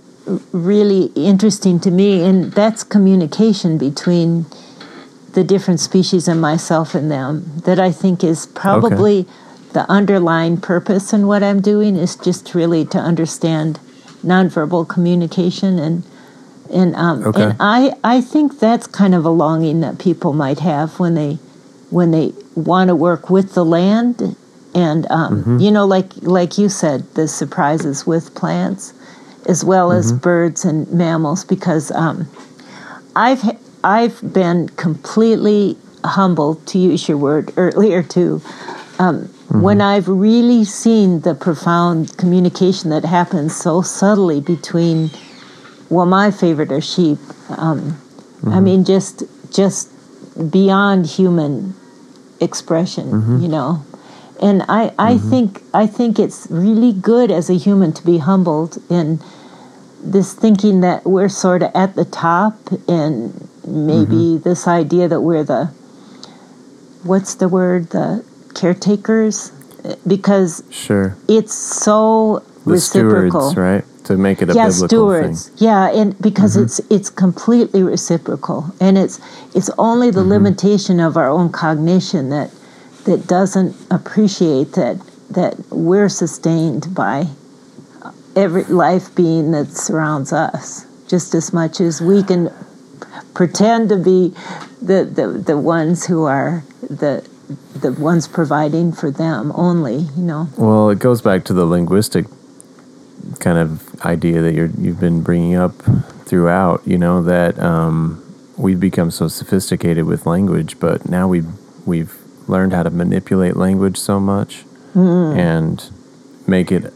really 0.51 1.05
interesting 1.15 1.79
to 1.81 1.91
me, 1.91 2.23
and 2.23 2.51
that's 2.53 2.83
communication 2.83 3.77
between 3.77 4.45
the 5.33 5.43
different 5.43 5.79
species 5.79 6.27
and 6.27 6.39
myself 6.39 6.95
and 6.95 7.11
them. 7.11 7.45
That 7.65 7.79
I 7.79 7.91
think 7.91 8.23
is 8.23 8.45
probably 8.45 9.27
the 9.73 9.89
underlying 9.89 10.59
purpose 10.59 11.13
in 11.13 11.27
what 11.27 11.43
I'm 11.43 11.61
doing 11.61 11.95
is 11.95 12.15
just 12.15 12.55
really 12.55 12.85
to 12.85 12.97
understand 12.97 13.79
nonverbal 14.23 14.87
communication 14.87 15.77
and 15.77 16.03
and 16.71 16.95
um, 16.95 17.23
Okay. 17.25 17.43
and 17.43 17.55
I 17.59 17.93
I 18.03 18.21
think 18.21 18.59
that's 18.59 18.87
kind 18.87 19.15
of 19.15 19.25
a 19.25 19.29
longing 19.29 19.81
that 19.81 19.97
people 19.99 20.33
might 20.33 20.59
have 20.59 20.99
when 20.99 21.15
they 21.15 21.37
when 21.89 22.11
they 22.11 22.33
want 22.55 22.89
to 22.89 22.95
work 22.95 23.29
with 23.29 23.53
the 23.53 23.65
land 23.65 24.35
and 24.75 25.09
um, 25.09 25.59
you 25.59 25.71
know 25.71 25.85
like 25.85 26.11
like 26.21 26.57
you 26.57 26.69
said 26.69 27.03
the 27.15 27.27
surprises 27.27 28.05
with 28.05 28.33
plants 28.35 28.93
as 29.47 29.63
well 29.63 29.91
as 29.91 30.11
birds 30.11 30.65
and 30.65 30.91
mammals 30.91 31.43
because 31.45 31.91
um, 31.91 32.27
I've 33.15 33.43
I've 33.83 34.21
been 34.33 34.69
completely 34.69 35.77
humbled 36.03 36.65
to 36.67 36.77
use 36.77 37.07
your 37.09 37.17
word 37.17 37.51
earlier 37.57 38.03
too 38.03 38.41
um, 38.99 39.25
when 39.49 39.81
I've 39.81 40.07
really 40.07 40.63
seen 40.65 41.21
the 41.21 41.33
profound 41.33 42.15
communication 42.17 42.89
that 42.91 43.03
happens 43.05 43.55
so 43.55 43.81
subtly 43.81 44.39
between 44.41 45.09
well 45.89 46.05
my 46.05 46.31
favorite 46.31 46.71
are 46.71 46.81
sheep. 46.81 47.19
Um, 47.49 48.01
I 48.43 48.45
mm-hmm. 48.45 48.63
mean 48.63 48.85
just 48.85 49.23
just 49.51 49.91
beyond 50.51 51.05
human 51.05 51.75
expression 52.39 53.11
mm-hmm. 53.11 53.39
you 53.39 53.47
know? 53.47 53.85
And 54.41 54.63
I, 54.69 54.93
I 54.97 55.15
mm-hmm. 55.15 55.29
think 55.29 55.63
I 55.73 55.85
think 55.85 56.17
it's 56.17 56.47
really 56.49 56.93
good 56.93 57.29
as 57.29 57.49
a 57.49 57.55
human 57.55 57.91
to 57.93 58.05
be 58.05 58.19
humbled 58.19 58.77
in 58.89 59.19
this 60.01 60.33
thinking 60.33 60.79
that 60.81 61.05
we're 61.05 61.29
sort 61.29 61.61
of 61.61 61.71
at 61.75 61.95
the 61.95 62.05
top 62.05 62.55
and 62.87 63.49
maybe 63.67 64.37
this 64.37 64.67
idea 64.67 65.09
that 65.09 65.21
we're 65.21 65.43
the 65.43 65.65
what's 67.03 67.35
the 67.35 67.49
word 67.49 67.89
the 67.89 68.23
caretakers? 68.55 69.51
Because 70.05 70.63
Sure. 70.69 71.15
it's 71.27 71.53
so 71.53 72.43
The 72.65 72.71
reciprocal. 72.71 73.51
stewards, 73.51 73.57
right? 73.57 73.85
To 74.09 74.17
make 74.17 74.41
it 74.41 74.49
a 74.49 74.53
yeah 74.53 74.67
biblical 74.69 74.87
stewards 74.87 75.49
thing. 75.49 75.55
Mm-hmm. 75.57 75.65
yeah 75.65 76.01
and 76.01 76.19
because 76.19 76.57
it's 76.57 76.79
it's 76.89 77.09
completely 77.11 77.83
reciprocal 77.83 78.59
and 78.81 78.97
it's 78.97 79.19
it's 79.53 79.69
only 79.77 80.09
the 80.09 80.21
Mm-hmm. 80.21 80.29
limitation 80.35 80.99
of 80.99 81.15
our 81.15 81.29
own 81.29 81.51
cognition 81.51 82.29
that 82.29 82.49
that 83.05 83.27
doesn't 83.27 83.75
appreciate 83.91 84.73
that 84.73 84.97
that 85.29 85.53
we're 85.69 86.09
sustained 86.09 86.83
by 86.95 87.27
every 88.35 88.63
life 88.63 89.13
being 89.15 89.51
that 89.51 89.67
surrounds 89.69 90.33
us, 90.33 90.85
just 91.07 91.35
as 91.35 91.53
much 91.53 91.79
as 91.79 92.01
we 92.01 92.23
can 92.23 92.51
pretend 93.35 93.89
to 93.89 93.97
be 93.97 94.33
the, 94.81 95.03
the, 95.05 95.27
the 95.51 95.57
ones 95.57 96.05
who 96.07 96.23
are 96.25 96.63
the 96.89 97.27
the 97.75 97.91
ones 97.93 98.27
providing 98.27 98.91
for 98.91 99.09
them 99.11 99.51
only, 99.55 99.97
you 100.17 100.23
know. 100.23 100.49
Well, 100.57 100.89
it 100.89 100.99
goes 100.99 101.21
back 101.21 101.45
to 101.45 101.53
the 101.53 101.65
linguistic 101.65 102.25
kind 103.39 103.57
of 103.57 103.88
idea 104.05 104.41
that 104.41 104.53
you're 104.53 104.69
you've 104.77 104.99
been 104.99 105.21
bringing 105.21 105.55
up 105.55 105.73
throughout. 106.25 106.81
You 106.85 106.97
know 106.97 107.21
that 107.23 107.59
um, 107.59 108.23
we've 108.57 108.79
become 108.79 109.11
so 109.11 109.27
sophisticated 109.27 110.05
with 110.05 110.25
language, 110.25 110.79
but 110.79 111.07
now 111.09 111.27
we've 111.27 111.47
we've 111.85 112.15
learned 112.47 112.73
how 112.73 112.83
to 112.83 112.89
manipulate 112.89 113.55
language 113.55 113.97
so 113.97 114.19
much 114.19 114.65
Mm. 114.95 115.37
and 115.37 115.91
make 116.47 116.71
it 116.71 116.91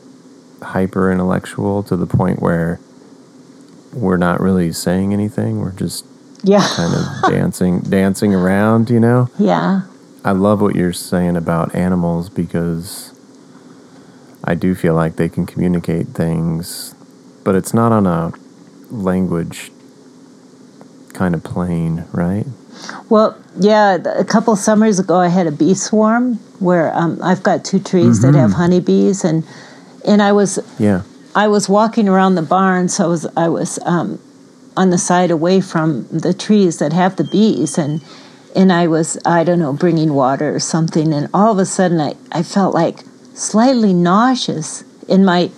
hyper 0.63 1.11
intellectual 1.11 1.83
to 1.83 1.95
the 1.95 2.07
point 2.07 2.41
where 2.41 2.79
we're 3.93 4.17
not 4.17 4.39
really 4.41 4.71
saying 4.71 5.13
anything. 5.13 5.59
We're 5.61 5.71
just 5.73 6.03
Yeah. 6.41 6.67
kind 6.75 6.93
of 6.95 7.31
dancing 7.31 7.81
dancing 7.81 8.33
around. 8.33 8.89
You 8.89 8.99
know. 8.99 9.29
Yeah. 9.37 9.81
I 10.25 10.31
love 10.31 10.61
what 10.61 10.75
you're 10.75 10.93
saying 10.93 11.35
about 11.37 11.75
animals 11.75 12.29
because 12.29 13.12
I 14.43 14.55
do 14.55 14.75
feel 14.75 14.93
like 14.93 15.15
they 15.15 15.29
can 15.29 15.45
communicate 15.45 16.07
things, 16.07 16.93
but 17.43 17.55
it's 17.55 17.73
not 17.73 17.91
on 17.91 18.05
a 18.05 18.33
language 18.91 19.71
kind 21.13 21.33
of 21.33 21.43
plane, 21.43 22.05
right? 22.11 22.45
Well, 23.09 23.37
yeah, 23.57 23.95
a 23.95 24.25
couple 24.25 24.55
summers 24.55 24.99
ago, 24.99 25.17
I 25.17 25.27
had 25.27 25.47
a 25.47 25.51
bee 25.51 25.75
swarm 25.75 26.35
where 26.59 26.93
um, 26.95 27.19
I've 27.23 27.43
got 27.43 27.63
two 27.63 27.79
trees 27.79 28.21
that 28.21 28.33
have 28.33 28.53
honeybees, 28.53 29.23
and 29.23 29.45
and 30.05 30.21
I 30.21 30.31
was 30.31 30.59
Yeah. 30.79 31.03
I 31.35 31.47
was 31.47 31.69
walking 31.69 32.09
around 32.09 32.35
the 32.35 32.41
barn, 32.41 32.89
so 32.89 33.05
I 33.05 33.07
was 33.07 33.25
I 33.37 33.47
was 33.47 33.79
um, 33.85 34.19
on 34.75 34.89
the 34.89 34.97
side 34.97 35.31
away 35.31 35.61
from 35.61 36.07
the 36.07 36.33
trees 36.33 36.79
that 36.79 36.93
have 36.93 37.15
the 37.15 37.23
bees, 37.23 37.77
and 37.77 38.01
and 38.55 38.73
I 38.73 38.87
was 38.87 39.17
I 39.25 39.43
don't 39.43 39.59
know 39.59 39.73
bringing 39.73 40.13
water 40.13 40.53
or 40.53 40.59
something, 40.59 41.13
and 41.13 41.29
all 41.33 41.51
of 41.51 41.59
a 41.59 41.65
sudden 41.65 42.01
I 42.01 42.15
I 42.31 42.43
felt 42.43 42.73
like 42.73 43.03
slightly 43.33 43.93
nauseous 43.93 44.83
in 45.07 45.25
my. 45.25 45.51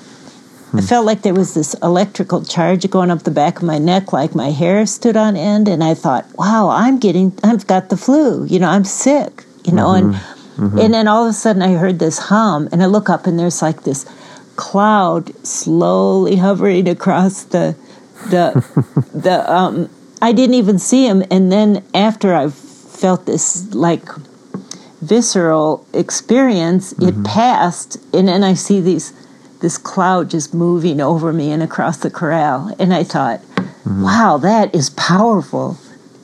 I 0.74 0.80
hmm. 0.80 0.88
felt 0.88 1.06
like 1.06 1.22
there 1.22 1.34
was 1.34 1.54
this 1.54 1.74
electrical 1.76 2.44
charge 2.44 2.90
going 2.90 3.12
up 3.12 3.24
the 3.24 3.32
back 3.32 3.58
of 3.58 3.64
my 3.64 3.78
neck, 3.78 4.12
like 4.12 4.36
my 4.36 4.52
hair 4.52 4.86
stood 4.86 5.16
on 5.16 5.38
end, 5.38 5.68
and 5.68 5.84
I 5.84 5.94
thought, 5.94 6.26
"Wow, 6.36 6.70
I'm 6.70 7.00
getting, 7.00 7.38
I've 7.44 7.68
got 7.68 7.90
the 7.90 7.98
flu. 7.98 8.46
You 8.46 8.60
know, 8.60 8.70
I'm 8.70 8.84
sick. 8.86 9.46
You 9.64 9.74
know." 9.74 9.92
And 9.92 10.14
mm-hmm. 10.14 10.66
Mm-hmm. 10.66 10.80
and 10.80 10.94
then 10.94 11.08
all 11.08 11.26
of 11.26 11.30
a 11.30 11.34
sudden, 11.34 11.62
I 11.62 11.74
heard 11.74 12.00
this 12.00 12.18
hum, 12.18 12.70
and 12.72 12.82
I 12.82 12.86
look 12.86 13.10
up, 13.10 13.28
and 13.28 13.38
there's 13.38 13.62
like 13.62 13.84
this 13.84 14.06
cloud 14.56 15.34
slowly 15.46 16.38
hovering 16.38 16.88
across 16.88 17.44
the 17.44 17.76
the 18.30 18.64
the 19.14 19.52
um 19.52 19.90
I 20.22 20.32
didn't 20.32 20.56
even 20.56 20.80
see 20.80 21.08
him 21.08 21.24
and 21.30 21.52
then 21.52 21.84
after 21.94 22.34
I 22.34 22.50
felt 22.50 23.26
this 23.26 23.74
like 23.74 24.04
visceral 25.06 25.86
experience 25.94 26.92
it 26.94 27.14
mm-hmm. 27.14 27.24
passed 27.24 27.98
and 28.14 28.28
then 28.28 28.44
I 28.44 28.54
see 28.54 28.82
these 28.82 29.14
this 29.62 29.78
cloud 29.78 30.30
just 30.30 30.54
moving 30.54 31.00
over 31.02 31.34
me 31.34 31.52
and 31.52 31.64
across 31.64 31.98
the 31.98 32.10
corral 32.10 32.76
and 32.80 32.94
I 32.94 33.04
thought 33.04 33.40
mm-hmm. 33.42 34.04
wow 34.04 34.38
that 34.38 34.74
is 34.76 34.90
powerful. 34.92 35.78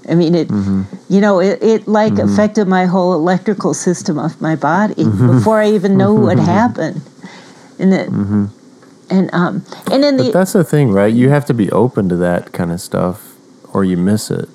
I 0.09 0.15
mean 0.15 0.36
it 0.36 0.47
mm-hmm. 0.47 0.84
you 1.09 1.21
know 1.21 1.39
it, 1.39 1.61
it 1.61 1.88
like 1.88 2.17
affected 2.17 2.67
my 2.67 2.86
whole 2.86 3.13
electrical 3.13 3.73
system 3.73 4.17
of 4.17 4.41
my 4.41 4.55
body 4.55 5.03
before 5.03 5.61
I 5.61 5.69
even 5.71 5.97
know 5.97 6.13
what 6.13 6.39
happened. 6.39 7.01
And 7.79 7.93
it 7.93 8.09
and 9.09 9.29
um 9.34 9.65
and 9.91 10.03
then 10.03 10.17
But 10.17 10.25
the 10.25 10.32
that's 10.32 10.53
the 10.53 10.63
thing, 10.63 10.91
right? 10.91 11.13
You 11.13 11.29
have 11.29 11.45
to 11.45 11.53
be 11.53 11.71
open 11.71 12.09
to 12.09 12.15
that 12.17 12.51
kind 12.51 12.71
of 12.71 12.82
stuff 12.82 13.36
or 13.73 13.84
you 13.84 13.97
miss 13.97 14.32
it. 14.32 14.49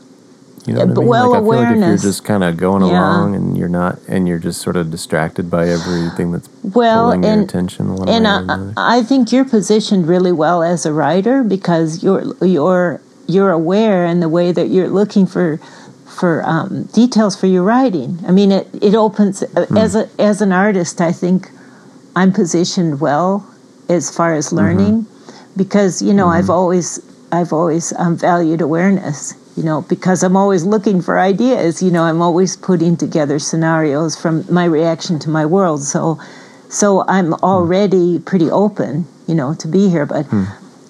You 0.66 0.72
know 0.74 0.80
what 0.80 0.90
I 0.90 0.94
mean? 1.00 1.06
well, 1.08 1.30
like 1.30 1.38
I 1.40 1.44
feel 1.44 1.48
like 1.62 1.76
if 1.76 1.86
you're 1.88 1.96
just 2.10 2.24
kind 2.24 2.42
of 2.44 2.56
going 2.56 2.82
Yeah. 2.82 2.88
along 2.98 3.34
and 3.36 3.56
you're 3.56 3.68
not 3.68 3.98
and 4.08 4.26
you're 4.26 4.38
just 4.40 4.60
sort 4.60 4.76
of 4.76 4.90
distracted 4.90 5.48
by 5.50 5.68
everything 5.68 6.32
that's 6.32 6.48
well 6.74 7.04
pulling 7.04 7.22
your 7.22 7.32
and 7.32 7.42
attention 7.44 7.94
one 7.94 8.08
and 8.08 8.26
I. 8.26 8.72
I 8.76 9.02
think 9.02 9.30
you're 9.32 9.44
positioned 9.44 10.08
really 10.08 10.32
well 10.32 10.62
as 10.64 10.84
a 10.84 10.92
writer 10.92 11.44
because 11.44 12.02
you're 12.02 12.24
you're 12.44 13.00
you're 13.28 13.50
aware 13.52 14.04
in 14.06 14.20
the 14.20 14.28
way 14.28 14.50
that 14.52 14.68
you're 14.68 14.88
looking 14.88 15.26
for 15.26 15.58
for 16.06 16.42
um, 16.44 16.84
details 16.94 17.36
for 17.38 17.46
your 17.46 17.62
writing. 17.62 18.18
I 18.26 18.32
mean, 18.32 18.50
it 18.50 18.66
it 18.82 18.94
opens 18.94 19.40
Hmm. 19.42 19.76
as 19.76 19.94
a 19.94 20.08
as 20.18 20.40
an 20.42 20.50
artist. 20.52 21.00
I 21.00 21.12
think 21.12 21.50
I'm 22.16 22.32
positioned 22.32 23.00
well 23.00 23.44
as 23.88 24.10
far 24.10 24.34
as 24.34 24.46
Mm-hmm. 24.46 24.56
learning 24.56 25.06
because 25.56 26.02
you 26.02 26.12
know 26.12 26.28
I've 26.28 26.50
always 26.50 26.98
I've 27.30 27.52
always 27.52 27.92
um, 27.98 28.16
valued 28.16 28.60
awareness. 28.60 29.34
You 29.56 29.62
know, 29.62 29.82
because 29.82 30.22
I'm 30.22 30.36
always 30.36 30.64
looking 30.64 31.00
for 31.00 31.18
ideas. 31.18 31.82
You 31.82 31.90
know, 31.90 32.02
I'm 32.02 32.20
always 32.20 32.56
putting 32.56 32.96
together 32.96 33.38
scenarios 33.38 34.14
from 34.20 34.44
my 34.52 34.64
reaction 34.64 35.18
to 35.20 35.30
my 35.30 35.46
world. 35.46 35.82
So, 35.82 36.20
so 36.68 37.04
I'm 37.08 37.28
hmm. 37.28 37.44
already 37.44 38.18
pretty 38.18 38.50
open. 38.50 39.06
You 39.26 39.34
know, 39.34 39.54
to 39.54 39.68
be 39.68 39.88
here, 39.88 40.06
but. 40.06 40.26
Hmm. 40.26 40.44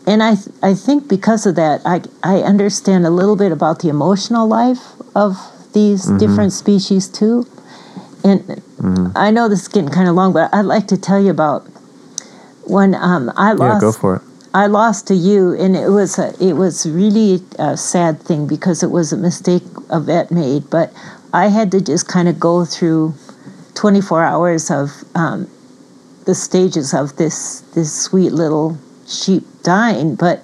And 0.08 0.22
I, 0.22 0.36
th- 0.36 0.54
I 0.62 0.72
think 0.74 1.08
because 1.08 1.46
of 1.46 1.56
that, 1.56 1.80
I, 1.84 2.00
I 2.22 2.36
understand 2.36 3.04
a 3.06 3.10
little 3.10 3.34
bit 3.34 3.50
about 3.50 3.80
the 3.80 3.88
emotional 3.88 4.46
life 4.46 4.78
of 5.16 5.36
these 5.72 6.06
mm-hmm. 6.06 6.18
different 6.18 6.52
species 6.52 7.08
too. 7.08 7.44
And 8.22 8.40
mm-hmm. 8.40 9.08
I 9.16 9.30
know 9.30 9.48
this 9.48 9.62
is 9.62 9.68
getting 9.68 9.90
kind 9.90 10.08
of 10.08 10.14
long, 10.14 10.32
but 10.32 10.52
I'd 10.54 10.62
like 10.62 10.86
to 10.88 10.96
tell 10.96 11.20
you 11.20 11.30
about 11.30 11.66
when 12.64 12.94
um, 12.94 13.32
I 13.36 13.50
yeah, 13.52 13.78
go 13.80 13.92
for 13.92 14.16
it. 14.16 14.22
I 14.54 14.66
lost 14.66 15.10
a 15.10 15.14
ewe, 15.14 15.54
and 15.54 15.76
it 15.76 15.88
was 15.88 16.18
a, 16.18 16.32
it 16.42 16.54
was 16.54 16.86
really 16.86 17.42
a 17.58 17.76
sad 17.76 18.20
thing 18.22 18.46
because 18.46 18.82
it 18.82 18.90
was 18.90 19.12
a 19.12 19.16
mistake 19.16 19.62
a 19.90 20.00
vet 20.00 20.30
made. 20.30 20.70
But 20.70 20.92
I 21.32 21.48
had 21.48 21.70
to 21.72 21.80
just 21.80 22.08
kind 22.08 22.28
of 22.28 22.40
go 22.40 22.64
through 22.64 23.14
24 23.74 24.24
hours 24.24 24.70
of 24.70 25.04
um, 25.14 25.50
the 26.24 26.34
stages 26.34 26.94
of 26.94 27.16
this 27.16 27.60
this 27.74 27.92
sweet 27.94 28.32
little 28.32 28.78
sheep 29.06 29.44
dying. 29.62 30.14
But 30.14 30.42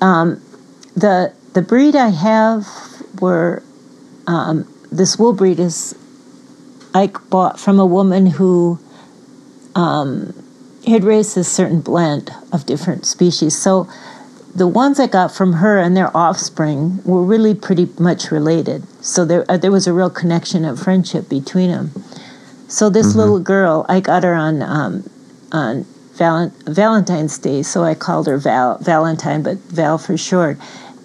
um, 0.00 0.42
the 0.94 1.32
the 1.54 1.62
breed 1.62 1.96
I 1.96 2.08
have 2.08 2.66
were 3.20 3.62
um, 4.26 4.66
this 4.90 5.18
wool 5.18 5.32
breed 5.32 5.58
is 5.58 5.96
I 6.94 7.08
bought 7.30 7.58
from 7.58 7.80
a 7.80 7.86
woman 7.86 8.26
who 8.26 8.78
um, 9.74 10.34
had 10.86 11.04
raised 11.04 11.36
a 11.36 11.44
certain 11.44 11.80
blend 11.80 12.30
of 12.52 12.66
different 12.66 13.06
species. 13.06 13.56
So 13.56 13.88
the 14.54 14.66
ones 14.66 15.00
I 15.00 15.06
got 15.06 15.32
from 15.32 15.54
her 15.54 15.78
and 15.78 15.96
their 15.96 16.14
offspring 16.16 17.02
were 17.04 17.22
really 17.22 17.54
pretty 17.54 17.88
much 17.98 18.30
related. 18.30 18.84
So 19.04 19.24
there 19.24 19.44
uh, 19.48 19.56
there 19.56 19.72
was 19.72 19.86
a 19.86 19.92
real 19.92 20.10
connection 20.10 20.64
of 20.64 20.80
friendship 20.80 21.28
between 21.28 21.70
them. 21.70 21.90
So 22.68 22.88
this 22.88 23.14
little 23.14 23.38
girl, 23.38 23.84
I 23.88 24.00
got 24.00 24.24
her 24.24 24.34
on 24.34 24.62
um, 24.62 25.08
on 25.52 25.84
Val- 26.14 26.52
Valentine's 26.66 27.38
Day, 27.38 27.62
so 27.62 27.82
I 27.82 27.94
called 27.94 28.26
her 28.26 28.38
Val 28.38 28.78
Valentine, 28.78 29.42
but 29.42 29.58
Val 29.58 29.98
for 29.98 30.16
short. 30.16 30.58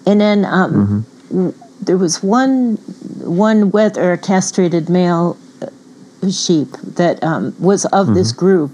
And 0.06 0.20
then 0.20 0.44
um, 0.44 1.06
w- 1.28 1.54
there 1.80 1.96
was 1.96 2.22
one 2.22 2.76
one 3.24 3.70
wether 3.70 4.16
castrated 4.16 4.88
male 4.88 5.36
uh, 5.62 6.30
sheep 6.30 6.68
that 6.96 7.22
um, 7.22 7.54
was 7.58 7.84
of 7.86 8.14
this 8.14 8.32
group 8.32 8.70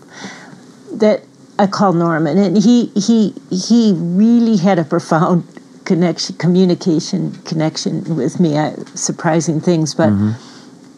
that 0.98 1.22
I 1.58 1.66
call 1.66 1.92
Norman, 1.92 2.38
and 2.38 2.56
he 2.58 2.86
he 2.96 3.34
he 3.50 3.94
really 3.96 4.56
had 4.56 4.78
a 4.78 4.84
profound 4.84 5.44
connection, 5.84 6.36
communication 6.36 7.32
connection 7.44 8.16
with 8.16 8.40
me. 8.40 8.58
I, 8.58 8.74
surprising 8.94 9.60
things, 9.60 9.94
but 9.94 10.10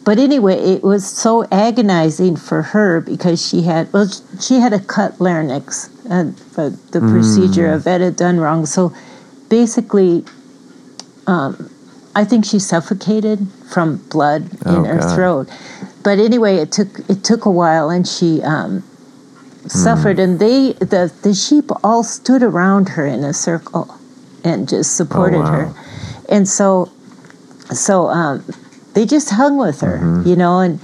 but 0.05 0.19
anyway, 0.19 0.55
it 0.55 0.83
was 0.83 1.05
so 1.05 1.45
agonizing 1.51 2.37
for 2.37 2.61
her 2.61 3.01
because 3.01 3.45
she 3.45 3.63
had 3.63 3.91
well, 3.93 4.07
she 4.39 4.55
had 4.55 4.73
a 4.73 4.79
cut 4.79 5.19
larynx, 5.19 5.89
and 6.09 6.35
the, 6.55 6.77
the 6.91 7.01
procedure 7.01 7.67
of 7.71 7.85
it 7.85 8.01
had 8.01 8.15
done 8.15 8.39
wrong. 8.39 8.65
So 8.65 8.93
basically, 9.49 10.23
um, 11.27 11.69
I 12.15 12.23
think 12.23 12.45
she 12.45 12.57
suffocated 12.59 13.47
from 13.71 13.97
blood 14.09 14.49
Oh, 14.65 14.77
in 14.77 14.85
her 14.85 14.97
God. 14.99 15.15
throat. 15.15 15.49
But 16.03 16.19
anyway, 16.19 16.55
it 16.55 16.71
took 16.71 16.99
it 17.09 17.23
took 17.23 17.45
a 17.45 17.51
while, 17.51 17.89
and 17.89 18.07
she 18.07 18.41
um, 18.43 18.83
suffered. 19.71 20.19
And 20.19 20.39
they 20.39 20.73
the 20.73 21.11
the 21.23 21.33
sheep 21.33 21.69
all 21.83 22.03
stood 22.03 22.43
around 22.43 22.89
her 22.89 23.05
in 23.05 23.23
a 23.23 23.33
circle 23.33 23.93
and 24.43 24.67
just 24.67 24.95
supported 24.95 25.39
wow. 25.39 25.51
her. 25.51 25.73
And 26.29 26.47
so 26.47 26.89
so 27.71 28.07
um, 28.07 28.43
they 28.93 29.05
just 29.05 29.29
hung 29.29 29.57
with 29.57 29.81
her, 29.81 29.99
Mm-hmm. 29.99 30.29
you 30.29 30.35
know, 30.35 30.59
and 30.59 30.79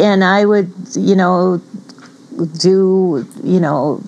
and 0.00 0.24
I 0.24 0.44
would, 0.44 0.72
you 0.94 1.16
know, 1.16 1.60
do 2.60 3.26
you 3.42 3.60
know 3.60 4.02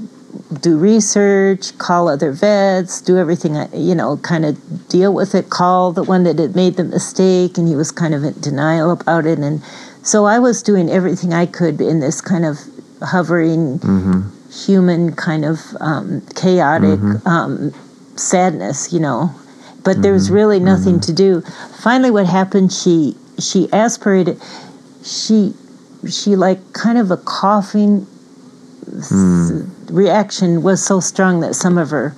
do 0.61 0.77
research, 0.77 1.77
call 1.79 2.09
other 2.09 2.33
vets, 2.33 3.01
do 3.01 3.17
everything, 3.17 3.55
you 3.73 3.95
know, 3.95 4.17
kind 4.19 4.45
of 4.45 4.89
deal 4.89 5.15
with 5.15 5.35
it, 5.35 5.49
call 5.49 5.93
the 5.93 6.03
one 6.03 6.25
that 6.25 6.39
had 6.39 6.57
made 6.57 6.77
the 6.77 6.85
mistake, 6.85 7.57
and 7.57 7.69
he 7.69 7.77
was 7.77 7.93
kind 7.93 8.15
of 8.15 8.25
in 8.25 8.41
denial 8.41 8.91
about 8.91 9.27
it. 9.27 9.39
And 9.39 9.63
so 10.03 10.25
I 10.25 10.39
was 10.39 10.63
doing 10.63 10.91
everything 10.91 11.33
I 11.33 11.47
could 11.47 11.81
in 11.81 12.01
this 12.01 12.21
kind 12.21 12.45
of 12.45 12.59
hovering 13.03 13.79
human 14.51 15.15
kind 15.15 15.45
of 15.45 15.61
um, 15.81 16.23
chaotic 16.35 16.99
mm-hmm. 16.99 17.29
um, 17.29 17.73
sadness, 18.17 18.93
you 18.93 19.01
know. 19.01 19.31
But 19.83 20.03
there 20.03 20.13
was 20.13 20.27
mm-hmm. 20.27 20.35
really 20.35 20.57
mm-hmm. 20.57 20.67
nothing 20.67 21.01
to 21.01 21.13
do. 21.13 21.43
Finally, 21.83 22.11
what 22.11 22.27
happened? 22.27 22.73
She 22.73 23.17
she 23.39 23.73
aspirated. 23.73 24.41
She 25.03 25.55
she 26.09 26.37
like 26.37 26.73
kind 26.73 26.99
of 26.99 27.11
a 27.11 27.17
coughing 27.17 28.07
s- 28.99 29.13
mm. 29.13 29.71
reaction 29.91 30.63
was 30.63 30.85
so 30.85 31.01
strong 31.01 31.41
that 31.41 31.55
some 31.55 31.79
of 31.79 31.91
her 31.91 32.15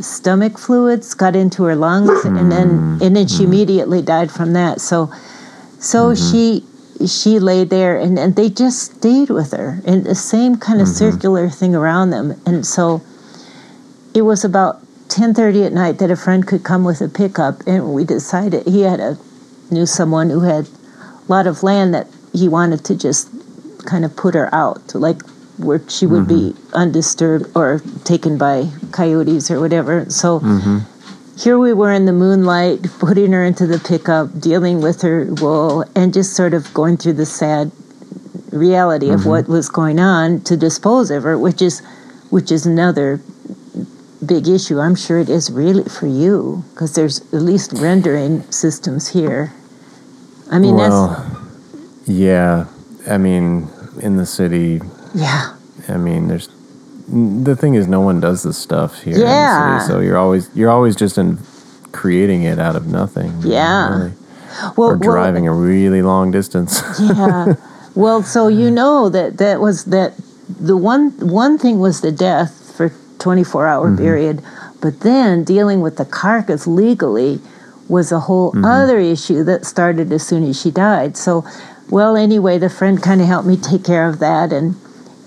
stomach 0.00 0.58
fluids 0.58 1.14
got 1.14 1.36
into 1.36 1.62
her 1.64 1.76
lungs 1.76 2.24
and 2.24 2.50
then 2.50 2.98
and 3.02 3.14
then 3.14 3.28
she 3.28 3.44
immediately 3.44 4.00
died 4.00 4.30
from 4.30 4.54
that 4.54 4.80
so 4.80 5.12
so 5.78 6.14
she 6.14 6.64
she 7.06 7.38
lay 7.38 7.64
there 7.64 7.98
and, 7.98 8.18
and 8.18 8.36
they 8.36 8.48
just 8.48 8.96
stayed 8.96 9.30
with 9.30 9.52
her. 9.52 9.80
And 9.84 10.04
the 10.04 10.14
same 10.14 10.56
kind 10.56 10.80
of 10.80 10.86
mm-hmm. 10.86 10.96
circular 10.96 11.48
thing 11.48 11.74
around 11.74 12.10
them. 12.10 12.40
And 12.46 12.66
so 12.66 13.02
it 14.14 14.22
was 14.22 14.44
about 14.44 14.80
10.30 15.08 15.66
at 15.66 15.72
night 15.72 15.98
that 15.98 16.10
a 16.10 16.16
friend 16.16 16.46
could 16.46 16.64
come 16.64 16.84
with 16.84 17.00
a 17.00 17.08
pickup 17.08 17.66
and 17.66 17.92
we 17.92 18.04
decided 18.04 18.66
he 18.66 18.82
had 18.82 19.00
a 19.00 19.18
knew 19.70 19.86
someone 19.86 20.30
who 20.30 20.40
had 20.40 20.66
a 20.66 21.32
lot 21.32 21.46
of 21.46 21.62
land 21.62 21.94
that 21.94 22.06
he 22.32 22.48
wanted 22.48 22.84
to 22.84 22.94
just 22.94 23.28
kind 23.86 24.04
of 24.04 24.14
put 24.14 24.34
her 24.34 24.54
out 24.54 24.94
like 24.94 25.20
where 25.58 25.80
she 25.88 26.06
would 26.06 26.26
be 26.26 26.52
mm-hmm. 26.52 26.74
undisturbed 26.74 27.46
or 27.54 27.80
taken 28.04 28.38
by 28.38 28.68
coyotes 28.90 29.50
or 29.50 29.60
whatever. 29.60 30.08
So 30.08 30.40
mm-hmm. 30.40 30.78
Here 31.38 31.58
we 31.58 31.72
were 31.72 31.92
in 31.92 32.06
the 32.06 32.12
moonlight 32.12 32.82
putting 32.98 33.32
her 33.32 33.44
into 33.44 33.66
the 33.66 33.78
pickup 33.78 34.40
dealing 34.40 34.80
with 34.80 35.02
her 35.02 35.26
wool 35.34 35.84
and 35.94 36.12
just 36.12 36.34
sort 36.34 36.54
of 36.54 36.72
going 36.74 36.96
through 36.96 37.14
the 37.14 37.26
sad 37.26 37.70
reality 38.50 39.10
of 39.10 39.24
what 39.24 39.44
mm-hmm. 39.44 39.52
was 39.52 39.68
going 39.68 39.98
on 39.98 40.40
to 40.42 40.56
dispose 40.56 41.10
of 41.10 41.22
her 41.22 41.38
which 41.38 41.62
is 41.62 41.80
which 42.30 42.50
is 42.50 42.64
another 42.64 43.20
big 44.24 44.48
issue. 44.48 44.78
I'm 44.78 44.94
sure 44.94 45.18
it 45.18 45.28
is 45.28 45.50
really 45.50 45.84
for 45.84 46.06
you 46.06 46.64
because 46.72 46.94
there's 46.94 47.20
at 47.32 47.42
least 47.42 47.72
rendering 47.72 48.42
systems 48.50 49.08
here. 49.08 49.52
I 50.50 50.58
mean 50.58 50.76
well, 50.76 51.50
yeah. 52.06 52.66
I 53.08 53.18
mean, 53.18 53.68
in 54.00 54.16
the 54.16 54.26
city, 54.26 54.80
yeah. 55.14 55.56
I 55.88 55.96
mean, 55.96 56.28
there's 56.28 56.48
the 57.12 57.54
thing 57.54 57.74
is, 57.74 57.86
no 57.86 58.00
one 58.00 58.20
does 58.20 58.42
this 58.42 58.56
stuff 58.56 59.02
here. 59.02 59.18
Yeah. 59.18 59.72
In 59.72 59.74
the 59.74 59.80
city, 59.80 59.92
so 59.92 60.00
you're 60.00 60.16
always 60.16 60.48
you're 60.54 60.70
always 60.70 60.96
just 60.96 61.18
in 61.18 61.38
creating 61.92 62.42
it 62.44 62.58
out 62.58 62.74
of 62.74 62.86
nothing. 62.86 63.34
Yeah. 63.42 63.96
really. 63.96 64.12
well, 64.76 64.90
or 64.90 64.96
driving 64.96 65.46
a 65.46 65.52
really 65.52 66.02
long 66.02 66.30
distance. 66.30 66.82
yeah. 67.00 67.54
Well, 67.94 68.22
so 68.22 68.48
you 68.48 68.70
know 68.70 69.10
that 69.10 69.36
that 69.36 69.60
was 69.60 69.84
that 69.86 70.14
the 70.48 70.76
one 70.76 71.10
one 71.20 71.58
thing 71.58 71.78
was 71.78 72.00
the 72.00 72.12
death 72.12 72.74
for 72.74 72.92
24 73.18 73.66
hour 73.66 73.88
mm-hmm. 73.88 74.02
period, 74.02 74.42
but 74.80 75.00
then 75.00 75.44
dealing 75.44 75.82
with 75.82 75.98
the 75.98 76.06
carcass 76.06 76.66
legally 76.66 77.40
was 77.88 78.10
a 78.10 78.20
whole 78.20 78.52
mm-hmm. 78.52 78.64
other 78.64 78.98
issue 78.98 79.44
that 79.44 79.66
started 79.66 80.10
as 80.10 80.26
soon 80.26 80.44
as 80.44 80.60
she 80.60 80.70
died. 80.70 81.16
So, 81.18 81.44
well, 81.90 82.16
anyway, 82.16 82.56
the 82.56 82.70
friend 82.70 83.02
kind 83.02 83.20
of 83.20 83.26
helped 83.26 83.46
me 83.46 83.56
take 83.56 83.84
care 83.84 84.08
of 84.08 84.18
that 84.20 84.52
and. 84.52 84.76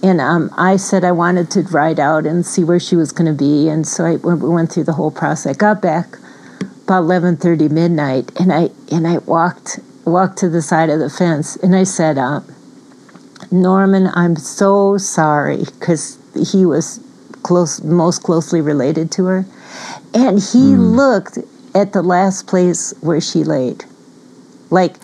And 0.05 0.21
um, 0.21 0.51
I 0.55 0.75
said 0.75 1.03
I 1.03 1.11
wanted 1.11 1.49
to 1.49 1.63
ride 1.63 1.99
out 1.99 2.27
and 2.27 2.45
see 2.45 2.63
where 2.63 2.79
she 2.79 2.95
was 2.95 3.11
going 3.11 3.25
to 3.25 3.33
be, 3.33 3.67
and 3.67 3.87
so 3.87 4.05
I 4.05 4.17
we 4.17 4.35
went 4.35 4.71
through 4.71 4.83
the 4.83 4.93
whole 4.93 5.09
process. 5.09 5.55
I 5.55 5.57
got 5.57 5.81
back 5.81 6.19
about 6.83 6.99
eleven 6.99 7.37
thirty 7.37 7.69
midnight, 7.69 8.31
and 8.39 8.53
I 8.53 8.69
and 8.91 9.07
I 9.07 9.17
walked 9.17 9.79
walked 10.05 10.37
to 10.37 10.49
the 10.49 10.61
side 10.61 10.91
of 10.91 10.99
the 10.99 11.09
fence, 11.09 11.55
and 11.55 11.75
I 11.75 11.85
said, 11.85 12.19
uh, 12.19 12.41
"Norman, 13.49 14.11
I'm 14.13 14.35
so 14.35 14.99
sorry," 14.99 15.63
because 15.63 16.19
he 16.51 16.67
was 16.67 16.99
close, 17.41 17.81
most 17.81 18.21
closely 18.21 18.61
related 18.61 19.11
to 19.13 19.25
her, 19.25 19.45
and 20.13 20.37
he 20.37 20.75
looked 20.75 21.39
at 21.73 21.93
the 21.93 22.03
last 22.03 22.45
place 22.45 22.93
where 23.01 23.19
she 23.19 23.43
laid, 23.43 23.83
like 24.69 24.97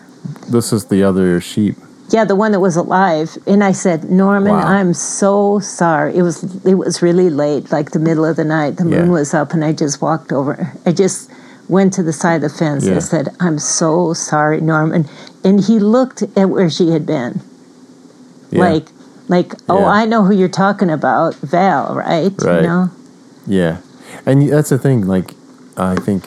this 0.47 0.71
is 0.71 0.85
the 0.85 1.01
other 1.01 1.41
sheep. 1.41 1.75
Yeah, 2.11 2.25
the 2.25 2.35
one 2.35 2.51
that 2.51 2.59
was 2.59 2.75
alive. 2.75 3.37
And 3.47 3.63
I 3.63 3.71
said, 3.71 4.09
Norman, 4.09 4.51
Wow. 4.53 4.67
I'm 4.67 4.93
so 4.93 5.59
sorry. 5.59 6.15
It 6.15 6.21
was 6.23 6.43
it 6.65 6.75
was 6.75 7.01
really 7.01 7.29
late, 7.29 7.71
like 7.71 7.91
the 7.91 7.99
middle 7.99 8.25
of 8.25 8.35
the 8.35 8.43
night. 8.43 8.77
The 8.77 8.85
moon 8.85 9.05
Yeah. 9.07 9.11
was 9.19 9.33
up, 9.33 9.53
and 9.53 9.63
I 9.63 9.71
just 9.73 10.01
walked 10.01 10.31
over. 10.31 10.71
I 10.85 10.91
just 10.91 11.29
went 11.69 11.93
to 11.93 12.03
the 12.03 12.11
side 12.13 12.43
of 12.43 12.51
the 12.51 12.57
fence. 12.57 12.85
Yeah. 12.85 12.97
I 12.97 12.99
said, 12.99 13.29
I'm 13.39 13.57
so 13.57 14.13
sorry, 14.13 14.59
Norman. 14.59 15.07
And 15.43 15.61
he 15.63 15.79
looked 15.79 16.21
at 16.35 16.49
where 16.49 16.69
she 16.69 16.89
had 16.91 17.05
been, 17.05 17.39
Yeah. 18.51 18.59
like, 18.67 18.87
like, 19.29 19.53
oh, 19.69 19.79
Yeah. 19.79 19.85
I 20.01 20.05
know 20.05 20.23
who 20.25 20.33
you're 20.33 20.49
talking 20.65 20.89
about, 20.89 21.35
Val, 21.35 21.95
right? 21.95 22.33
Right. 22.43 22.61
You 22.61 22.67
know? 22.67 22.89
Yeah, 23.47 23.77
and 24.25 24.49
that's 24.51 24.69
the 24.69 24.77
thing. 24.77 25.07
Like, 25.07 25.33
I 25.77 25.95
think 25.95 26.23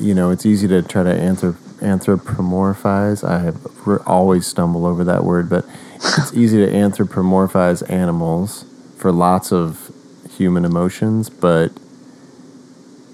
you 0.00 0.14
know 0.14 0.30
it's 0.30 0.46
easy 0.46 0.66
to 0.68 0.80
try 0.82 1.02
to 1.04 1.10
anthrop- 1.14 1.59
anthropomorphize. 1.80 3.26
I 3.26 3.40
have 3.40 3.66
always 4.06 4.46
stumble 4.46 4.86
over 4.86 5.04
that 5.04 5.24
word, 5.24 5.48
but 5.48 5.64
it's 5.96 6.32
easy 6.34 6.64
to 6.64 6.70
anthropomorphize 6.72 7.88
animals 7.90 8.64
for 8.96 9.12
lots 9.12 9.52
of 9.52 9.90
human 10.36 10.64
emotions. 10.64 11.28
But 11.30 11.72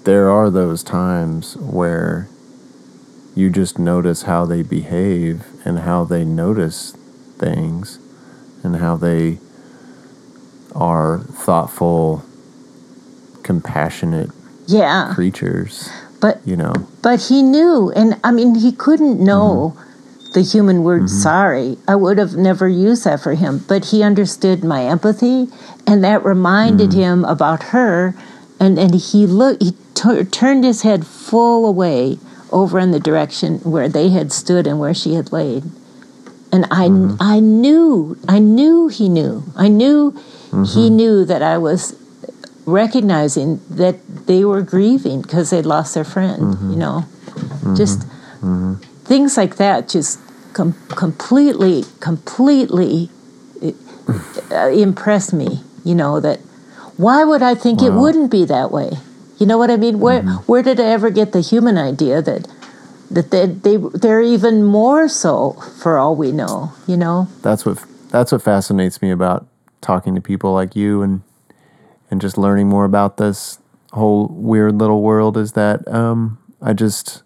there 0.03 0.29
are 0.29 0.49
those 0.49 0.83
times 0.83 1.55
where 1.57 2.27
you 3.35 3.49
just 3.49 3.77
notice 3.77 4.23
how 4.23 4.45
they 4.45 4.63
behave 4.63 5.45
and 5.65 5.79
how 5.79 6.03
they 6.03 6.25
notice 6.25 6.91
things 7.37 7.99
and 8.63 8.77
how 8.77 8.95
they 8.95 9.37
are 10.73 11.19
thoughtful, 11.19 12.23
compassionate 13.43 14.29
Yeah. 14.65 15.11
creatures, 15.13 15.89
But 16.19 16.41
you 16.45 16.55
know. 16.55 16.73
But 17.01 17.27
he 17.27 17.41
knew, 17.41 17.91
and 17.91 18.19
I 18.23 18.31
mean, 18.31 18.55
he 18.55 18.71
couldn't 18.71 19.23
know 19.23 19.75
mm-hmm. 19.75 20.31
the 20.33 20.41
human 20.41 20.83
word 20.83 21.03
mm-hmm. 21.03 21.21
sorry. 21.21 21.77
I 21.87 21.95
would 21.95 22.17
have 22.17 22.35
never 22.35 22.67
used 22.67 23.03
that 23.05 23.21
for 23.21 23.35
him, 23.35 23.63
but 23.67 23.85
he 23.85 24.03
understood 24.03 24.63
my 24.63 24.83
empathy, 24.85 25.47
and 25.85 26.03
that 26.03 26.25
reminded 26.25 26.91
mm-hmm. 26.91 26.99
him 26.99 27.25
about 27.25 27.63
her. 27.63 28.15
And, 28.59 28.79
and 28.79 28.95
he 28.95 29.27
looked, 29.27 29.61
he 29.61 29.73
tu- 29.93 30.23
turned 30.23 30.63
his 30.63 30.81
head 30.81 31.05
full 31.05 31.67
away 31.67 32.17
over 32.51 32.79
in 32.79 32.89
the 32.89 32.99
direction 32.99 33.59
where 33.59 33.87
they 33.87 34.09
had 34.09 34.31
stood 34.31 34.65
and 34.65 34.79
where 34.79 34.95
she 34.95 35.13
had 35.13 35.31
laid. 35.31 35.63
And 36.51 36.65
I, 36.71 36.85
I 37.19 37.39
knew, 37.39 38.17
I 38.27 38.39
knew 38.39 38.87
he 38.87 39.09
knew. 39.09 39.43
I 39.55 39.67
knew 39.67 40.17
he 40.65 40.89
knew 40.89 41.25
that 41.25 41.43
I 41.43 41.57
was 41.57 41.95
recognizing 42.67 43.61
that 43.69 43.95
they 44.27 44.43
were 44.45 44.61
grieving 44.61 45.21
because 45.21 45.49
they'd 45.49 45.65
lost 45.65 45.95
their 45.95 46.03
friend, 46.03 46.39
you 46.39 46.45
mm-hmm. 46.45 46.79
know. 46.79 47.05
Mm-hmm. 47.25 47.75
Just 47.75 48.01
mm-hmm. 48.01 48.75
things 49.05 49.37
like 49.37 49.55
that 49.55 49.89
just 49.89 50.19
com- 50.53 50.75
completely, 50.89 51.85
completely 52.01 53.09
uh, 54.51 54.67
impressed 54.67 55.33
me, 55.33 55.61
you 55.83 55.95
know, 55.95 56.19
that 56.19 56.39
why 56.97 57.23
would 57.23 57.41
I 57.41 57.55
think 57.55 57.81
it 57.81 57.91
wouldn't 57.91 58.31
be 58.31 58.43
that 58.45 58.71
way? 58.71 58.91
You 59.37 59.45
know 59.45 59.57
what 59.57 59.69
I 59.69 59.77
mean? 59.77 59.99
Where 59.99 60.23
where 60.23 60.63
did 60.63 60.79
I 60.79 60.85
ever 60.85 61.11
get 61.11 61.31
the 61.31 61.41
human 61.41 61.77
idea 61.77 62.23
that 62.23 62.47
that 63.11 63.29
they, 63.29 63.45
they 63.45 63.77
they're 63.77 64.21
even 64.21 64.63
more 64.63 65.07
so 65.07 65.53
for 65.79 65.99
all 65.99 66.15
we 66.15 66.31
know, 66.31 66.73
you 66.87 66.97
know? 66.97 67.27
That's 67.43 67.65
what 67.65 67.83
that's 68.09 68.31
what 68.31 68.41
fascinates 68.41 68.99
me 68.99 69.11
about 69.11 69.45
talking 69.79 70.15
to 70.15 70.21
people 70.21 70.53
like 70.53 70.75
you 70.75 71.03
and 71.03 71.21
and 72.09 72.21
just 72.21 72.37
learning 72.37 72.67
more 72.67 72.85
about 72.85 73.17
this 73.17 73.59
whole 73.91 74.27
weird 74.27 74.75
little 74.77 75.01
world 75.01 75.37
is 75.37 75.53
that 75.53 75.87
um, 75.87 76.37
I 76.61 76.73
just 76.73 77.23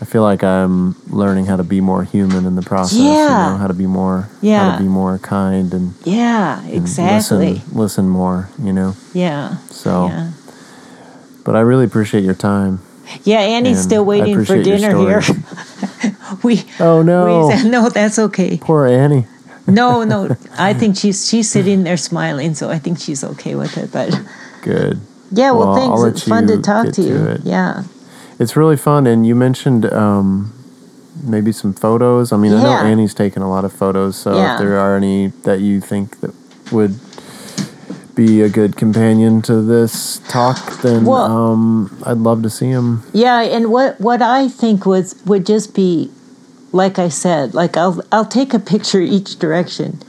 I 0.00 0.04
feel 0.06 0.22
like 0.22 0.42
I'm 0.42 0.96
learning 1.10 1.46
how 1.46 1.56
to 1.56 1.62
be 1.64 1.80
more 1.80 2.02
human 2.04 2.44
in 2.46 2.56
the 2.56 2.62
process. 2.62 2.98
You 2.98 3.04
Yeah. 3.04 3.50
know, 3.52 3.56
how 3.56 3.66
to 3.68 3.74
be 3.74 3.86
more 3.86 4.28
yeah. 4.42 4.70
how 4.70 4.76
to 4.76 4.82
be 4.82 4.88
more 4.88 5.18
kind 5.18 5.72
and, 5.72 5.94
Yeah, 6.04 6.60
and 6.60 6.72
exactly. 6.72 7.54
listen 7.54 7.76
listen 7.78 8.08
more, 8.08 8.48
you 8.62 8.72
know. 8.72 8.96
Yeah. 9.12 9.56
So 9.70 10.06
Yeah. 10.08 10.30
but 11.44 11.56
I 11.56 11.60
really 11.60 11.84
appreciate 11.84 12.24
your 12.24 12.34
time. 12.34 12.80
Yeah, 13.22 13.40
Annie's 13.40 13.76
And 13.78 13.84
still 13.84 14.04
waiting 14.04 14.44
for 14.44 14.62
dinner 14.62 14.96
here. 14.96 15.22
we 16.42 16.64
Oh 16.80 17.02
no. 17.02 17.48
we 17.48 17.68
no, 17.68 17.88
that's 17.88 18.18
okay. 18.18 18.58
Poor 18.60 18.86
Annie. 18.86 19.26
No, 19.66 20.04
no, 20.04 20.36
I 20.58 20.74
think 20.74 20.96
she's 20.96 21.26
she's 21.26 21.50
sitting 21.50 21.84
there 21.84 21.96
smiling, 21.96 22.54
so 22.54 22.68
I 22.70 22.78
think 22.78 22.98
she's 22.98 23.24
okay 23.24 23.54
with 23.54 23.76
it. 23.78 23.90
But 23.92 24.10
Good. 24.62 25.00
yeah, 25.30 25.52
well, 25.52 25.72
Well, 25.72 25.76
thanks. 25.76 26.20
It's 26.20 26.28
fun 26.28 26.46
to 26.48 26.58
talk 26.60 26.92
to 26.92 27.02
you. 27.02 27.18
to. 27.18 27.40
Yeah, 27.44 27.84
It's 28.38 28.56
really 28.56 28.76
fun, 28.76 29.06
and 29.06 29.26
you 29.26 29.34
mentioned 29.34 29.86
um, 29.92 30.52
maybe 31.22 31.50
some 31.52 31.72
photos. 31.72 32.30
I 32.32 32.36
mean, 32.36 32.52
I 32.52 32.62
know 32.62 32.70
Annie's 32.90 33.14
taken 33.14 33.40
a 33.42 33.48
lot 33.48 33.64
of 33.64 33.72
photos, 33.72 34.16
so 34.16 34.34
Yeah. 34.36 34.54
if 34.54 34.58
there 34.60 34.78
are 34.78 34.96
any 34.96 35.28
that 35.44 35.60
you 35.60 35.80
think 35.80 36.20
that 36.20 36.34
would 36.70 36.98
be 38.14 38.42
a 38.42 38.48
good 38.48 38.76
companion 38.76 39.42
to 39.42 39.60
this 39.62 40.20
talk, 40.28 40.82
then 40.82 41.04
Well- 41.04 41.24
um, 41.24 41.90
I'd 42.04 42.18
love 42.18 42.42
to 42.42 42.50
see 42.50 42.70
them. 42.72 43.02
yeah. 43.12 43.40
And 43.40 43.70
what 43.70 43.98
what 44.00 44.20
I 44.22 44.46
think 44.48 44.84
was 44.86 45.14
would 45.26 45.46
just 45.46 45.74
be, 45.74 46.10
like 46.74 46.98
I 46.98 47.08
said, 47.08 47.54
like 47.54 47.76
I'll 47.76 48.02
I'll 48.10 48.26
take 48.26 48.52
a 48.52 48.58
picture 48.58 49.00
each 49.00 49.38
direction, 49.38 50.00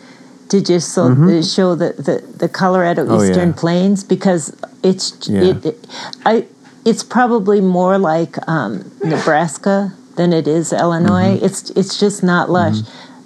to 0.49 0.61
just 0.61 0.93
so 0.93 1.03
uh, 1.11 1.41
show 1.43 1.75
the, 1.75 1.93
the, 1.93 2.15
the 2.37 2.49
Colorado 2.49 3.03
Mm-hmm. 3.05 3.13
Oh, 3.13 3.23
Eastern 3.23 3.49
yeah. 3.49 3.55
Plains 3.63 4.03
because 4.03 4.43
it's 4.83 5.13
Yeah. 5.29 5.41
it, 5.49 5.65
it 5.65 5.87
I 6.25 6.45
it's 6.83 7.03
probably 7.03 7.61
more 7.61 7.97
like 7.97 8.37
um, 8.47 8.91
Nebraska 9.03 9.93
than 10.17 10.33
it 10.33 10.47
is 10.47 10.73
Illinois. 10.73 11.35
Mm-hmm. 11.37 11.45
It's 11.45 11.69
it's 11.71 11.99
just 11.99 12.23
not 12.23 12.49
lush. 12.49 12.77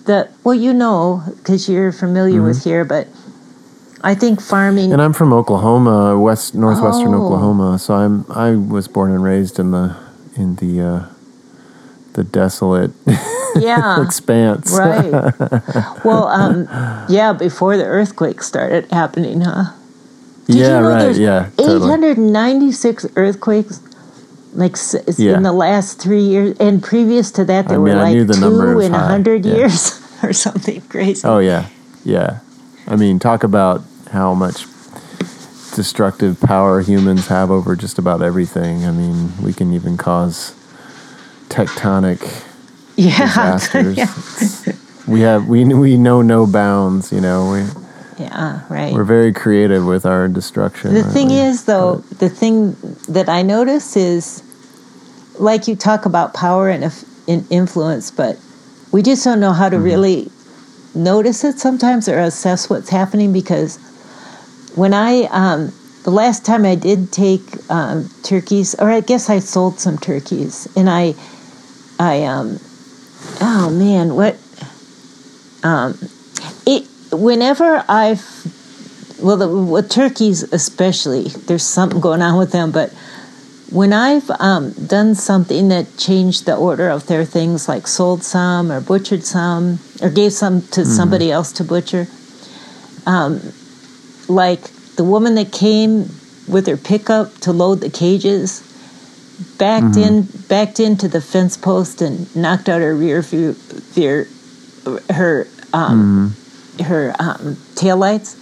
The 0.05 0.27
well, 0.43 0.55
you 0.55 0.73
know, 0.73 1.23
because 1.37 1.69
you're 1.71 1.91
familiar 1.91 2.41
with 2.41 2.63
here, 2.63 2.83
but 2.83 3.07
I 4.01 4.15
think 4.15 4.41
farming. 4.41 4.85
Mm-hmm. 4.85 4.93
And 4.93 5.01
I'm 5.01 5.13
from 5.13 5.31
Oklahoma, 5.33 6.19
west 6.19 6.55
northwestern 6.55 7.13
Oh. 7.13 7.23
Oklahoma. 7.23 7.79
So 7.79 7.93
I'm 7.95 8.25
I 8.29 8.51
was 8.75 8.87
born 8.87 9.11
and 9.11 9.23
raised 9.23 9.59
in 9.59 9.71
the 9.71 9.95
in 10.35 10.55
the 10.55 10.81
uh, 10.81 10.99
the 12.20 12.26
desolate 12.26 12.91
yeah, 13.55 14.03
expanse. 14.05 14.74
right. 14.78 15.09
well, 16.03 16.28
um, 16.28 16.67
yeah, 17.07 17.32
before 17.32 17.78
the 17.78 17.86
earthquake 17.86 18.43
started 18.43 18.91
happening, 18.91 19.39
huh? 19.39 19.72
Did 20.45 20.55
yeah, 20.57 20.65
you 20.65 20.70
know 20.82 20.89
right. 20.89 20.99
there's 20.99 21.20
Yeah, 21.20 21.49
totally. 21.55 21.93
896 21.93 23.05
earthquakes 23.15 23.80
like 24.53 24.76
Yeah. 25.17 25.38
in 25.38 25.43
the 25.43 25.53
last 25.53 26.01
three 26.01 26.24
years, 26.24 26.57
and 26.59 26.84
previous 26.84 27.32
to 27.32 27.45
that, 27.45 27.70
there 27.70 27.78
I 27.78 27.80
were 27.80 27.95
mean, 27.95 28.13
knew 28.13 28.26
like 28.26 28.38
two 28.38 28.80
in 28.82 28.93
a 28.93 28.99
hundred 28.99 29.45
yeah. 29.45 29.55
years 29.55 30.01
or 30.24 30.34
something 30.34 30.82
crazy. 30.89 31.26
Oh 31.26 31.39
yeah, 31.39 31.67
yeah. 32.03 32.39
I 32.86 32.97
mean, 32.97 33.17
talk 33.20 33.45
about 33.45 33.82
how 34.11 34.34
much 34.34 34.65
destructive 35.74 36.41
power 36.41 36.82
humans 36.82 37.28
have 37.28 37.49
over 37.49 37.78
just 37.78 37.97
about 37.97 38.22
everything. 38.22 38.84
I 38.84 38.91
mean, 38.91 39.32
we 39.41 39.53
can 39.53 39.72
even 39.72 39.95
cause 39.95 40.59
tectonic 41.50 42.45
yeah, 42.95 43.18
disasters. 43.28 43.97
yeah, 43.97 44.74
we 45.08 45.22
have 45.22 45.47
we 45.47 45.66
we 45.66 45.97
know 45.97 46.22
no 46.22 46.45
bounds. 46.45 47.12
You 47.12 47.22
know, 47.22 47.52
we 47.52 47.89
yeah, 48.20 48.62
right. 48.70 48.93
we're 48.93 49.06
very 49.06 49.32
creative 49.32 49.86
with 49.86 50.06
our 50.06 50.28
destruction. 50.28 50.93
The 50.93 51.04
thing 51.04 51.30
we? 51.30 51.39
is, 51.39 51.64
though, 51.64 51.97
the 52.20 52.30
thing 52.30 52.76
that 53.08 53.30
I 53.30 53.41
notice 53.43 53.95
is, 53.95 54.43
like 55.39 55.70
you 55.70 55.76
talk 55.78 56.06
about 56.06 56.34
power 56.34 56.70
and, 56.70 56.84
and 57.30 57.50
influence, 57.50 58.12
but 58.12 58.38
we 58.91 59.02
just 59.02 59.24
don't 59.24 59.39
know 59.39 59.54
how 59.54 59.70
to 59.70 59.80
really 59.80 60.30
notice 60.93 61.45
it 61.45 61.60
sometimes 61.60 62.10
or 62.10 62.20
assess 62.20 62.70
what's 62.70 62.89
happening 62.89 63.32
because 63.32 63.78
when 64.76 64.93
I, 64.93 65.24
um, 65.32 65.72
the 66.04 66.12
last 66.12 66.45
time 66.45 66.66
I 66.66 66.76
did 66.76 67.14
take 67.14 67.41
um, 67.70 68.10
turkeys, 68.24 68.76
or 68.76 68.89
I 68.89 69.00
guess 69.00 69.30
I 69.30 69.39
sold 69.39 69.80
some 69.80 69.97
turkeys, 69.97 70.68
and 70.76 70.89
I, 70.89 71.16
I, 72.00 72.24
um, 72.24 72.60
oh 73.41 73.70
man, 73.70 74.16
what, 74.16 74.38
um, 75.64 75.97
it, 76.66 76.88
whenever 77.12 77.84
I've 77.89 78.24
well, 79.22 79.38
the, 79.38 79.47
with 79.47 79.89
turkeys 79.89 80.43
especially, 80.43 81.24
there's 81.24 81.64
something 81.64 82.00
going 82.00 82.22
on 82.22 82.38
with 82.38 82.52
them. 82.52 82.72
But 82.72 82.91
when 83.70 83.93
I've 83.93 84.30
um, 84.32 84.72
done 84.72 85.16
something 85.16 85.68
that 85.70 85.97
changed 85.97 86.45
the 86.45 86.56
order 86.56 86.89
of 86.89 87.08
their 87.08 87.26
things, 87.26 87.68
like 87.68 87.88
sold 87.88 88.24
some 88.24 88.72
or 88.72 88.82
butchered 88.82 89.24
some 89.24 89.80
or 90.02 90.10
gave 90.10 90.34
some 90.34 90.62
to 90.70 90.86
somebody 90.86 91.32
else 91.32 91.52
to 91.54 91.64
butcher, 91.64 92.08
um, 93.06 93.41
like 94.28 94.62
the 94.95 95.04
woman 95.04 95.36
that 95.36 95.52
came 95.52 96.10
with 96.47 96.66
her 96.68 96.78
pickup 96.78 97.34
to 97.39 97.52
load 97.52 97.82
the 97.82 97.89
cages, 97.89 98.64
backed 99.57 99.97
in, 99.97 100.23
backed 100.47 100.79
into 100.79 101.07
the 101.07 101.21
fence 101.21 101.57
post 101.57 102.01
and 102.01 102.33
knocked 102.35 102.69
out 102.69 102.81
her 102.81 102.95
rear 102.95 103.21
view, 103.21 103.53
veer, 103.93 104.27
her 105.09 105.47
um, 105.73 106.35
her 106.83 107.13
um, 107.19 107.55
taillights 107.75 108.35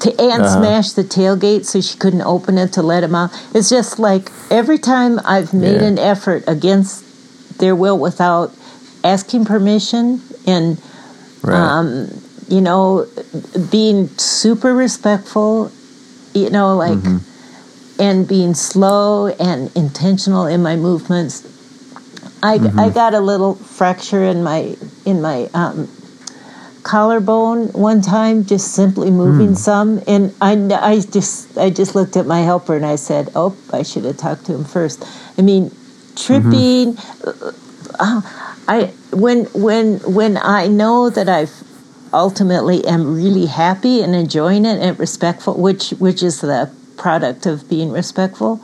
to, 0.00 0.10
and 0.20 0.42
Uh-huh. 0.42 0.58
smashed 0.58 0.96
the 0.96 1.02
tailgate 1.04 1.64
so 1.66 1.80
she 1.80 1.96
couldn't 1.98 2.22
open 2.22 2.58
it 2.58 2.72
to 2.74 2.82
let 2.82 3.02
him 3.04 3.14
out. 3.14 3.30
It's 3.54 3.68
just 3.68 3.98
like 3.98 4.30
every 4.50 4.78
time 4.78 5.20
I've 5.24 5.52
made 5.52 5.80
Yeah. 5.80 5.88
an 5.88 5.98
effort 5.98 6.44
against 6.46 7.04
their 7.58 7.74
will 7.74 7.98
without 7.98 8.52
asking 9.04 9.44
permission 9.44 10.20
and 10.46 10.78
right. 11.42 11.54
um, 11.56 12.08
you 12.48 12.60
know 12.60 13.06
being 13.70 14.08
super 14.18 14.74
respectful, 14.74 15.70
you 16.34 16.50
know 16.50 16.76
like 16.76 16.98
and 17.98 18.28
being 18.28 18.54
slow 18.54 19.28
and 19.28 19.74
intentional 19.76 20.46
in 20.46 20.62
my 20.62 20.76
movements. 20.76 21.52
I, 22.42 22.60
I 22.76 22.90
got 22.90 23.14
a 23.14 23.20
little 23.20 23.54
fracture 23.54 24.24
in 24.24 24.42
my 24.42 24.76
in 25.04 25.22
my 25.22 25.48
um, 25.54 25.88
collarbone 26.82 27.68
one 27.72 28.00
time 28.00 28.44
just 28.44 28.72
simply 28.72 29.10
moving 29.10 29.56
some 29.56 30.00
and 30.06 30.32
I, 30.40 30.52
I 30.80 31.00
just 31.00 31.58
I 31.58 31.70
just 31.70 31.96
looked 31.96 32.16
at 32.16 32.26
my 32.26 32.42
helper 32.42 32.76
and 32.76 32.86
I 32.86 32.94
said 32.94 33.30
oh 33.34 33.56
I 33.72 33.82
should 33.82 34.04
have 34.04 34.16
talked 34.18 34.46
to 34.46 34.54
him 34.54 34.64
first. 34.64 35.04
I 35.36 35.42
mean 35.42 35.72
tripping 36.14 36.96
uh, 37.98 38.20
I 38.68 38.92
when 39.12 39.46
when 39.46 39.98
when 40.00 40.36
I 40.36 40.68
know 40.68 41.10
that 41.10 41.28
I've 41.28 41.64
ultimately 42.12 42.86
am 42.86 43.16
really 43.16 43.46
happy 43.46 44.02
and 44.02 44.14
enjoying 44.14 44.64
it 44.64 44.78
and 44.78 44.96
respectful 44.98 45.54
which 45.54 45.90
which 45.98 46.22
is 46.22 46.40
the 46.40 46.70
product 46.96 47.46
of 47.46 47.68
being 47.68 47.90
respectful 47.90 48.56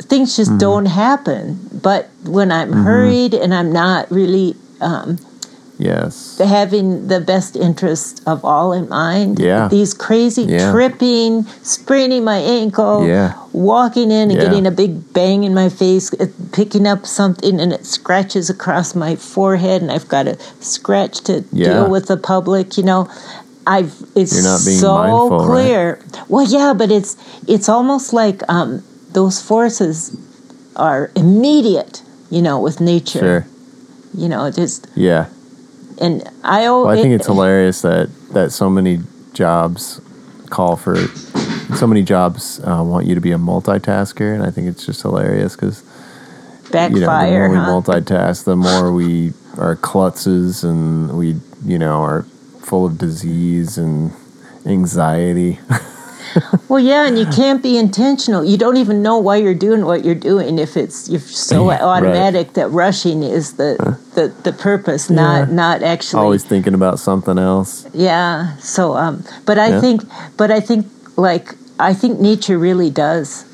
things 0.00 0.36
just 0.36 0.56
don't 0.58 0.86
happen 0.86 1.58
but 1.82 2.08
when 2.24 2.50
I'm 2.52 2.72
hurried 2.72 3.34
and 3.34 3.52
I'm 3.54 3.72
not 3.72 4.10
really 4.10 4.54
um, 4.80 5.18
yes. 5.78 6.38
having 6.38 7.08
the 7.08 7.20
best 7.20 7.56
interest 7.56 8.22
of 8.26 8.44
all 8.44 8.72
in 8.72 8.88
mind. 8.88 9.38
Yeah. 9.38 9.68
These 9.68 9.94
crazy 9.94 10.42
Yeah. 10.42 10.70
tripping, 10.72 11.44
spraining 11.62 12.24
my 12.24 12.38
ankle, 12.38 13.06
Yeah. 13.06 13.32
walking 13.52 14.10
in 14.10 14.30
and 14.30 14.32
Yeah. 14.32 14.44
getting 14.44 14.66
a 14.66 14.70
big 14.70 15.12
bang 15.12 15.44
in 15.44 15.54
my 15.54 15.68
face, 15.68 16.12
uh, 16.14 16.26
picking 16.52 16.86
up 16.86 17.06
something 17.06 17.60
and 17.60 17.72
it 17.72 17.86
scratches 17.86 18.50
across 18.50 18.94
my 18.94 19.16
forehead 19.16 19.82
and 19.82 19.90
I've 19.90 20.08
got 20.08 20.24
to 20.24 20.36
scratch 20.60 21.20
to 21.22 21.44
Yeah. 21.52 21.72
deal 21.72 21.90
with 21.90 22.06
the 22.06 22.16
public, 22.16 22.76
you 22.76 22.84
know. 22.84 23.08
I've 23.74 23.92
it's 24.14 24.32
You're 24.34 24.42
not 24.52 24.60
being 24.64 24.78
so 24.80 24.94
mindful, 24.96 25.38
right? 25.40 25.46
clear. 25.46 25.84
Well, 26.28 26.46
yeah, 26.48 26.72
but 26.80 26.90
it's 26.90 27.16
it's 27.46 27.68
almost 27.68 28.12
like 28.12 28.42
um, 28.48 28.82
those 29.12 29.36
forces 29.42 30.16
are 30.76 31.10
immediate, 31.14 32.02
you 32.30 32.40
know, 32.42 32.58
with 32.66 32.80
nature. 32.80 33.18
Sure. 33.20 33.46
You 34.14 34.28
know, 34.32 34.50
just 34.50 34.86
Yeah. 34.96 35.26
and 36.00 36.22
I. 36.42 36.64
al- 36.64 36.84
Well, 36.84 36.90
I 36.98 37.02
think 37.02 37.12
it- 37.12 37.16
it's 37.20 37.26
hilarious 37.26 37.82
that 37.82 38.08
that 38.32 38.52
so 38.52 38.70
many 38.70 39.00
jobs 39.34 40.00
call 40.50 40.76
for 40.76 40.96
so 41.76 41.86
many 41.86 42.02
jobs 42.02 42.60
uh, 42.64 42.82
want 42.82 43.04
you 43.06 43.14
to 43.14 43.20
be 43.20 43.32
a 43.32 43.38
multitasker, 43.38 44.34
and 44.34 44.42
I 44.42 44.50
think 44.50 44.66
it's 44.68 44.86
just 44.86 45.02
hilarious 45.02 45.54
because 45.56 45.82
you 45.82 46.78
know 46.80 46.88
the 46.88 47.00
backfire. 47.00 47.48
more 47.48 47.50
we 47.50 47.56
huh? 47.56 47.70
multitask, 47.70 48.44
the 48.44 48.56
more 48.56 48.92
we 48.92 49.32
are 49.58 49.76
klutzes, 49.76 50.64
and 50.64 51.12
we 51.18 51.36
you 51.66 51.78
know 51.78 52.00
are 52.02 52.24
full 52.68 52.84
of 52.86 52.98
disease 52.98 53.78
and 53.78 54.12
anxiety. 54.66 55.58
Well, 56.68 56.78
yeah, 56.78 57.06
and 57.08 57.18
you 57.18 57.24
can't 57.24 57.62
be 57.62 57.78
intentional. 57.78 58.44
You 58.44 58.58
don't 58.58 58.76
even 58.76 59.02
know 59.02 59.16
why 59.16 59.36
you're 59.36 59.54
doing 59.54 59.86
what 59.86 60.04
you're 60.04 60.14
doing 60.32 60.58
if 60.58 60.76
it's 60.76 61.08
you're 61.08 61.20
so 61.20 61.70
automatic 61.94 62.52
that 62.52 62.68
rushing 62.68 63.22
is 63.22 63.54
the 63.54 63.70
the, 64.14 64.28
the 64.44 64.52
purpose, 64.52 65.08
not 65.08 65.48
Yeah. 65.48 65.54
not 65.54 65.82
actually. 65.82 66.22
Always 66.22 66.44
thinking 66.44 66.74
about 66.74 66.98
something 66.98 67.38
else. 67.38 67.86
Yeah. 67.94 68.56
So, 68.58 68.94
um, 68.94 69.24
but 69.46 69.56
I 69.58 69.68
Yeah. 69.70 69.80
think, 69.80 70.02
but 70.36 70.50
I 70.50 70.60
think, 70.60 70.86
like, 71.16 71.54
I 71.80 71.94
think 71.94 72.20
nature 72.20 72.58
really 72.58 72.90
does. 72.90 73.44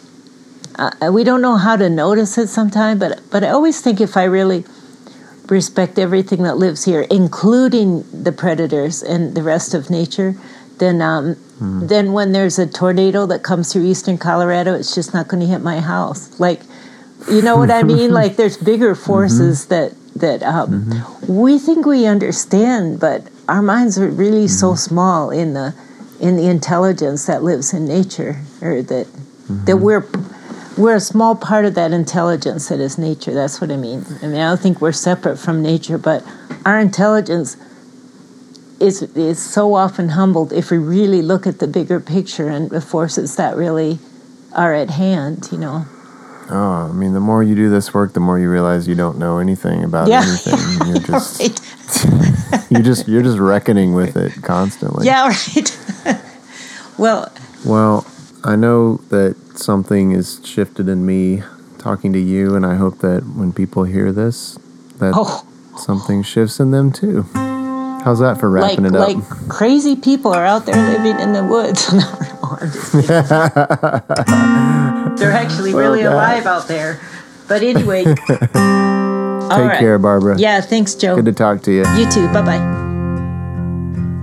Uh, 0.76 0.90
we 1.12 1.22
don't 1.22 1.40
know 1.40 1.56
how 1.56 1.76
to 1.76 1.88
notice 1.88 2.36
it 2.42 2.48
sometimes, 2.48 2.98
but 2.98 3.20
but 3.30 3.44
I 3.44 3.50
always 3.50 3.80
think 3.80 4.00
if 4.00 4.16
I 4.16 4.24
really 4.24 4.64
respect 5.50 5.98
everything 5.98 6.42
that 6.42 6.56
lives 6.56 6.84
here, 6.84 7.02
including 7.10 8.04
the 8.12 8.32
predators 8.32 9.02
and 9.02 9.34
the 9.34 9.42
rest 9.42 9.74
of 9.74 9.90
nature, 9.90 10.34
then 10.78 11.00
um, 11.02 11.34
hmm. 11.34 11.86
then 11.86 12.12
when 12.12 12.32
there's 12.32 12.58
a 12.58 12.66
tornado 12.66 13.26
that 13.26 13.42
comes 13.42 13.72
through 13.72 13.84
eastern 13.84 14.18
Colorado, 14.18 14.74
it's 14.74 14.94
just 14.94 15.14
not 15.14 15.28
going 15.28 15.40
to 15.40 15.46
hit 15.46 15.60
my 15.60 15.80
house. 15.80 16.38
Like, 16.40 16.60
you 17.30 17.42
know 17.42 17.56
what 17.56 17.70
I 17.70 17.82
mean? 17.94 18.12
like, 18.12 18.36
there's 18.36 18.56
bigger 18.56 18.94
forces 18.94 19.66
mm-hmm. 19.66 19.74
that 19.74 19.94
that 20.16 20.42
um, 20.42 20.84
mm-hmm. 20.84 21.36
we 21.36 21.58
think 21.58 21.86
we 21.86 22.06
understand, 22.06 23.00
but 23.00 23.28
our 23.48 23.62
minds 23.62 23.98
are 23.98 24.08
really 24.08 24.48
so 24.48 24.68
mm-hmm. 24.68 24.76
small 24.76 25.30
in 25.30 25.54
the 25.54 25.74
in 26.20 26.36
the 26.36 26.48
intelligence 26.48 27.26
that 27.26 27.42
lives 27.42 27.74
in 27.74 27.86
nature, 27.86 28.40
or 28.62 28.82
that 28.82 29.06
that 29.66 29.76
we're 29.76 30.06
we're 30.76 30.94
a 30.96 31.00
small 31.00 31.34
part 31.36 31.64
of 31.64 31.74
that 31.74 31.92
intelligence 31.92 32.68
that 32.68 32.80
is 32.80 32.98
nature. 32.98 33.32
That's 33.32 33.60
what 33.60 33.70
I 33.70 33.76
mean. 33.76 34.04
I 34.22 34.26
mean, 34.26 34.40
I 34.40 34.48
don't 34.48 34.60
think 34.60 34.80
we're 34.80 34.92
separate 34.92 35.36
from 35.38 35.62
nature, 35.62 35.98
but 35.98 36.24
our 36.64 36.78
intelligence 36.80 37.56
is 38.80 39.02
is 39.14 39.38
so 39.42 39.74
often 39.74 40.10
humbled 40.10 40.52
if 40.52 40.70
we 40.70 40.78
really 40.78 41.22
look 41.22 41.46
at 41.46 41.58
the 41.60 41.66
bigger 41.66 42.00
picture 42.00 42.48
and 42.48 42.70
the 42.70 42.80
forces 42.80 43.36
that 43.36 43.56
really 43.56 43.98
are 44.54 44.74
at 44.74 44.90
hand. 44.90 45.48
You 45.52 45.58
know. 45.58 45.86
Oh, 46.50 46.88
I 46.90 46.92
mean, 46.92 47.14
the 47.14 47.20
more 47.20 47.42
you 47.42 47.54
do 47.54 47.70
this 47.70 47.94
work, 47.94 48.12
the 48.12 48.20
more 48.20 48.38
you 48.38 48.50
realize 48.50 48.86
you 48.86 48.94
don't 48.94 49.16
know 49.18 49.38
anything 49.38 49.82
about 49.82 50.08
Yeah. 50.08 50.22
anything. 50.22 50.58
You're 50.88 50.98
just 51.00 51.40
Right. 51.40 52.70
you 52.70 52.82
just 52.82 53.08
you're 53.08 53.22
just 53.22 53.38
reckoning 53.38 53.94
with 53.94 54.16
it 54.16 54.32
constantly. 54.42 55.06
Yeah, 55.06 55.28
right. 55.28 56.20
well, 56.98 57.32
Well, 57.64 58.06
I 58.42 58.56
know 58.56 58.96
that 59.08 59.36
something 59.58 60.12
is 60.12 60.40
shifted 60.44 60.88
in 60.88 61.06
me 61.06 61.42
talking 61.78 62.12
to 62.12 62.18
you, 62.18 62.56
and 62.56 62.64
I 62.64 62.76
hope 62.76 62.98
that 62.98 63.24
when 63.36 63.52
people 63.52 63.84
hear 63.84 64.12
this, 64.12 64.58
that 64.98 65.12
oh, 65.14 65.44
something 65.76 66.22
shifts 66.22 66.60
in 66.60 66.70
them 66.70 66.92
too. 66.92 67.26
How's 68.04 68.20
that 68.20 68.38
for 68.38 68.48
like 68.50 68.78
wrapping 68.78 68.84
it 68.84 68.94
up? 68.94 69.08
like 69.08 69.16
crazy 69.48 69.96
people 69.96 70.32
are 70.32 70.44
out 70.44 70.66
there 70.66 70.76
living 70.76 71.18
in 71.20 71.32
the 71.32 71.42
woods. 71.44 71.90
No, 71.92 71.98
no, 72.00 72.06
I'm 72.60 72.70
just 72.70 72.92
kidding. 72.92 73.06
They're 75.16 75.32
actually 75.32 75.74
really 75.74 76.02
God. 76.02 76.12
alive 76.12 76.46
out 76.46 76.68
there. 76.68 77.00
But 77.48 77.62
anyway, 77.62 78.04
Take 78.14 78.26
right. 79.60 79.78
care, 79.78 79.98
Barbara. 79.98 80.38
Yeah, 80.38 80.60
thanks, 80.60 80.94
Joe. 80.94 81.16
Good 81.16 81.24
to 81.26 81.32
talk 81.32 81.62
to 81.62 81.72
you. 81.72 81.86
you 81.96 82.10
too. 82.10 82.26
Bye 82.28 82.42
bye. 82.42 82.83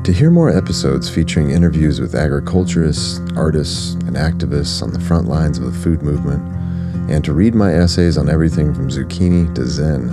To 0.06 0.12
hear 0.12 0.32
more 0.32 0.50
episodes 0.50 1.12
featuring 1.12 1.52
interviews 1.52 2.02
with 2.02 2.16
agriculturists, 2.16 3.22
artists, 3.36 3.94
and 3.94 4.16
activists 4.16 4.82
on 4.82 4.92
the 4.92 5.00
front 5.00 5.28
lines 5.28 5.60
of 5.60 5.66
the 5.66 5.80
food 5.80 6.02
movement, 6.02 6.42
and 7.08 7.24
to 7.24 7.34
read 7.34 7.54
my 7.54 7.72
essays 7.72 8.18
on 8.18 8.28
everything 8.28 8.74
from 8.74 8.90
zucchini 8.90 9.54
to 9.54 9.68
Zen, 9.68 10.10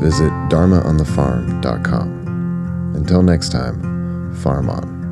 visit 0.00 0.30
dharmaonthefarm.com. 0.48 2.92
Until 2.94 3.22
next 3.22 3.50
time, 3.50 4.32
farm 4.36 4.70
on. 4.70 5.03